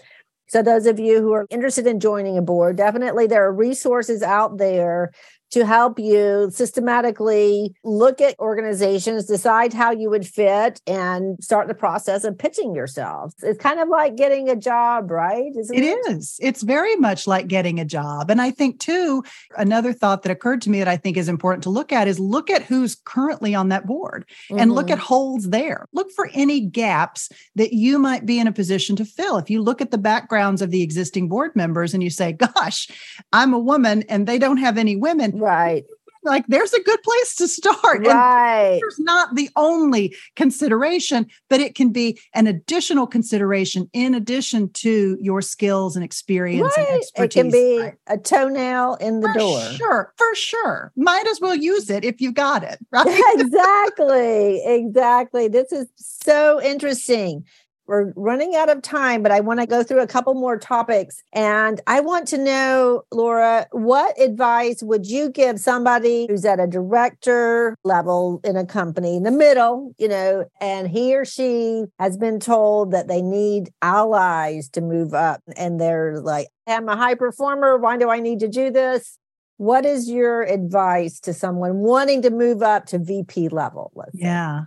So, 0.49 0.63
those 0.63 0.86
of 0.86 0.97
you 0.97 1.22
who 1.22 1.34
are 1.34 1.45
interested 1.49 1.86
in 1.86 1.99
joining 1.99 2.38
a 2.38 2.41
board, 2.41 2.78
definitely 2.78 3.28
there 3.28 3.45
are 3.45 3.53
resources 3.53 4.24
out 4.24 4.57
there 4.57 5.11
to 5.52 5.66
help 5.66 6.00
you 6.00 6.50
systematically 6.52 7.74
look 7.84 8.22
at 8.22 8.38
organizations, 8.39 9.26
decide 9.26 9.74
how 9.74 9.91
you 9.91 10.10
would 10.10 10.26
fit, 10.28 10.82
and 10.88 11.41
start 11.43 11.68
the 11.68 11.74
process 11.74 12.24
of 12.24 12.38
pitching 12.38 12.76
yourself. 12.76 13.34
It's 13.41 13.60
kind 13.60 13.80
of 13.80 13.88
like 13.89 14.16
getting 14.16 14.50
a 14.50 14.56
job, 14.56 15.12
right? 15.12 15.52
Isn't 15.58 15.76
It 15.78 15.84
is. 16.10 16.38
It's 16.41 16.62
very 16.64 16.95
much 16.95 17.28
like 17.28 17.48
getting 17.48 17.80
a 17.80 17.86
job. 17.86 18.30
And 18.30 18.41
I 18.41 18.52
think, 18.52 18.80
too, 18.80 19.24
another 19.58 19.93
thought 19.93 20.24
that 20.24 20.32
occurred 20.32 20.62
to 20.64 20.70
me 20.70 20.80
that 20.80 20.88
I 20.88 20.98
think 20.98 21.18
is 21.18 21.30
important 21.30 21.64
to 21.64 21.70
look 21.70 21.91
at 21.91 22.08
is 22.08 22.20
look 22.20 22.50
at 22.50 22.64
who's 22.64 22.95
currently 23.06 23.56
on 23.56 23.70
that 23.70 23.86
board 23.86 24.26
and 24.50 24.74
look 24.74 24.88
Mhm. 24.88 24.93
at 24.93 25.00
holes 25.00 25.50
there. 25.50 25.86
Look 25.93 26.12
for 26.12 26.30
any 26.34 26.62
gaps 26.62 27.30
that 27.56 27.74
you 27.74 28.00
might 28.00 28.26
be 28.26 28.39
in 28.39 28.48
a 28.48 28.52
position 28.52 28.95
to 28.98 29.06
fill. 29.06 29.38
If 29.38 29.50
you 29.50 29.62
look 29.62 29.82
at 29.82 29.91
the 29.91 29.98
backgrounds 29.98 30.62
of 30.62 30.72
the 30.72 30.82
existing 30.82 31.30
board 31.30 31.56
members 31.56 31.93
and 31.93 32.04
you 32.04 32.10
say, 32.10 32.34
gosh, 32.34 32.89
I'm 33.32 33.54
a 33.54 33.60
woman 33.60 34.04
and 34.10 34.28
they 34.28 34.38
don't 34.38 34.58
have 34.58 34.78
any 34.78 34.95
women, 34.95 35.37
right, 35.38 35.84
like 36.24 36.46
there's 36.48 36.74
a 36.74 36.84
good 36.84 37.02
place 37.04 37.36
to 37.36 37.48
start. 37.48 37.98
And 37.98 38.08
right. 38.08 38.80
there's 38.82 39.00
not 39.00 39.36
the 39.36 39.50
only 39.56 40.14
consideration, 40.36 41.26
but 41.50 41.62
it 41.62 41.74
can 41.74 41.92
be 41.92 42.20
an 42.34 42.48
additional 42.48 43.08
consideration 43.08 43.90
in 43.94 44.14
addition 44.14 44.70
to 44.74 45.18
your 45.22 45.42
skills 45.42 45.96
and 45.96 46.04
experience 46.04 46.74
and 46.78 46.88
expertise. 46.88 47.24
It 47.24 47.32
can 47.32 47.52
be 47.52 47.80
Right. 47.80 47.94
a 48.08 48.18
toenail 48.18 48.96
in 48.96 49.22
the 49.22 49.30
for 49.30 49.40
door. 49.40 49.62
sure, 49.62 50.14
for 50.18 50.36
sure. 50.36 50.92
Might 50.98 51.28
as 51.28 51.40
well 51.40 51.56
use 51.56 51.90
it 51.90 52.04
if 52.04 52.20
you 52.20 52.32
got 52.34 52.64
it, 52.64 52.78
right? 52.92 53.34
exactly. 53.38 54.64
Exactly. 54.66 55.48
This 55.48 55.72
is 55.72 55.88
so 55.96 56.62
interesting. 56.62 57.46
We're 57.88 58.12
running 58.16 58.56
out 58.56 58.70
of 58.70 58.82
time, 58.82 59.24
but 59.24 59.32
I 59.32 59.40
want 59.40 59.60
to 59.62 59.66
go 59.66 59.82
through 59.84 60.02
a 60.02 60.08
couple 60.08 60.34
more 60.34 60.58
topics. 60.58 61.24
And 61.34 61.80
I 61.88 62.02
want 62.02 62.28
to 62.30 62.38
know, 62.38 63.04
Laura, 63.12 63.68
what 63.72 64.20
advice 64.20 64.84
would 64.84 65.08
you 65.08 65.30
give 65.30 65.60
somebody 65.60 66.28
who's 66.30 66.46
at 66.46 66.60
a 66.60 66.68
director 66.68 67.78
level 67.84 68.42
in 68.44 68.58
a 68.58 68.66
company 68.66 69.16
in 69.16 69.24
the 69.24 69.32
middle, 69.32 69.94
you 69.98 70.08
know, 70.08 70.46
and 70.60 70.90
he 70.90 71.16
or 71.16 71.26
she 71.26 71.86
has 72.00 72.18
been 72.18 72.40
told 72.40 72.92
that 72.92 73.08
they 73.08 73.22
need 73.22 73.72
allies 73.82 74.70
to 74.70 74.82
move 74.82 75.14
up? 75.14 75.42
And 75.56 75.80
they're 75.80 76.20
like, 76.20 76.48
I'm 76.68 76.90
a 76.90 76.98
high 76.98 77.16
performer. 77.16 77.78
Why 77.78 77.98
do 77.98 78.10
I 78.10 78.20
need 78.20 78.42
to 78.42 78.48
do 78.48 78.70
this? 78.70 79.18
What 79.58 79.86
is 79.86 80.08
your 80.08 80.43
advice 80.43 81.20
to 81.22 81.34
someone 81.34 81.78
wanting 81.78 82.22
to 82.22 82.30
move 82.30 82.62
up 82.62 82.86
to 82.88 82.99
VP 82.99 83.49
level? 83.49 83.91
Let's 83.95 84.14
say? 84.14 84.20
Yeah. 84.26 84.66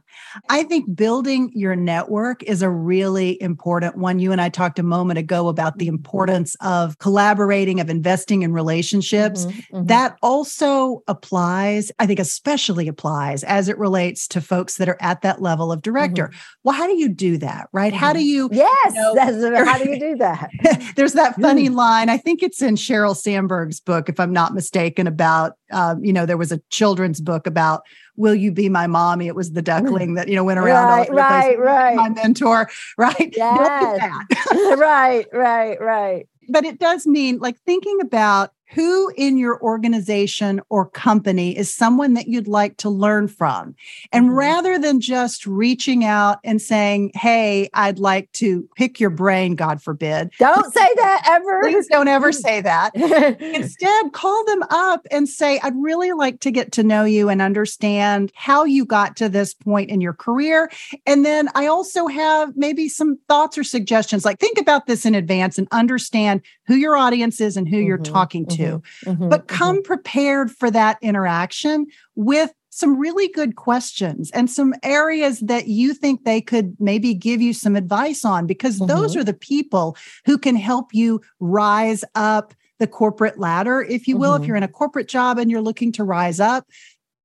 I 0.48 0.64
think 0.64 0.96
building 0.96 1.52
your 1.54 1.76
network 1.76 2.42
is 2.42 2.60
a 2.60 2.68
really 2.68 3.40
important 3.40 3.96
one. 3.96 4.18
You 4.18 4.32
and 4.32 4.40
I 4.40 4.48
talked 4.48 4.80
a 4.80 4.82
moment 4.82 5.20
ago 5.20 5.46
about 5.46 5.78
the 5.78 5.86
importance 5.86 6.56
of 6.60 6.98
collaborating, 6.98 7.78
of 7.78 7.88
investing 7.88 8.42
in 8.42 8.52
relationships. 8.52 9.46
Mhm, 9.46 9.64
mhm. 9.72 9.86
That 9.86 10.16
also 10.22 11.04
applies, 11.06 11.92
I 12.00 12.06
think, 12.06 12.18
especially 12.18 12.88
applies 12.88 13.44
as 13.44 13.68
it 13.68 13.78
relates 13.78 14.26
to 14.28 14.40
folks 14.40 14.76
that 14.78 14.88
are 14.88 14.98
at 15.00 15.22
that 15.22 15.40
level 15.40 15.70
of 15.70 15.82
director. 15.82 16.32
Well, 16.64 16.74
how 16.74 16.88
do 16.88 16.96
you 16.96 17.08
do 17.08 17.38
that, 17.38 17.68
right? 17.72 17.92
How 17.92 18.12
do 18.12 18.24
you? 18.24 18.48
yes, 18.50 18.94
know, 18.94 19.14
that's, 19.14 19.68
how 19.68 19.78
do 19.78 19.88
you 19.88 20.00
do 20.00 20.16
that? 20.16 20.50
There's 20.96 21.12
that 21.12 21.40
funny 21.40 21.68
line. 21.68 22.08
I 22.08 22.16
think 22.16 22.42
it's 22.42 22.60
in 22.60 22.74
Sheryl 22.74 23.16
Sandberg's 23.16 23.78
book, 23.78 24.08
if 24.08 24.18
I'm 24.18 24.32
not 24.32 24.52
mistaken, 24.52 24.79
about, 24.88 25.54
um, 25.72 26.04
you 26.04 26.12
know, 26.12 26.26
there 26.26 26.36
was 26.36 26.52
a 26.52 26.60
children's 26.70 27.20
book 27.20 27.46
about, 27.46 27.82
Will 28.16 28.34
you 28.34 28.52
be 28.52 28.68
my 28.68 28.86
mommy? 28.86 29.28
It 29.28 29.34
was 29.34 29.52
the 29.52 29.62
duckling 29.62 30.14
that, 30.14 30.28
you 30.28 30.34
know, 30.34 30.44
went 30.44 30.58
around. 30.58 30.84
all 30.84 30.98
Right, 30.98 31.08
place. 31.08 31.18
right, 31.18 31.58
right. 31.58 31.96
My 31.96 32.08
mentor, 32.10 32.68
right? 32.98 33.32
Yes. 33.34 34.12
right, 34.78 35.26
right, 35.32 35.80
right. 35.80 36.28
but 36.50 36.64
it 36.64 36.78
does 36.78 37.06
mean 37.06 37.38
like 37.38 37.56
thinking 37.64 37.98
about 38.02 38.52
who 38.72 39.10
in 39.16 39.36
your 39.36 39.60
organization 39.62 40.60
or 40.68 40.88
company 40.88 41.56
is 41.56 41.72
someone 41.74 42.14
that 42.14 42.28
you'd 42.28 42.48
like 42.48 42.76
to 42.78 42.88
learn 42.90 43.26
from. 43.28 43.74
And 44.12 44.30
Mhm. 44.30 44.36
rather 44.36 44.78
than 44.78 45.00
just 45.00 45.46
reaching 45.46 46.04
out 46.04 46.38
and 46.44 46.62
saying, 46.62 47.10
Hey, 47.14 47.68
I'd 47.74 47.98
like 47.98 48.30
to 48.34 48.68
pick 48.76 49.00
your 49.00 49.10
brain, 49.10 49.56
God 49.56 49.82
forbid, 49.82 50.30
Don't 50.38 50.72
say 50.72 50.88
that 50.96 51.24
ever. 51.28 51.60
please 51.62 51.88
don't 51.88 52.08
ever 52.08 52.32
say 52.32 52.60
that. 52.60 52.94
Instead, 53.40 54.12
call 54.12 54.44
them 54.44 54.62
up 54.70 55.06
and 55.10 55.28
say, 55.28 55.58
I'd 55.62 55.74
really 55.76 56.12
like 56.12 56.40
to 56.40 56.50
get 56.50 56.72
to 56.72 56.82
know 56.82 57.04
you 57.04 57.28
and 57.28 57.42
understand 57.42 58.30
how 58.34 58.64
you 58.64 58.84
got 58.84 59.16
to 59.16 59.28
this 59.28 59.52
point 59.54 59.90
in 59.90 60.00
your 60.00 60.12
career. 60.14 60.70
And 61.06 61.24
then 61.24 61.48
I 61.54 61.66
also 61.66 62.06
have 62.06 62.56
maybe 62.56 62.88
some 62.88 63.18
thoughts 63.28 63.58
or 63.58 63.64
suggestions. 63.64 64.24
Like, 64.24 64.38
think 64.38 64.58
about 64.58 64.86
this 64.86 65.04
in 65.04 65.14
advance 65.14 65.58
and 65.58 65.66
understand 65.72 66.42
who 66.66 66.76
your 66.76 66.96
audience 66.96 67.40
is 67.40 67.56
and 67.56 67.68
who 67.68 67.78
you're 67.78 67.98
Mhm, 67.98 68.12
talking 68.12 68.46
to. 68.46 68.59
Mhm, 68.60 69.30
But 69.30 69.46
mhm. 69.46 69.48
come 69.48 69.82
prepared 69.82 70.50
for 70.50 70.70
that 70.70 70.98
interaction 71.02 71.86
with 72.14 72.52
some 72.70 72.98
really 72.98 73.28
good 73.28 73.56
questions 73.56 74.30
and 74.30 74.48
some 74.48 74.72
areas 74.82 75.40
that 75.40 75.66
you 75.66 75.92
think 75.92 76.24
they 76.24 76.40
could 76.40 76.76
maybe 76.78 77.12
give 77.14 77.42
you 77.42 77.52
some 77.52 77.74
advice 77.76 78.24
on 78.24 78.46
because 78.46 78.76
mm-hmm. 78.78 78.86
those 78.86 79.16
are 79.16 79.24
the 79.24 79.34
people 79.34 79.96
who 80.24 80.38
can 80.38 80.56
help 80.56 80.94
you 80.94 81.20
rise 81.40 82.04
up 82.14 82.54
the 82.78 82.86
corporate 82.86 83.38
ladder, 83.38 83.82
if 83.82 84.08
you 84.08 84.16
will. 84.16 84.32
Mm-hmm. 84.32 84.42
If 84.42 84.48
you're 84.48 84.56
in 84.56 84.62
a 84.62 84.68
corporate 84.68 85.08
job 85.08 85.38
and 85.38 85.50
you're 85.50 85.60
looking 85.60 85.92
to 85.92 86.04
rise 86.04 86.40
up, 86.40 86.66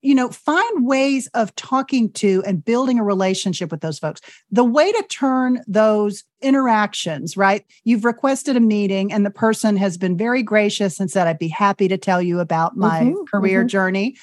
you 0.06 0.14
know, 0.14 0.30
find 0.30 0.86
ways 0.86 1.28
of 1.34 1.56
talking 1.56 2.12
to 2.12 2.44
and 2.46 2.64
building 2.64 3.00
a 3.00 3.04
relationship 3.04 3.72
with 3.72 3.82
those 3.82 3.98
folks. 3.98 4.22
The 4.52 4.64
way 4.64 4.92
to 4.92 5.04
turn 5.10 5.64
those 5.68 6.24
interactions, 6.42 7.36
right? 7.36 7.66
You've 7.86 8.06
requested 8.06 8.56
a 8.56 8.60
meeting 8.60 9.12
and 9.12 9.26
the 9.26 9.32
person 9.32 9.78
has 9.78 9.98
been 9.98 10.16
very 10.16 10.44
gracious 10.44 11.00
and 11.00 11.10
said, 11.10 11.28
I'd 11.28 11.40
be 11.40 11.48
happy 11.48 11.88
to 11.88 11.98
tell 11.98 12.22
you 12.22 12.40
about 12.40 12.78
my 12.78 13.02
mm-hmm, 13.02 13.24
career 13.26 13.62
mm-hmm. 13.62 13.68
journey. 13.68 14.16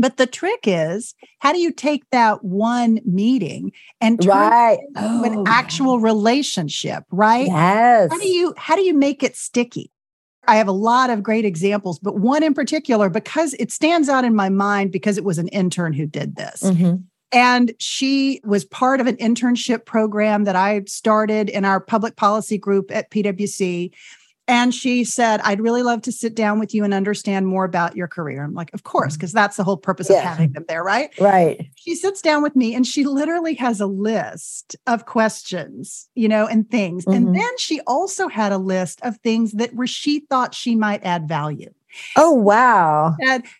But 0.00 0.16
the 0.16 0.26
trick 0.26 0.60
is, 0.64 1.14
how 1.38 1.52
do 1.52 1.60
you 1.60 1.72
take 1.72 2.02
that 2.10 2.42
one 2.44 3.00
meeting 3.04 3.72
and 4.00 4.20
turn 4.20 4.30
right. 4.30 4.78
it 4.80 4.98
into 4.98 5.08
oh, 5.08 5.24
an 5.24 5.44
actual 5.46 6.00
relationship, 6.00 7.04
right? 7.12 7.46
Yes. 7.46 8.10
How 8.10 8.18
do 8.18 8.28
you 8.28 8.54
how 8.56 8.74
do 8.74 8.82
you 8.82 8.94
make 8.94 9.22
it 9.22 9.36
sticky? 9.36 9.92
I 10.48 10.56
have 10.56 10.66
a 10.66 10.72
lot 10.72 11.10
of 11.10 11.22
great 11.22 11.44
examples, 11.44 11.98
but 11.98 12.16
one 12.16 12.42
in 12.42 12.54
particular, 12.54 13.10
because 13.10 13.54
it 13.54 13.70
stands 13.70 14.08
out 14.08 14.24
in 14.24 14.34
my 14.34 14.48
mind 14.48 14.90
because 14.90 15.18
it 15.18 15.24
was 15.24 15.38
an 15.38 15.48
intern 15.48 15.92
who 15.92 16.06
did 16.06 16.36
this. 16.36 16.62
Mm-hmm. 16.62 16.96
And 17.30 17.72
she 17.78 18.40
was 18.44 18.64
part 18.64 19.00
of 19.00 19.06
an 19.06 19.16
internship 19.16 19.84
program 19.84 20.44
that 20.44 20.56
I 20.56 20.82
started 20.86 21.50
in 21.50 21.66
our 21.66 21.78
public 21.78 22.16
policy 22.16 22.56
group 22.56 22.90
at 22.90 23.10
PwC 23.10 23.92
and 24.48 24.74
she 24.74 25.04
said, 25.04 25.40
I'd 25.44 25.60
really 25.60 25.82
love 25.82 26.02
to 26.02 26.12
sit 26.12 26.34
down 26.34 26.58
with 26.58 26.74
you 26.74 26.82
and 26.82 26.94
understand 26.94 27.46
more 27.46 27.64
about 27.64 27.96
your 27.96 28.08
career. 28.08 28.42
I'm 28.42 28.54
like, 28.54 28.72
of 28.72 28.82
course, 28.82 29.14
because 29.14 29.30
mm-hmm. 29.30 29.36
that's 29.36 29.58
the 29.58 29.64
whole 29.64 29.76
purpose 29.76 30.08
yeah. 30.08 30.16
of 30.16 30.24
having 30.24 30.52
them 30.52 30.64
there, 30.66 30.82
right? 30.82 31.10
Right. 31.20 31.70
She 31.76 31.94
sits 31.94 32.22
down 32.22 32.42
with 32.42 32.56
me 32.56 32.74
and 32.74 32.86
she 32.86 33.04
literally 33.04 33.54
has 33.54 33.80
a 33.80 33.86
list 33.86 34.74
of 34.86 35.04
questions, 35.04 36.08
you 36.14 36.28
know, 36.28 36.46
and 36.46 36.68
things. 36.70 37.04
Mm-hmm. 37.04 37.16
And 37.16 37.36
then 37.36 37.58
she 37.58 37.80
also 37.86 38.28
had 38.28 38.50
a 38.50 38.58
list 38.58 39.00
of 39.02 39.18
things 39.18 39.52
that 39.52 39.74
where 39.74 39.86
she 39.86 40.20
thought 40.20 40.54
she 40.54 40.74
might 40.74 41.04
add 41.04 41.28
value. 41.28 41.70
Oh, 42.16 42.32
wow. 42.32 43.16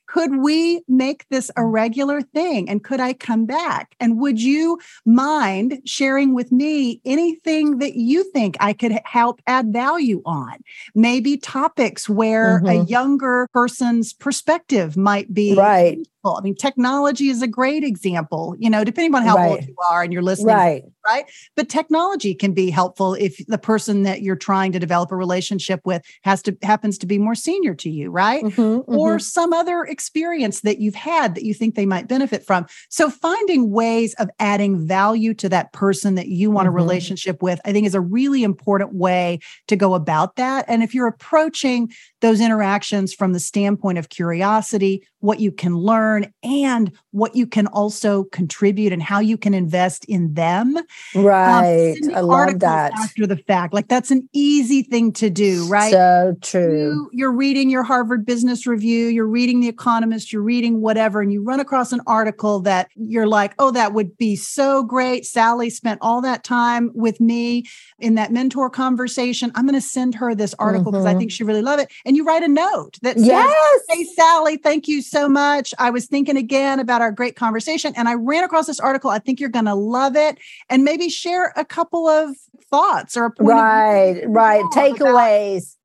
Could 0.07 0.37
we 0.37 0.83
make 0.89 1.27
this 1.29 1.51
a 1.57 1.65
regular 1.65 2.23
thing? 2.23 2.69
And 2.69 2.83
could 2.83 3.01
I 3.01 3.13
come 3.13 3.47
back? 3.47 3.95
And 4.01 4.19
would 4.19 4.41
you 4.41 4.79
mind 5.05 5.81
sharing 5.85 6.35
with 6.35 6.51
me 6.51 7.01
anything 7.05 7.79
that 7.79 7.95
you 7.95 8.25
think 8.33 8.57
I 8.61 8.73
could 8.73 8.99
help 9.05 9.41
add 9.47 9.73
value 9.73 10.23
on? 10.25 10.59
Maybe 10.95 11.37
topics 11.37 12.09
where 12.09 12.61
mm-hmm. 12.61 12.67
a 12.67 12.85
younger 12.85 13.49
person's 13.53 14.13
perspective 14.13 14.97
might 14.97 15.33
be 15.33 15.55
right. 15.55 15.99
I 16.25 16.41
mean, 16.43 16.55
technology 16.55 17.29
is 17.29 17.43
a 17.43 17.47
great 17.47 17.85
example, 17.85 18.55
you 18.59 18.69
know, 18.69 18.85
depending 18.85 19.15
on 19.15 19.23
how 19.23 19.37
right. 19.37 19.51
old 19.51 19.67
you 19.67 19.77
are 19.89 20.03
and 20.03 20.13
you're 20.13 20.23
listening. 20.23 20.55
Right. 20.55 20.83
Right. 21.07 21.25
But 21.57 21.71
technology 21.71 22.35
can 22.35 22.53
be 22.53 22.69
helpful 22.69 23.15
if 23.15 23.39
the 23.47 23.57
person 23.57 24.03
that 24.03 24.21
you're 24.21 24.37
trying 24.37 24.73
to 24.73 24.79
develop 24.79 25.11
a 25.11 25.17
relationship 25.17 25.81
with 25.85 26.03
has 26.23 26.43
to 26.43 26.57
happens 26.63 26.99
to 26.99 27.07
be 27.07 27.19
more 27.19 27.35
senior 27.35 27.75
to 27.77 27.89
you, 27.89 28.11
right? 28.11 28.45
Mm-hmm, 28.45 28.93
or 28.93 29.13
mm-hmm. 29.13 29.21
some 29.21 29.55
other 29.55 29.85
experience 29.85 30.61
that 30.63 30.81
you've 30.81 30.95
had 30.95 31.35
that 31.35 31.45
you 31.45 31.55
think 31.55 31.77
they 31.77 31.87
might 31.87 32.09
benefit 32.09 32.45
from. 32.45 32.67
So 32.91 33.09
finding 33.09 33.71
ways 33.71 34.15
of 34.19 34.29
adding 34.39 34.87
value 34.87 35.33
to 35.35 35.49
that 35.49 35.73
person 35.73 36.15
that 36.17 36.29
you 36.29 36.51
want 36.51 36.67
mm-hmm. 36.67 36.77
a 36.77 36.83
relationship 36.83 37.43
with, 37.43 37.59
I 37.65 37.73
think 37.73 37.87
is 37.87 37.95
a 37.95 38.01
really 38.01 38.43
important 38.43 38.93
way 38.93 39.39
to 39.69 39.77
go 39.77 39.95
about 39.95 40.37
that. 40.37 40.67
And 40.69 40.83
if 40.83 40.95
you're 40.95 41.07
approaching 41.07 41.91
those 42.21 42.41
interactions 42.41 43.15
from 43.15 43.33
the 43.33 43.41
standpoint 43.41 43.97
of 43.97 44.11
curiosity, 44.11 45.07
what 45.21 45.41
you 45.41 45.53
can 45.53 45.77
learn, 45.77 46.33
and 46.43 46.93
what 47.11 47.35
you 47.35 47.47
can 47.47 47.67
also 47.69 48.25
contribute 48.25 48.93
and 48.93 49.03
how 49.03 49.21
you 49.21 49.37
can 49.39 49.55
invest 49.55 50.05
in 50.07 50.35
them. 50.35 50.77
Um, 50.77 51.25
right. 51.25 51.97
Um, 52.05 52.15
I 52.15 52.21
love 52.21 52.61
that. 52.61 52.93
After 52.93 53.27
the 53.27 53.37
fact, 53.37 53.73
like 53.73 53.89
that's 53.89 54.11
an 54.11 54.29
easy 54.33 54.83
thing 54.83 55.13
to 55.15 55.31
do, 55.31 55.67
right? 55.69 55.93
So 55.93 56.37
true. 56.43 57.09
You, 57.13 57.29
are 57.29 57.33
reading 57.33 57.71
your 57.71 57.83
Harvard 57.83 58.25
Business 58.25 58.67
Review, 58.67 59.07
you're 59.07 59.27
reading 59.27 59.61
The 59.61 59.69
Economist, 59.69 60.33
you're 60.33 60.43
reading 60.43 60.81
whatever, 60.81 61.21
and 61.21 61.33
you 61.33 61.43
run 61.43 61.61
across 61.61 61.93
an 61.93 62.01
article 62.07 62.61
that 62.61 62.89
you're 62.95 63.27
like, 63.27 63.55
oh, 63.59 63.71
that 63.71 63.93
would 63.93 64.17
be 64.17 64.37
so 64.37 64.83
great. 64.83 65.27
Sally 65.27 65.71
spent 65.71 65.99
all 66.03 66.21
that 66.23 66.45
time 66.45 66.91
with 66.95 67.21
me 67.21 67.65
in 67.99 68.15
that 68.15 68.33
mentor 68.33 68.71
conversation. 68.71 69.53
I'm 69.55 69.67
going 69.67 69.81
to 69.81 69.87
send 69.87 70.15
her 70.15 70.35
this 70.35 70.55
article 70.59 70.93
because 70.93 71.07
mm-hmm. 71.07 71.17
I 71.17 71.19
think 71.19 71.31
she 71.31 71.45
really 71.45 71.63
love 71.63 71.81
it 71.81 71.91
and 72.05 72.17
you 72.17 72.25
write 72.25 72.43
a 72.43 72.49
note 72.49 72.99
that 73.03 73.17
says, 73.17 73.27
yes. 73.27 73.83
Hey, 73.89 74.05
Sally, 74.05 74.57
thank 74.57 74.89
you 74.89 75.03
so 75.03 75.29
much. 75.29 75.75
I 75.79 75.91
was 75.91 76.07
thinking 76.07 76.37
again 76.37 76.81
about 76.81 77.03
our 77.03 77.08
great 77.13 77.37
conversation 77.37 77.93
and 77.97 78.09
I 78.09 78.15
ran 78.15 78.45
across 78.45 78.67
this 78.67 78.81
article. 78.81 79.11
I 79.11 79.19
think 79.19 79.41
you're 79.41 79.49
going 79.49 79.65
to 79.65 79.75
love 79.75 80.17
it. 80.17 80.39
And 80.69 80.85
maybe 80.85 81.09
share 81.09 81.53
a 81.57 81.65
couple 81.65 82.09
of 82.09 82.37
thoughts 82.71 83.17
or 83.17 83.35
right, 83.39 84.23
right. 84.27 84.63
Takeaways. 84.73 85.78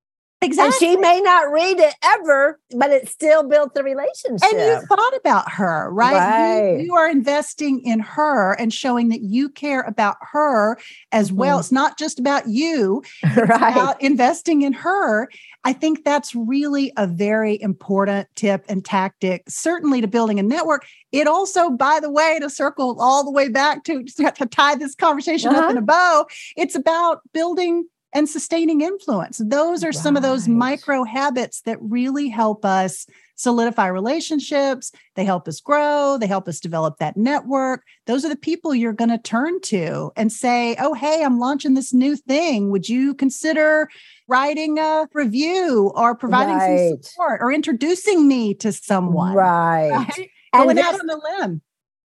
Exactly. 0.44 0.88
And 0.88 0.96
she 0.96 0.98
may 1.00 1.22
not 1.22 1.52
read 1.52 1.80
it 1.80 1.94
ever, 2.04 2.60
but 2.76 2.90
it 2.90 3.08
still 3.08 3.48
built 3.48 3.74
the 3.74 3.84
relationship. 3.84 4.44
And 4.44 4.60
you 4.60 4.82
thought 4.88 5.16
about 5.16 5.52
her, 5.52 5.90
right? 5.92 6.14
right. 6.14 6.78
You, 6.80 6.86
you, 6.86 6.96
are 6.96 7.10
investing 7.10 7.82
in 7.86 8.00
her 8.00 8.54
and 8.54 8.74
showing 8.74 9.10
that 9.10 9.22
you 9.22 9.50
care 9.50 9.82
about 9.82 10.18
her 10.22 10.78
as 11.12 11.30
mm-hmm. 11.30 11.38
well. 11.38 11.60
It's 11.60 11.72
not 11.72 11.98
just 11.98 12.20
about 12.20 12.48
you, 12.48 13.04
it's 13.24 13.50
right. 13.50 13.72
about 13.72 14.02
investing 14.02 14.62
in 14.62 14.74
her. 14.74 15.30
I 15.66 15.72
think 15.72 16.04
that's 16.04 16.36
really 16.36 16.92
a 16.98 17.08
very 17.08 17.62
important 17.62 18.28
tip 18.36 18.66
and 18.68 18.84
tactic, 18.84 19.44
certainly 19.48 20.02
to 20.02 20.08
building 20.08 20.38
a 20.40 20.44
network. 20.44 20.86
It 21.14 21.26
also, 21.26 21.70
by 21.70 22.00
the 22.02 22.12
way, 22.12 22.38
to 22.42 22.50
circle 22.50 22.98
all 23.00 23.24
the 23.24 23.32
way 23.32 23.48
back 23.48 23.86
to, 23.86 24.04
to 24.36 24.46
tie 24.46 24.76
this 24.76 24.96
conversation 24.96 25.52
uh-huh. 25.52 25.62
up 25.62 25.72
in 25.72 25.78
a 25.78 25.82
bow, 25.82 26.26
it's 26.58 26.76
about 26.76 27.22
building 27.34 27.86
and 28.14 28.30
sustaining 28.30 28.82
influence. 28.82 29.42
Those 29.44 29.84
are 29.84 29.88
right. 29.88 29.96
some 29.96 30.16
of 30.16 30.24
those 30.24 30.48
micro 30.48 31.04
habits 31.04 31.62
that 31.62 31.78
really 31.82 32.30
help 32.30 32.64
us 32.64 33.06
solidify 33.36 33.88
relationships. 33.88 34.92
They 35.16 35.26
help 35.26 35.48
us 35.48 35.60
grow. 35.60 36.18
They 36.20 36.28
help 36.28 36.48
us 36.48 36.60
develop 36.60 36.98
that 37.00 37.18
network. 37.18 37.84
Those 38.06 38.24
are 38.24 38.30
the 38.30 38.36
people 38.36 38.76
you're 38.76 38.94
going 38.94 39.10
to 39.10 39.18
turn 39.18 39.60
to 39.62 40.12
and 40.16 40.32
say, 40.32 40.76
Oh, 40.80 40.94
hey, 40.94 41.24
I'm 41.24 41.40
launching 41.40 41.74
this 41.74 41.94
new 41.94 42.16
thing. 42.16 42.70
Would 42.70 42.88
you 42.88 43.14
consider 43.16 43.90
writing 44.28 44.78
a 44.80 45.08
review 45.14 45.92
or 45.96 46.16
providing 46.16 46.56
right. 46.56 46.90
some 46.90 47.02
support 47.02 47.42
or 47.42 47.52
introducing 47.52 48.28
me 48.28 48.54
to 48.56 48.72
someone? 48.72 49.34
Right. 49.34 49.90
right? 49.90 50.30
Going 50.54 50.80
out 50.80 51.00
on 51.00 51.10
a 51.10 51.42
limb. 51.42 51.62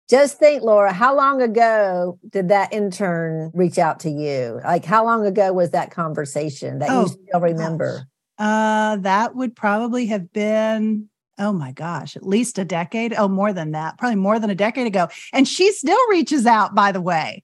Just 0.07 0.37
think, 0.37 0.61
Laura, 0.61 0.93
how 0.93 1.15
long 1.15 1.41
ago 1.41 2.19
did 2.29 2.49
that 2.49 2.71
intern 2.71 3.51
reach 3.55 3.79
out 3.79 3.99
to 4.01 4.09
you? 4.09 4.59
Like, 4.63 4.85
how 4.85 5.03
long 5.03 5.25
ago 5.25 5.51
was 5.51 5.71
that 5.71 5.89
conversation 5.89 6.79
that 6.79 6.89
oh, 6.91 7.01
you 7.01 7.07
still 7.07 7.41
remember? 7.41 8.05
Uh, 8.37 8.97
that 8.97 9.35
would 9.35 9.55
probably 9.55 10.05
have 10.07 10.31
been, 10.31 11.09
oh 11.39 11.51
my 11.53 11.71
gosh, 11.71 12.15
at 12.15 12.25
least 12.25 12.59
a 12.59 12.65
decade. 12.65 13.15
Oh, 13.17 13.27
more 13.27 13.51
than 13.51 13.71
that, 13.71 13.97
probably 13.97 14.17
more 14.17 14.37
than 14.37 14.51
a 14.51 14.55
decade 14.55 14.85
ago. 14.85 15.07
And 15.33 15.47
she 15.47 15.71
still 15.71 16.09
reaches 16.09 16.45
out, 16.45 16.75
by 16.75 16.91
the 16.91 17.01
way. 17.01 17.43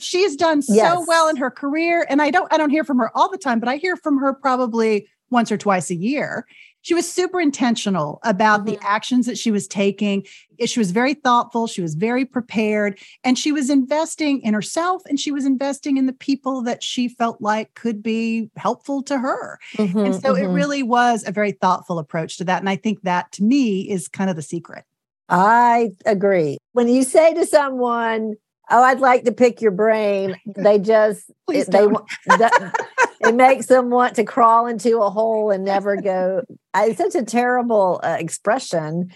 She's 0.00 0.34
done 0.34 0.62
so 0.62 0.74
yes. 0.74 1.04
well 1.06 1.28
in 1.28 1.36
her 1.36 1.52
career. 1.52 2.04
And 2.10 2.20
I 2.20 2.32
don't, 2.32 2.52
I 2.52 2.56
don't 2.56 2.70
hear 2.70 2.82
from 2.82 2.98
her 2.98 3.16
all 3.16 3.30
the 3.30 3.38
time, 3.38 3.60
but 3.60 3.68
I 3.68 3.76
hear 3.76 3.96
from 3.96 4.18
her 4.18 4.32
probably 4.32 5.06
once 5.30 5.52
or 5.52 5.56
twice 5.56 5.88
a 5.88 5.94
year 5.94 6.46
she 6.82 6.94
was 6.94 7.10
super 7.10 7.40
intentional 7.40 8.20
about 8.24 8.60
mm-hmm. 8.60 8.74
the 8.74 8.78
actions 8.82 9.26
that 9.26 9.38
she 9.38 9.50
was 9.50 9.66
taking. 9.66 10.26
She 10.64 10.78
was 10.78 10.90
very 10.90 11.14
thoughtful. 11.14 11.66
She 11.66 11.80
was 11.80 11.94
very 11.94 12.24
prepared. 12.24 12.98
And 13.24 13.38
she 13.38 13.52
was 13.52 13.70
investing 13.70 14.42
in 14.42 14.52
herself 14.52 15.02
and 15.08 15.18
she 15.18 15.32
was 15.32 15.46
investing 15.46 15.96
in 15.96 16.06
the 16.06 16.12
people 16.12 16.62
that 16.62 16.82
she 16.82 17.08
felt 17.08 17.40
like 17.40 17.74
could 17.74 18.02
be 18.02 18.50
helpful 18.56 19.02
to 19.04 19.18
her. 19.18 19.58
Mm-hmm, 19.76 19.98
and 19.98 20.14
so 20.14 20.34
mm-hmm. 20.34 20.44
it 20.44 20.48
really 20.48 20.82
was 20.82 21.26
a 21.26 21.32
very 21.32 21.52
thoughtful 21.52 21.98
approach 21.98 22.36
to 22.38 22.44
that. 22.44 22.60
And 22.60 22.68
I 22.68 22.76
think 22.76 23.02
that 23.02 23.32
to 23.32 23.44
me 23.44 23.88
is 23.88 24.08
kind 24.08 24.28
of 24.28 24.36
the 24.36 24.42
secret. 24.42 24.84
I 25.28 25.92
agree. 26.04 26.58
When 26.72 26.88
you 26.88 27.04
say 27.04 27.32
to 27.34 27.46
someone, 27.46 28.34
Oh, 28.70 28.82
I'd 28.82 29.00
like 29.00 29.24
to 29.24 29.32
pick 29.32 29.60
your 29.60 29.70
brain. 29.70 30.36
They 30.46 30.78
just 30.78 31.30
it, 31.50 31.70
they 31.70 31.86
it 33.22 33.34
makes 33.34 33.66
them 33.66 33.90
want 33.90 34.16
to 34.16 34.24
crawl 34.24 34.66
into 34.66 35.00
a 35.00 35.10
hole 35.10 35.50
and 35.50 35.64
never 35.64 35.96
go. 35.96 36.42
It's 36.74 36.98
such 36.98 37.14
a 37.14 37.24
terrible 37.24 38.00
uh, 38.02 38.16
expression, 38.18 39.12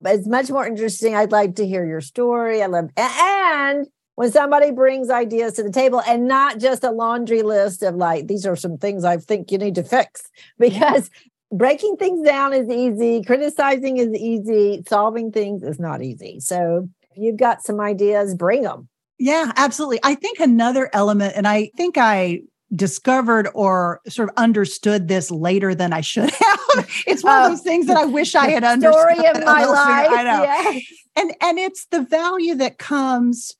but 0.00 0.14
it's 0.14 0.28
much 0.28 0.50
more 0.50 0.66
interesting. 0.66 1.14
I'd 1.14 1.32
like 1.32 1.56
to 1.56 1.66
hear 1.66 1.84
your 1.84 2.00
story. 2.00 2.62
I 2.62 2.66
love 2.66 2.90
and 2.96 3.86
when 4.14 4.32
somebody 4.32 4.72
brings 4.72 5.10
ideas 5.10 5.54
to 5.54 5.62
the 5.62 5.70
table 5.70 6.02
and 6.06 6.26
not 6.26 6.58
just 6.58 6.82
a 6.82 6.90
laundry 6.90 7.42
list 7.42 7.82
of 7.82 7.94
like 7.94 8.26
these 8.26 8.44
are 8.44 8.56
some 8.56 8.76
things 8.76 9.04
I 9.04 9.16
think 9.16 9.52
you 9.52 9.58
need 9.58 9.76
to 9.76 9.84
fix 9.84 10.28
because 10.58 11.10
breaking 11.50 11.96
things 11.96 12.26
down 12.26 12.52
is 12.52 12.68
easy, 12.68 13.22
criticizing 13.22 13.98
is 13.98 14.12
easy, 14.14 14.82
solving 14.88 15.32
things 15.32 15.62
is 15.62 15.78
not 15.78 16.02
easy. 16.02 16.40
So 16.40 16.88
if 17.10 17.16
you've 17.16 17.36
got 17.36 17.62
some 17.62 17.80
ideas, 17.80 18.34
bring 18.34 18.62
them. 18.62 18.88
Yeah, 19.18 19.52
absolutely. 19.56 20.00
I 20.04 20.14
think 20.14 20.38
another 20.38 20.90
element, 20.92 21.34
and 21.36 21.48
I 21.48 21.70
think 21.76 21.96
I 21.98 22.42
discovered 22.74 23.48
or 23.54 24.00
sort 24.08 24.28
of 24.28 24.34
understood 24.36 25.08
this 25.08 25.30
later 25.30 25.74
than 25.74 25.92
I 25.92 26.00
should 26.00 26.30
have. 26.30 26.88
it's 27.06 27.24
one 27.24 27.36
of 27.36 27.46
oh. 27.46 27.48
those 27.50 27.62
things 27.62 27.86
that 27.86 27.96
I 27.96 28.04
wish 28.04 28.34
I 28.34 28.50
had 28.50 28.64
understood. 28.64 28.94
Story 28.94 29.26
of 29.26 29.44
my 29.44 29.64
life. 29.64 30.10
I 30.10 30.22
know. 30.22 30.80
And 31.16 31.34
and 31.40 31.58
it's 31.58 31.86
the 31.86 32.02
value 32.02 32.54
that 32.56 32.78
comes 32.78 33.56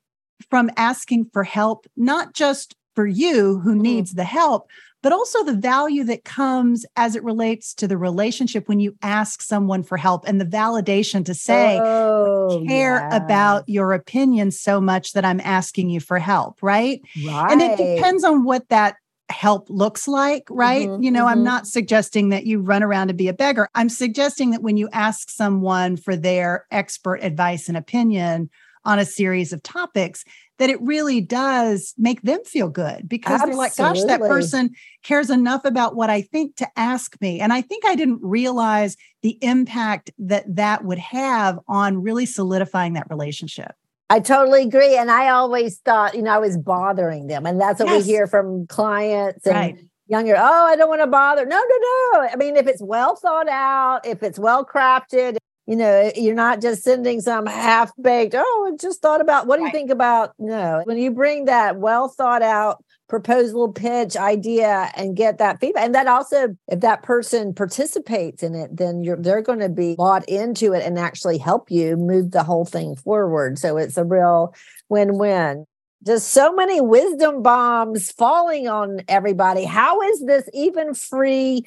from 0.51 0.71
asking 0.77 1.31
for 1.33 1.45
help, 1.45 1.87
not 1.97 2.35
just 2.35 2.77
for 2.95 3.07
you 3.07 3.61
who 3.61 3.73
mm-hmm. 3.73 3.83
needs 3.83 4.15
the 4.15 4.25
help, 4.25 4.69
but 5.09 5.15
also 5.15 5.43
the 5.43 5.55
value 5.55 6.05
that 6.05 6.25
comes 6.25 6.85
as 6.95 7.17
it 7.17 7.25
relates 7.25 7.73
to 7.73 7.89
the 7.89 7.97
relationship 7.97 8.69
when 8.69 8.79
you 8.79 8.95
ask 9.01 9.41
someone 9.41 9.83
for 9.83 9.97
help 9.97 10.29
and 10.29 10.39
the 10.39 10.45
validation 10.45 11.25
to 11.25 11.33
say, 11.33 11.81
oh, 11.81 12.63
care 12.69 12.97
yeah. 12.97 13.17
about 13.17 13.67
your 13.67 13.95
opinion 13.95 14.51
so 14.51 14.83
much 14.83 15.15
that 15.15 15.25
I'm 15.25 15.41
asking 15.41 15.89
you 15.89 15.99
for 15.99 16.19
help, 16.19 16.63
right? 16.63 17.01
Right. 17.25 17.51
And 17.51 17.63
it 17.63 17.79
depends 17.79 18.23
on 18.23 18.45
what 18.45 18.69
that 18.69 18.97
help 19.31 19.71
looks 19.71 20.09
like, 20.09 20.47
right? 20.51 20.87
Mm-hmm, 20.87 21.03
you 21.03 21.11
know, 21.11 21.21
mm-hmm. 21.21 21.39
I'm 21.39 21.43
not 21.43 21.67
suggesting 21.67 22.29
that 22.29 22.45
you 22.45 22.61
run 22.61 22.83
around 22.83 23.09
and 23.09 23.17
be 23.17 23.29
a 23.29 23.33
beggar. 23.33 23.67
I'm 23.75 23.89
suggesting 23.89 24.51
that 24.51 24.61
when 24.61 24.77
you 24.77 24.91
ask 24.93 25.31
someone 25.31 25.97
for 25.97 26.17
their 26.17 26.67
expert 26.71 27.21
advice 27.23 27.69
and 27.69 27.79
opinion 27.79 28.51
on 28.85 28.99
a 28.99 29.07
series 29.07 29.55
of 29.55 29.63
topics, 29.63 30.23
that 30.59 30.71
it 30.71 30.81
really 30.83 31.21
does 31.21 31.95
make 31.97 32.23
them 32.23 32.43
feel 32.45 32.69
good 32.69 33.09
because 33.09 33.41
Absolutely. 33.41 33.55
they're 33.55 33.87
like, 33.87 33.95
gosh, 33.95 34.03
that 34.05 34.21
person 34.21 34.71
cares 35.03 35.31
enough 35.31 35.65
about 35.65 35.95
what 35.95 36.11
I 36.11 36.23
think 36.23 36.57
to 36.57 36.69
ask 36.77 37.19
me. 37.21 37.41
And 37.41 37.53
I 37.53 37.63
think 37.63 37.85
I 37.87 37.95
didn't 37.95 38.21
realize 38.23 38.97
the 39.23 39.39
impact 39.41 40.11
that 40.19 40.57
that 40.57 40.85
would 40.85 40.99
have 40.99 41.59
on 41.69 42.03
really 42.03 42.27
solidifying 42.27 42.95
that 42.95 43.09
relationship. 43.09 43.73
I 44.11 44.21
totally 44.21 44.63
agree. 44.63 44.97
And 44.97 45.11
I 45.11 45.29
always 45.29 45.79
thought, 45.79 46.15
you 46.15 46.23
know, 46.23 46.33
I 46.33 46.39
was 46.39 46.57
bothering 46.57 47.27
them. 47.27 47.47
And 47.47 47.61
that's 47.61 47.79
what 47.79 47.89
yes. 47.89 48.07
we 48.07 48.13
hear 48.13 48.27
from 48.27 48.67
clients 48.67 49.47
and 49.47 49.55
right. 49.55 49.79
younger. 50.07 50.35
Oh, 50.37 50.67
I 50.67 50.77
don't 50.77 50.89
want 50.89 51.03
to 51.03 51.07
bother. 51.07 51.45
No, 51.45 51.57
no, 51.57 51.77
no. 52.13 52.29
I 52.33 52.35
mean, 52.37 52.57
if 52.57 52.67
it's 52.67 52.83
well 52.83 53.17
thought 53.17 53.49
out, 53.49 54.07
if 54.07 54.23
it's 54.23 54.39
well 54.39 54.65
crafted, 54.65 55.37
you 55.69 55.77
know, 55.77 56.11
you're 56.17 56.35
not 56.35 56.63
just 56.63 56.83
sending 56.83 57.21
some 57.21 57.45
half 57.45 57.93
baked, 58.01 58.35
oh, 58.35 58.71
I 58.73 58.77
just 58.81 59.03
thought 59.03 59.21
about 59.21 59.47
what 59.47 59.59
do 59.59 59.67
you 59.67 59.71
think 59.71 59.91
about? 59.91 60.33
No, 60.39 60.81
when 60.85 60.97
you 60.97 61.11
bring 61.11 61.45
that 61.45 61.77
well 61.77 62.09
thought 62.09 62.41
out 62.41 62.83
proposal 63.07 63.71
pitch 63.71 64.17
idea 64.17 64.91
and 64.97 65.15
get 65.15 65.37
that 65.39 65.61
feedback. 65.61 65.85
And 65.85 65.95
that 65.95 66.07
also, 66.07 66.57
if 66.69 66.81
that 66.81 67.03
person 67.03 67.53
participates 67.53 68.43
in 68.43 68.55
it, 68.55 68.75
then 68.79 69.05
you're 69.05 69.19
they're 69.19 69.43
going 69.43 69.59
to 69.59 69.69
be 69.69 69.95
bought 69.95 70.27
into 70.27 70.73
it 70.73 70.83
and 70.87 70.99
actually 70.99 71.37
help 71.37 71.71
you 71.71 71.99
move 71.99 72.31
the 72.31 72.45
whole 72.45 72.65
thing 72.65 72.97
forward. 72.97 73.59
So 73.59 73.77
it's 73.77 73.99
a 73.99 74.05
real 74.05 74.55
win-win. 74.89 75.67
Just 76.07 76.31
so 76.31 76.51
many 76.51 76.81
wisdom 76.81 77.43
bombs 77.43 78.11
falling 78.11 78.69
on 78.69 79.03
everybody. 79.07 79.65
How 79.65 80.01
is 80.01 80.25
this 80.25 80.49
even 80.55 80.95
free? 80.95 81.67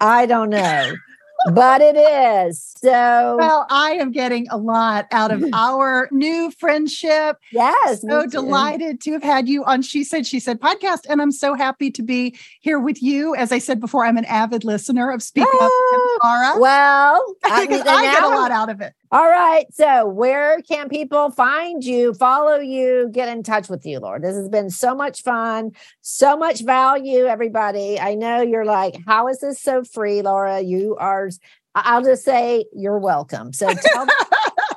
I 0.00 0.24
don't 0.24 0.48
know 0.48 0.94
but 1.52 1.80
it 1.80 1.96
is. 1.96 2.72
So, 2.76 3.36
well, 3.38 3.66
I 3.70 3.92
am 3.92 4.12
getting 4.12 4.48
a 4.50 4.56
lot 4.56 5.06
out 5.10 5.30
of 5.30 5.44
our 5.52 6.08
new 6.12 6.50
friendship. 6.52 7.36
Yes. 7.52 8.02
So 8.02 8.26
delighted 8.26 9.00
to 9.02 9.12
have 9.12 9.22
had 9.22 9.48
you 9.48 9.64
on 9.64 9.82
She 9.82 10.04
Said, 10.04 10.26
She 10.26 10.40
Said 10.40 10.60
podcast. 10.60 11.06
And 11.08 11.20
I'm 11.20 11.32
so 11.32 11.54
happy 11.54 11.90
to 11.92 12.02
be 12.02 12.36
here 12.60 12.78
with 12.78 13.02
you. 13.02 13.34
As 13.34 13.52
I 13.52 13.58
said 13.58 13.80
before, 13.80 14.04
I'm 14.04 14.16
an 14.16 14.24
avid 14.26 14.64
listener 14.64 15.10
of 15.10 15.22
Speak 15.22 15.46
oh, 15.46 16.18
Up, 16.20 16.24
Laura. 16.24 16.60
Well, 16.60 17.34
I, 17.44 17.66
mean, 17.66 17.82
I 17.86 18.02
get 18.02 18.22
a 18.22 18.28
lot 18.28 18.50
out 18.50 18.70
of 18.70 18.80
it. 18.80 18.94
All 19.12 19.28
right. 19.28 19.66
So, 19.74 20.06
where 20.06 20.62
can 20.62 20.88
people 20.88 21.30
find 21.32 21.84
you, 21.84 22.14
follow 22.14 22.58
you, 22.60 23.10
get 23.12 23.28
in 23.28 23.42
touch 23.42 23.68
with 23.68 23.84
you, 23.84 24.00
Laura? 24.00 24.18
This 24.18 24.34
has 24.34 24.48
been 24.48 24.70
so 24.70 24.94
much 24.94 25.22
fun, 25.22 25.72
so 26.00 26.34
much 26.34 26.62
value, 26.62 27.26
everybody. 27.26 28.00
I 28.00 28.14
know 28.14 28.40
you're 28.40 28.64
like, 28.64 28.96
how 29.06 29.28
is 29.28 29.40
this 29.40 29.60
so 29.60 29.84
free, 29.84 30.22
Laura? 30.22 30.62
You 30.62 30.96
are, 30.98 31.28
I'll 31.74 32.02
just 32.02 32.24
say 32.24 32.64
you're 32.74 32.98
welcome. 32.98 33.52
So, 33.52 33.74
tell, 33.92 34.06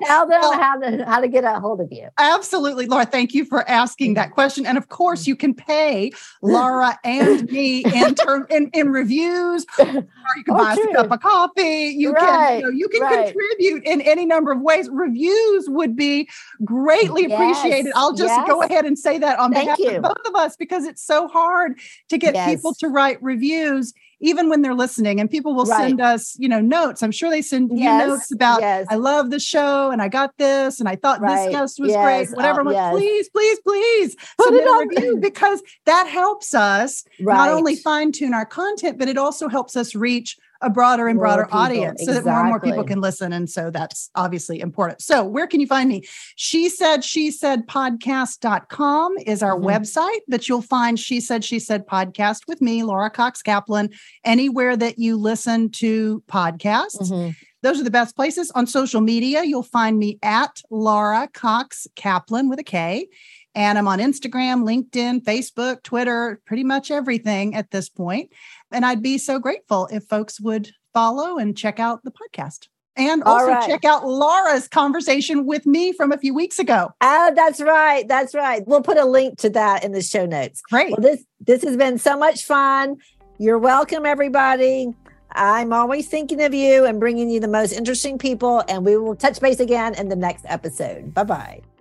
tell 0.06 0.28
them 0.28 0.42
well, 0.42 0.54
how 0.54 0.80
to 0.80 1.06
how 1.06 1.20
to 1.20 1.28
get 1.28 1.44
a 1.44 1.60
hold 1.60 1.82
of 1.82 1.88
you. 1.92 2.10
Absolutely, 2.18 2.86
Laura. 2.86 3.06
Thank 3.06 3.34
you 3.34 3.46
for 3.46 3.68
asking 3.70 4.16
that 4.16 4.32
question. 4.32 4.66
And 4.66 4.78
of 4.78 4.90
course, 4.90 5.28
you 5.28 5.36
can 5.36 5.54
pay 5.54 6.12
Laura 6.42 6.98
and 7.04 7.50
me 7.52 7.84
in 7.84 8.16
term 8.16 8.46
in, 8.50 8.70
in 8.74 8.90
reviews. 8.90 9.66
Or 9.80 9.86
you 9.86 9.94
can 9.94 10.08
oh, 10.50 10.58
buy 10.58 10.76
true. 10.76 10.84
us 10.84 10.90
a 10.90 10.94
cup 10.96 11.12
of 11.12 11.20
coffee. 11.22 11.94
You 11.98 12.12
right. 12.12 12.24
can 12.24 12.60
you, 12.60 12.66
know, 12.66 12.70
you 12.72 12.88
can 12.90 13.02
right. 13.02 13.26
contribute 13.26 13.84
in 13.86 14.02
any 14.02 14.26
number 14.26 14.52
of 14.52 14.62
ways. 14.62 14.90
Reviews 14.90 15.70
would 15.70 15.96
be 15.96 16.30
greatly 16.64 17.28
yes. 17.28 17.34
appreciated. 17.34 17.92
I'll 17.96 18.14
just 18.16 18.34
yes. 18.34 18.48
go 18.48 18.62
ahead 18.62 18.86
and 18.86 18.98
say 18.98 19.18
that 19.18 19.40
on 19.40 19.54
Thank 19.54 19.78
behalf 19.78 19.80
you. 19.80 19.98
of 19.98 20.04
both 20.04 20.28
of 20.28 20.36
us 20.36 20.56
because 20.56 20.86
it's 20.86 21.04
so 21.04 21.28
hard 21.28 21.80
to 22.10 22.18
get 22.18 22.34
yes. 22.34 22.56
people 22.56 22.74
to 22.76 22.88
write 22.88 23.22
reviews 23.22 23.94
even 24.20 24.50
when 24.50 24.62
they're 24.62 24.76
listening 24.76 25.20
and 25.20 25.30
people 25.30 25.56
will 25.56 25.66
right. 25.66 25.88
send 25.88 26.02
us 26.02 26.36
you 26.40 26.48
know 26.48 26.62
notes 26.62 27.04
i'm 27.04 27.12
sure 27.12 27.30
they 27.30 27.42
send 27.42 27.70
yes. 27.74 28.02
you 28.02 28.08
notes 28.08 28.32
about 28.32 28.62
yes. 28.62 28.86
i 28.90 28.96
love 28.96 29.30
the 29.30 29.40
show 29.40 29.92
and 29.92 30.02
i 30.02 30.08
got 30.08 30.36
this 30.38 30.80
and 30.80 30.90
i 30.90 30.96
thought 30.96 31.22
right. 31.22 31.46
this 31.46 31.54
guest 31.54 31.80
was 31.80 31.90
yes. 31.92 32.04
great 32.04 32.36
whatever 32.36 32.62
uh, 32.62 32.66
like, 32.66 32.92
please 32.94 33.30
please 33.30 33.60
please 33.60 34.16
Put 34.38 34.46
submit 34.46 34.64
a 34.64 34.88
review 34.88 35.18
because 35.22 35.62
that 35.86 36.08
helps 36.08 36.54
us 36.54 37.04
right. 37.22 37.36
not 37.36 37.50
only 37.50 37.76
fine 37.76 38.12
tune 38.12 38.34
our 38.34 38.46
content 38.46 38.98
but 38.98 39.08
it 39.08 39.18
also 39.18 39.48
helps 39.48 39.76
us 39.76 39.96
reach 39.96 40.38
a 40.62 40.70
broader 40.70 41.08
and 41.08 41.20
broader 41.20 41.48
audience 41.52 42.02
exactly. 42.02 42.16
so 42.16 42.22
that 42.22 42.32
more 42.32 42.40
and 42.40 42.50
more 42.50 42.60
people 42.60 42.84
can 42.84 43.02
listen. 43.02 43.34
And 43.34 43.50
so 43.50 43.70
that's 43.70 44.10
obviously 44.16 44.60
important. 44.60 45.02
So 45.02 45.24
where 45.24 45.48
can 45.48 45.60
you 45.60 45.68
find 45.68 45.90
me? 45.90 46.04
She 46.36 46.70
said, 46.70 47.04
she 47.04 47.32
said 47.32 47.68
podcast.com 47.68 49.18
is 49.26 49.44
our 49.44 49.56
mm-hmm. 49.56 49.68
website 49.68 50.20
that 50.28 50.48
you'll 50.48 50.62
find 50.62 51.00
She 51.00 51.20
Said, 51.20 51.44
She 51.44 51.60
Said 51.60 51.88
podcast 51.88 52.42
with 52.48 52.62
me, 52.62 52.84
Laura 52.84 53.10
Cox 53.10 53.42
Kaplan, 53.42 53.90
anywhere 54.24 54.76
that 54.78 54.98
you 54.98 55.18
listen 55.18 55.70
to 55.72 56.24
podcasts. 56.28 57.12
Mm-hmm. 57.12 57.32
Those 57.62 57.80
are 57.82 57.84
the 57.84 57.92
best 57.92 58.16
places. 58.16 58.52
On 58.52 58.68
social 58.68 59.02
media, 59.02 59.44
you'll 59.44 59.64
find 59.64 59.98
me 59.98 60.20
at 60.22 60.62
Laura 60.70 61.28
Cox 61.34 61.88
Kaplan 61.96 62.48
with 62.48 62.60
a 62.60 62.64
K. 62.64 63.08
And 63.56 63.78
I'm 63.78 63.88
on 63.88 64.00
Instagram, 64.00 64.64
LinkedIn, 64.64 65.24
Facebook, 65.24 65.82
Twitter, 65.82 66.42
pretty 66.46 66.66
much 66.66 66.92
everything 66.92 67.56
at 67.56 67.72
this 67.72 67.88
point. 67.88 68.32
And 68.72 68.86
I'd 68.86 69.02
be 69.02 69.18
so 69.18 69.40
grateful 69.40 69.88
if 69.92 70.04
folks 70.04 70.42
would 70.42 70.72
follow 70.94 71.38
and 71.38 71.58
check 71.58 71.80
out 71.80 72.04
the 72.04 72.12
podcast. 72.12 72.68
And 72.98 73.24
also 73.24 73.48
right. 73.48 73.68
check 73.68 73.84
out 73.84 74.08
Laura's 74.08 74.68
conversation 74.68 75.46
with 75.46 75.66
me 75.66 75.92
from 75.92 76.12
a 76.12 76.18
few 76.18 76.34
weeks 76.34 76.60
ago. 76.60 76.94
Oh, 77.02 77.34
that's 77.36 77.60
right. 77.60 78.08
That's 78.08 78.34
right. 78.34 78.66
We'll 78.66 78.82
put 78.82 78.98
a 78.98 79.06
link 79.06 79.38
to 79.40 79.50
that 79.50 79.84
in 79.84 79.92
the 79.92 80.02
show 80.02 80.26
notes. 80.26 80.62
Great. 80.62 80.92
Well, 80.92 81.02
this 81.02 81.26
this 81.42 81.64
has 81.64 81.76
been 81.76 81.98
so 81.98 82.18
much 82.18 82.46
fun. 82.46 82.98
You're 83.38 83.60
welcome, 83.60 84.06
everybody. 84.06 84.94
I'm 85.32 85.74
always 85.74 86.08
thinking 86.08 86.42
of 86.42 86.54
you 86.54 86.86
and 86.86 86.98
bringing 86.98 87.30
you 87.30 87.42
the 87.42 87.50
most 87.50 87.74
interesting 87.74 88.18
people. 88.18 88.64
And 88.70 88.86
we 88.86 88.96
will 88.96 89.16
touch 89.16 89.42
base 89.42 89.60
again 89.60 89.96
in 89.96 90.08
the 90.08 90.16
next 90.16 90.46
episode. 90.48 91.14
Bye 91.14 91.24
bye. 91.26 91.75